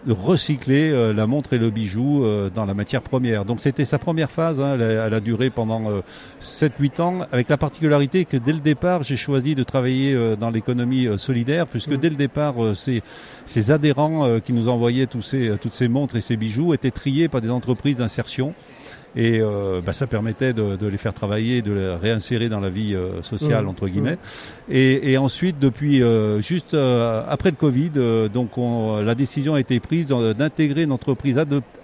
recycler 0.08 0.90
euh, 0.92 1.14
la 1.14 1.28
montre 1.28 1.54
et 1.54 1.58
le 1.58 1.70
bijou 1.70 2.24
euh, 2.24 2.50
dans 2.50 2.66
la 2.66 2.74
matière 2.74 3.02
première. 3.02 3.46
Donc 3.46 3.60
c'était 3.62 3.86
sa 3.86 4.00
première 4.00 4.32
phase, 4.32 4.60
hein, 4.62 4.76
elle, 4.76 4.82
a, 4.82 5.08
elle 5.08 5.14
a 5.14 5.20
duré 5.20 5.50
pendant 5.50 5.92
euh, 5.92 6.02
7-8 6.42 7.02
ans, 7.02 7.20
avec 7.32 7.50
la 7.50 7.58
particularité 7.58 8.26
que 8.26 8.38
dès 8.38 8.54
le 8.54 8.60
départ 8.60 9.04
j'ai 9.04 9.18
choisi 9.18 9.56
de 9.56 9.64
travailler 9.64 10.14
euh, 10.14 10.36
dans 10.36 10.50
l'économie 10.50 11.06
euh, 11.08 11.18
solidaire, 11.18 11.68
puisque 11.68 11.90
Mm. 11.90 11.98
dès 11.98 12.10
le 12.10 12.16
départ 12.16 12.64
euh, 12.64 12.76
ces, 12.76 13.02
ces 13.46 13.72
adhérents 13.72 14.26
euh, 14.26 14.40
qui 14.40 14.54
nous 14.54 14.70
envoyaient 14.70 15.08
tous 15.08 15.22
ces, 15.22 15.54
toutes 15.62 15.74
ces 15.74 15.88
montres 15.88 16.16
et 16.16 16.22
ces 16.22 16.38
bijoux 16.38 16.74
étaient 16.74 16.92
triés 16.92 17.28
par 17.28 17.42
des 17.42 17.50
entreprises 17.50 17.98
d'insertion. 17.98 18.54
Et 19.16 19.40
euh, 19.42 19.82
bah, 19.84 19.92
ça 19.92 20.06
permettait 20.06 20.54
de, 20.54 20.76
de 20.76 20.88
les 20.88 20.98
faire 20.98 21.14
travailler, 21.16 21.62
de 21.64 21.72
les 21.72 21.96
réinsérer 21.96 22.48
dans 22.48 22.60
la 22.60 22.70
vie 22.70 22.94
euh, 22.94 23.22
sociale 23.24 23.66
Mmh, 23.66 23.70
entre 23.70 23.88
guillemets. 23.88 24.18
Et, 24.70 25.12
et 25.12 25.18
ensuite, 25.18 25.58
depuis 25.60 26.04
euh, 26.04 26.42
juste 26.42 26.74
euh, 26.76 27.24
après 27.28 27.50
le 27.50 27.56
Covid, 27.56 27.92
euh, 27.98 28.28
donc 28.30 28.58
on- 28.58 29.02
la 29.02 29.16
décision 29.16 29.56
a 29.56 29.60
été 29.60 29.80
prise 29.80 30.08
d'intégrer 30.08 30.84
une 30.84 30.92
entreprise 30.92 31.38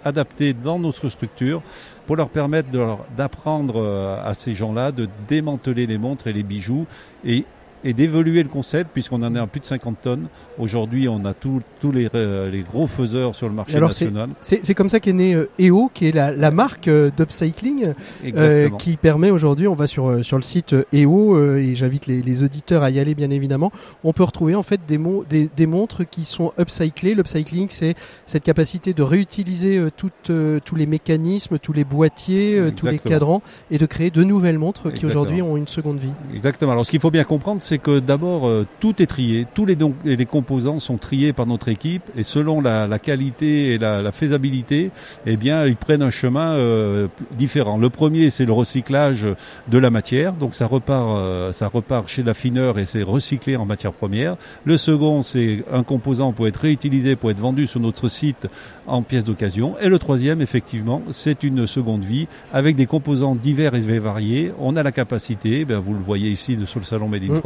adaptée 0.03 0.53
dans 0.53 0.77
notre 0.77 1.09
structure 1.09 1.61
pour 2.05 2.15
leur 2.15 2.29
permettre 2.29 2.69
d'apprendre 3.17 4.19
à 4.23 4.33
ces 4.35 4.53
gens-là 4.53 4.91
de 4.91 5.07
démanteler 5.27 5.87
les 5.87 5.97
montres 5.97 6.27
et 6.27 6.33
les 6.33 6.43
bijoux 6.43 6.85
et 7.25 7.45
et 7.85 7.93
d'évoluer 7.93 8.43
le 8.43 8.49
concept 8.49 8.89
puisqu'on 8.93 9.23
en 9.23 9.33
est 9.35 9.39
à 9.39 9.47
plus 9.47 9.61
de 9.61 9.65
50 9.65 10.01
tonnes. 10.01 10.25
Aujourd'hui, 10.59 11.07
on 11.07 11.23
a 11.23 11.33
tous 11.33 11.61
les, 11.93 12.09
euh, 12.15 12.49
les 12.49 12.61
gros 12.61 12.87
faiseurs 12.87 13.35
sur 13.35 13.47
le 13.47 13.53
marché 13.53 13.77
Alors, 13.77 13.89
national. 13.89 14.29
C'est 14.41 14.73
comme 14.73 14.89
ça 14.89 14.99
qu'est 14.99 15.13
né 15.13 15.35
euh, 15.35 15.47
EO, 15.59 15.89
qui 15.93 16.07
est 16.07 16.11
la, 16.11 16.31
la 16.31 16.51
marque 16.51 16.87
euh, 16.87 17.11
d'upcycling, 17.15 17.93
euh, 18.35 18.69
qui 18.79 18.97
permet 18.97 19.29
aujourd'hui, 19.29 19.67
on 19.67 19.75
va 19.75 19.87
sur, 19.87 20.25
sur 20.25 20.37
le 20.37 20.43
site 20.43 20.75
EO, 20.93 21.35
euh, 21.37 21.57
et 21.57 21.75
j'invite 21.75 22.07
les, 22.07 22.21
les 22.21 22.43
auditeurs 22.43 22.81
à 22.83 22.89
y 22.89 22.99
aller 22.99 23.13
bien 23.15 23.29
évidemment, 23.29 23.71
on 24.03 24.13
peut 24.13 24.23
retrouver 24.23 24.55
en 24.55 24.63
fait 24.63 24.81
des, 24.87 24.97
mo- 24.97 25.23
des, 25.29 25.49
des 25.55 25.67
montres 25.67 26.09
qui 26.09 26.23
sont 26.25 26.51
upcyclées. 26.59 27.13
L'upcycling, 27.13 27.67
c'est 27.69 27.93
cette 28.25 28.43
capacité 28.43 28.93
de 28.93 29.03
réutiliser 29.03 29.79
toutes, 29.95 30.31
tous 30.65 30.75
les 30.75 30.87
mécanismes, 30.87 31.59
tous 31.59 31.73
les 31.73 31.83
boîtiers, 31.83 32.59
tous 32.75 32.87
les 32.87 32.97
cadrans, 32.99 33.41
et 33.69 33.77
de 33.77 33.85
créer 33.85 34.09
de 34.09 34.23
nouvelles 34.23 34.57
montres 34.57 34.91
qui 34.91 35.05
aujourd'hui 35.05 35.41
ont 35.43 35.55
une 35.57 35.67
seconde 35.67 35.99
vie. 35.99 36.09
Exactement. 36.33 36.71
Alors, 36.71 36.85
ce 36.85 36.91
qu'il 36.91 36.99
faut 36.99 37.11
bien 37.11 37.23
comprendre, 37.23 37.61
c'est 37.61 37.74
que 37.77 37.99
d'abord, 37.99 38.47
euh, 38.47 38.65
tout 38.79 39.01
est 39.01 39.05
trié. 39.05 39.45
Tous 39.53 39.65
les, 39.65 39.75
don- 39.75 39.93
et 40.05 40.15
les 40.15 40.25
composants 40.25 40.79
sont 40.79 40.97
triés 40.97 41.33
par 41.33 41.45
notre 41.45 41.67
équipe 41.69 42.03
et 42.15 42.23
selon 42.23 42.61
la, 42.61 42.87
la 42.87 42.99
qualité 42.99 43.73
et 43.73 43.77
la, 43.77 44.01
la 44.01 44.11
faisabilité, 44.11 44.91
eh 45.25 45.37
bien, 45.37 45.65
ils 45.65 45.75
prennent 45.75 46.01
un 46.03 46.09
chemin 46.09 46.51
euh, 46.53 47.07
différent. 47.37 47.77
Le 47.77 47.89
premier, 47.89 48.29
c'est 48.29 48.45
le 48.45 48.53
recyclage 48.53 49.25
de 49.67 49.77
la 49.77 49.89
matière. 49.89 50.33
Donc, 50.33 50.55
ça 50.55 50.65
repart, 50.67 51.17
euh, 51.17 51.51
ça 51.51 51.67
repart 51.67 52.07
chez 52.07 52.23
l'affineur 52.23 52.79
et 52.79 52.85
c'est 52.85 53.03
recyclé 53.03 53.55
en 53.55 53.65
matière 53.65 53.93
première. 53.93 54.35
Le 54.65 54.77
second, 54.77 55.23
c'est 55.23 55.63
un 55.71 55.83
composant 55.83 56.31
pour 56.33 56.47
être 56.47 56.57
réutilisé, 56.61 57.15
pour 57.15 57.31
être 57.31 57.39
vendu 57.39 57.67
sur 57.67 57.79
notre 57.79 58.09
site 58.09 58.47
en 58.87 59.01
pièces 59.01 59.23
d'occasion. 59.25 59.75
Et 59.81 59.89
le 59.89 59.99
troisième, 59.99 60.41
effectivement, 60.41 61.01
c'est 61.11 61.43
une 61.43 61.67
seconde 61.67 62.03
vie 62.03 62.27
avec 62.53 62.75
des 62.75 62.85
composants 62.85 63.35
divers 63.35 63.75
et 63.75 63.99
variés. 63.99 64.51
On 64.59 64.75
a 64.75 64.83
la 64.83 64.91
capacité, 64.91 65.65
ben, 65.65 65.79
vous 65.79 65.93
le 65.93 65.99
voyez 65.99 66.29
ici 66.29 66.57
sur 66.65 66.79
le 66.79 66.85
salon 66.85 67.07
Made 67.07 67.23
in 67.23 67.33
Mm. 67.35 67.41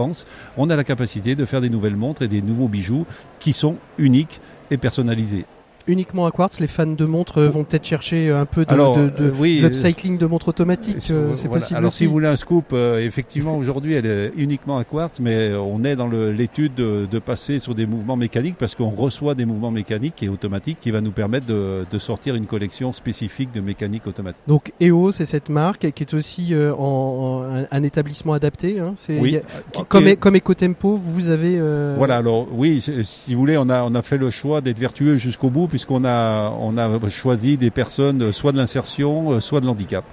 On 0.58 0.70
a 0.70 0.76
la 0.76 0.84
capacité 0.84 1.36
de 1.36 1.46
faire 1.46 1.62
des 1.62 1.70
nouvelles 1.70 1.96
montres 1.96 2.22
et 2.22 2.28
des 2.28 2.42
nouveaux 2.42 2.68
bijoux 2.68 3.06
qui 3.40 3.54
sont 3.54 3.78
uniques 3.98 4.42
et 4.72 4.78
personnalisés. 4.78 5.46
Uniquement 5.90 6.26
à 6.28 6.32
quartz, 6.32 6.60
les 6.60 6.68
fans 6.68 6.86
de 6.86 7.06
montres 7.06 7.40
euh, 7.40 7.50
vont 7.50 7.64
peut-être 7.64 7.86
chercher 7.86 8.30
un 8.32 8.46
peu 8.46 8.64
de, 8.64 8.72
Alors, 8.72 8.96
de, 8.98 9.10
de 9.10 9.26
euh, 9.26 9.32
oui, 9.40 9.60
l'upcycling 9.62 10.18
de 10.18 10.26
montres 10.28 10.48
automatiques. 10.50 11.10
euh, 11.12 11.32
Euh, 11.32 11.36
c'est 11.36 11.48
voilà. 11.48 11.62
possible 11.62 11.78
Alors 11.78 11.88
aussi. 11.90 11.98
si 11.98 12.06
vous 12.06 12.12
voulez 12.14 12.28
un 12.28 12.36
scoop, 12.36 12.66
euh, 12.74 13.00
effectivement 13.00 13.58
aujourd'hui 13.58 13.94
elle 13.96 14.06
est 14.06 14.32
uniquement 14.38 14.78
à 14.78 14.84
quartz, 14.84 15.20
mais 15.20 15.36
euh, 15.50 15.60
on 15.60 15.84
est 15.84 15.96
dans 15.96 16.08
l'étude 16.08 16.76
de, 16.76 17.08
de 17.10 17.20
passer 17.20 17.60
sur 17.60 17.74
des 17.76 17.86
mouvements 17.86 18.16
mécaniques 18.16 18.56
parce 18.58 18.76
qu'on 18.76 18.90
reçoit 18.90 19.36
des 19.36 19.46
mouvements 19.46 19.72
mécaniques 19.72 20.22
et 20.24 20.30
automatiques 20.30 20.78
qui 20.80 20.92
va 20.92 21.02
nous 21.02 21.12
permettre 21.12 21.46
de, 21.48 21.86
de 21.90 21.98
sortir 21.98 22.36
une 22.36 22.46
collection 22.46 22.94
spécifique 22.94 23.52
de 23.52 23.62
mécanique 23.62 24.06
automatique. 24.08 24.42
Donc 24.48 24.72
EO, 24.82 25.12
c'est 25.12 25.26
cette 25.26 25.50
marque 25.50 25.92
qui 25.92 26.04
est 26.04 26.14
aussi 26.14 26.54
euh, 26.54 26.74
en, 26.76 26.80
en- 26.80 27.56
un, 27.62 27.66
un 27.72 27.84
établissement 27.84 28.34
adapté. 28.34 28.80
Hein. 28.80 28.94
Oui. 29.10 29.38
a- 29.38 29.80
Ok. 29.80 29.88
comme, 29.88 30.16
comme 30.18 30.36
Ecotempo, 30.36 30.96
vous 30.98 31.30
avez. 31.30 31.56
euh, 31.58 31.96
Voilà, 31.98 32.18
alors 32.18 32.48
oui, 32.52 32.80
si 33.04 33.34
vous 33.34 33.40
voulez, 33.40 33.58
on 33.58 33.70
a, 33.70 33.84
on 33.84 33.96
a 33.96 34.02
fait 34.02 34.18
le 34.18 34.30
choix 34.30 34.62
d'être 34.62 34.80
vertueux 34.80 35.18
jusqu'au 35.18 35.50
bout 35.50 35.68
puisqu'on 35.80 36.04
a, 36.04 36.52
a 36.78 37.10
choisi 37.10 37.56
des 37.56 37.70
personnes 37.70 38.22
euh, 38.22 38.32
soit 38.34 38.52
de 38.52 38.58
l'insertion, 38.58 39.32
euh, 39.32 39.40
soit 39.40 39.62
de 39.62 39.66
l'handicap. 39.66 40.04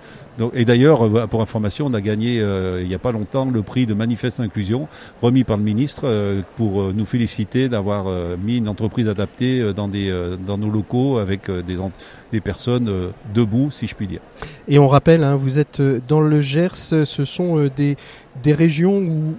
Et 0.54 0.64
d'ailleurs, 0.64 1.04
euh, 1.04 1.26
pour 1.26 1.42
information, 1.42 1.86
on 1.86 1.94
a 1.94 2.00
gagné 2.00 2.36
il 2.36 2.86
n'y 2.86 2.94
a 2.94 3.00
pas 3.00 3.10
longtemps 3.10 3.46
le 3.46 3.62
prix 3.62 3.84
de 3.84 3.94
Manifeste 3.94 4.38
Inclusion 4.38 4.86
remis 5.22 5.42
par 5.42 5.56
le 5.56 5.64
ministre 5.64 6.42
pour 6.56 6.92
nous 6.92 7.06
féliciter 7.06 7.68
d'avoir 7.68 8.06
mis 8.38 8.58
une 8.58 8.68
entreprise 8.68 9.08
adaptée 9.08 9.72
dans, 9.74 9.88
nos 10.58 10.70
locaux 10.70 11.18
avec 11.18 11.50
des, 11.50 12.40
personnes 12.40 12.90
debout, 13.34 13.70
si 13.70 13.86
je 13.86 13.94
puis 13.94 14.06
dire. 14.06 14.20
Et 14.68 14.78
on 14.78 14.88
rappelle, 14.88 15.24
hein, 15.24 15.36
vous 15.36 15.58
êtes 15.58 15.80
dans 16.06 16.20
le 16.20 16.42
Gers, 16.42 16.76
ce 16.76 17.24
sont 17.24 17.68
des, 17.74 17.96
régions 18.52 18.98
où 18.98 19.34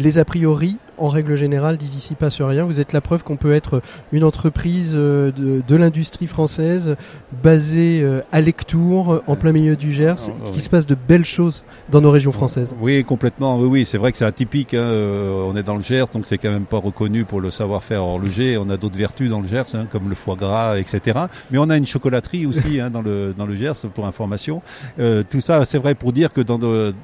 les 0.00 0.18
a 0.18 0.24
priori, 0.24 0.76
en 0.98 1.08
règle 1.08 1.36
générale, 1.36 1.76
disent 1.76 1.94
ici 1.94 2.14
passe 2.14 2.40
rien. 2.40 2.64
Vous 2.64 2.80
êtes 2.80 2.92
la 2.92 3.00
preuve 3.00 3.22
qu'on 3.22 3.36
peut 3.36 3.52
être 3.52 3.80
une 4.12 4.24
entreprise 4.24 4.92
euh, 4.94 5.30
de, 5.32 5.62
de 5.66 5.76
l'industrie 5.76 6.26
française 6.26 6.96
basée 7.42 8.00
euh, 8.02 8.20
à 8.32 8.40
Lectour, 8.40 9.12
euh, 9.14 9.22
en 9.26 9.36
plein 9.36 9.52
milieu 9.52 9.76
du 9.76 9.92
Gers, 9.92 10.16
Ah, 10.28 10.32
qui 10.50 10.52
oui. 10.58 10.60
se 10.60 10.68
passe 10.70 10.86
de 10.86 10.94
belles 10.94 11.24
choses 11.24 11.64
dans 11.90 12.00
nos 12.00 12.10
régions 12.10 12.32
françaises. 12.32 12.74
Oui, 12.80 13.02
complètement. 13.04 13.58
Oui, 13.58 13.66
oui, 13.68 13.86
c'est 13.86 13.98
vrai 13.98 14.12
que 14.12 14.18
c'est 14.18 14.24
atypique. 14.24 14.74
hein. 14.74 14.78
Euh, 14.78 15.42
on 15.46 15.56
est 15.56 15.62
dans 15.62 15.76
le 15.76 15.82
Gers, 15.82 16.06
donc 16.12 16.26
c'est 16.26 16.38
quand 16.38 16.50
même 16.50 16.66
pas 16.66 16.78
reconnu 16.78 17.24
pour 17.24 17.40
le 17.40 17.50
savoir-faire 17.50 18.02
horloger. 18.02 18.58
On 18.58 18.68
a 18.70 18.76
d'autres 18.76 18.98
vertus 18.98 19.30
dans 19.30 19.40
le 19.40 19.48
Gers, 19.48 19.74
hein, 19.74 19.86
comme 19.90 20.08
le 20.08 20.14
foie 20.14 20.36
gras, 20.36 20.78
etc. 20.78 21.18
Mais 21.50 21.58
on 21.58 21.70
a 21.70 21.76
une 21.76 21.86
chocolaterie 21.86 22.46
aussi 22.46 22.80
hein, 22.80 22.90
dans 22.90 23.02
le 23.02 23.32
dans 23.36 23.46
le 23.46 23.56
Gers, 23.56 23.76
pour 23.94 24.06
information. 24.06 24.60
Euh, 24.98 25.22
tout 25.28 25.40
ça, 25.40 25.64
c'est 25.64 25.78
vrai 25.78 25.94
pour 25.94 26.12
dire 26.12 26.32
que 26.32 26.40
dans 26.40 26.58
de 26.58 26.94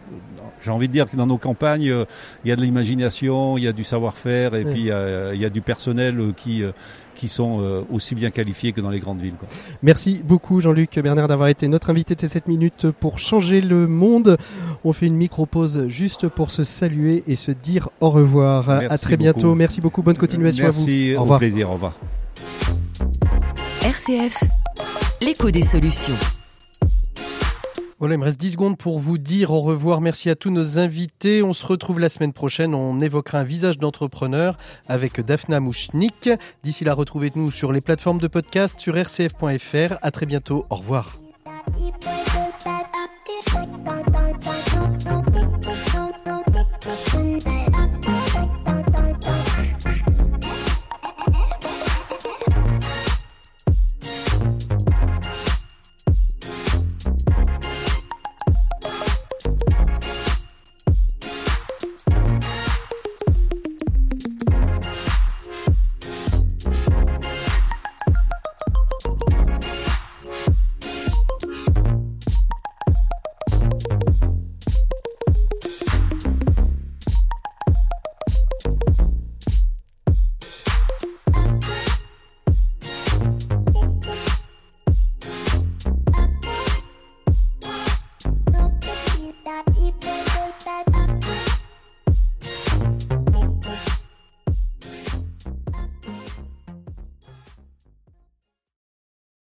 j'ai 0.66 0.70
envie 0.72 0.88
de 0.88 0.92
dire 0.92 1.08
que 1.08 1.16
dans 1.16 1.26
nos 1.26 1.38
campagnes, 1.38 1.88
euh, 1.90 2.04
il 2.44 2.48
y 2.48 2.52
a 2.52 2.56
de 2.56 2.60
l'imagination, 2.60 3.56
il 3.56 3.64
y 3.64 3.68
a 3.68 3.72
du 3.72 3.84
savoir-faire, 3.84 4.54
et 4.54 4.64
Oui. 4.64 4.70
puis 4.72 4.90
euh, 4.90 5.32
il 5.34 5.40
y 5.40 5.44
a 5.46 5.48
du 5.50 5.60
personnel 5.62 6.18
euh, 6.20 6.32
qui 6.36 6.62
qui 7.14 7.28
sont 7.30 7.84
aussi 7.90 8.14
bien 8.14 8.30
qualifiés 8.30 8.72
que 8.72 8.82
dans 8.82 8.90
les 8.90 9.00
grandes 9.00 9.20
villes. 9.22 9.36
Quoi. 9.38 9.48
Merci 9.82 10.20
beaucoup 10.22 10.60
Jean-Luc 10.60 10.98
Bernard 10.98 11.28
d'avoir 11.28 11.48
été 11.48 11.66
notre 11.66 11.88
invité 11.88 12.14
de 12.14 12.20
ces 12.20 12.28
7 12.28 12.46
minutes 12.46 12.90
pour 12.90 13.18
changer 13.18 13.62
le 13.62 13.86
monde. 13.86 14.36
On 14.84 14.92
fait 14.92 15.06
une 15.06 15.16
micro-pause 15.16 15.88
juste 15.88 16.28
pour 16.28 16.50
se 16.50 16.62
saluer 16.62 17.24
et 17.26 17.34
se 17.34 17.52
dire 17.52 17.88
au 18.00 18.10
revoir. 18.10 18.68
à 18.68 18.80
Merci 18.80 19.04
très 19.06 19.16
bientôt. 19.16 19.40
beaucoup. 19.40 19.54
Merci 19.54 19.80
beaucoup. 19.80 20.02
Bonne 20.02 20.18
continuation 20.18 20.66
à 20.66 20.70
vous. 20.72 20.84
Merci, 20.84 21.14
Au 21.14 21.20
au 21.20 21.22
revoir. 21.22 21.38
plaisir, 21.38 21.70
au 21.70 21.72
revoir. 21.72 21.94
RCF, 23.82 24.36
l'écho 25.22 25.50
des 25.50 25.62
solutions. 25.62 26.12
Voilà, 27.98 28.16
il 28.16 28.18
me 28.18 28.24
reste 28.24 28.38
10 28.38 28.52
secondes 28.52 28.76
pour 28.76 28.98
vous 28.98 29.16
dire 29.16 29.52
au 29.52 29.62
revoir. 29.62 30.02
Merci 30.02 30.28
à 30.28 30.34
tous 30.34 30.50
nos 30.50 30.78
invités. 30.78 31.42
On 31.42 31.54
se 31.54 31.66
retrouve 31.66 31.98
la 31.98 32.10
semaine 32.10 32.34
prochaine. 32.34 32.74
On 32.74 33.00
évoquera 33.00 33.38
un 33.38 33.44
visage 33.44 33.78
d'entrepreneur 33.78 34.58
avec 34.86 35.20
Daphna 35.22 35.60
Mouchnik. 35.60 36.28
D'ici 36.62 36.84
là, 36.84 36.92
retrouvez-nous 36.92 37.50
sur 37.50 37.72
les 37.72 37.80
plateformes 37.80 38.20
de 38.20 38.28
podcast 38.28 38.78
sur 38.78 38.94
rcf.fr. 38.96 39.96
À 40.02 40.10
très 40.10 40.26
bientôt. 40.26 40.66
Au 40.68 40.76
revoir. 40.76 41.16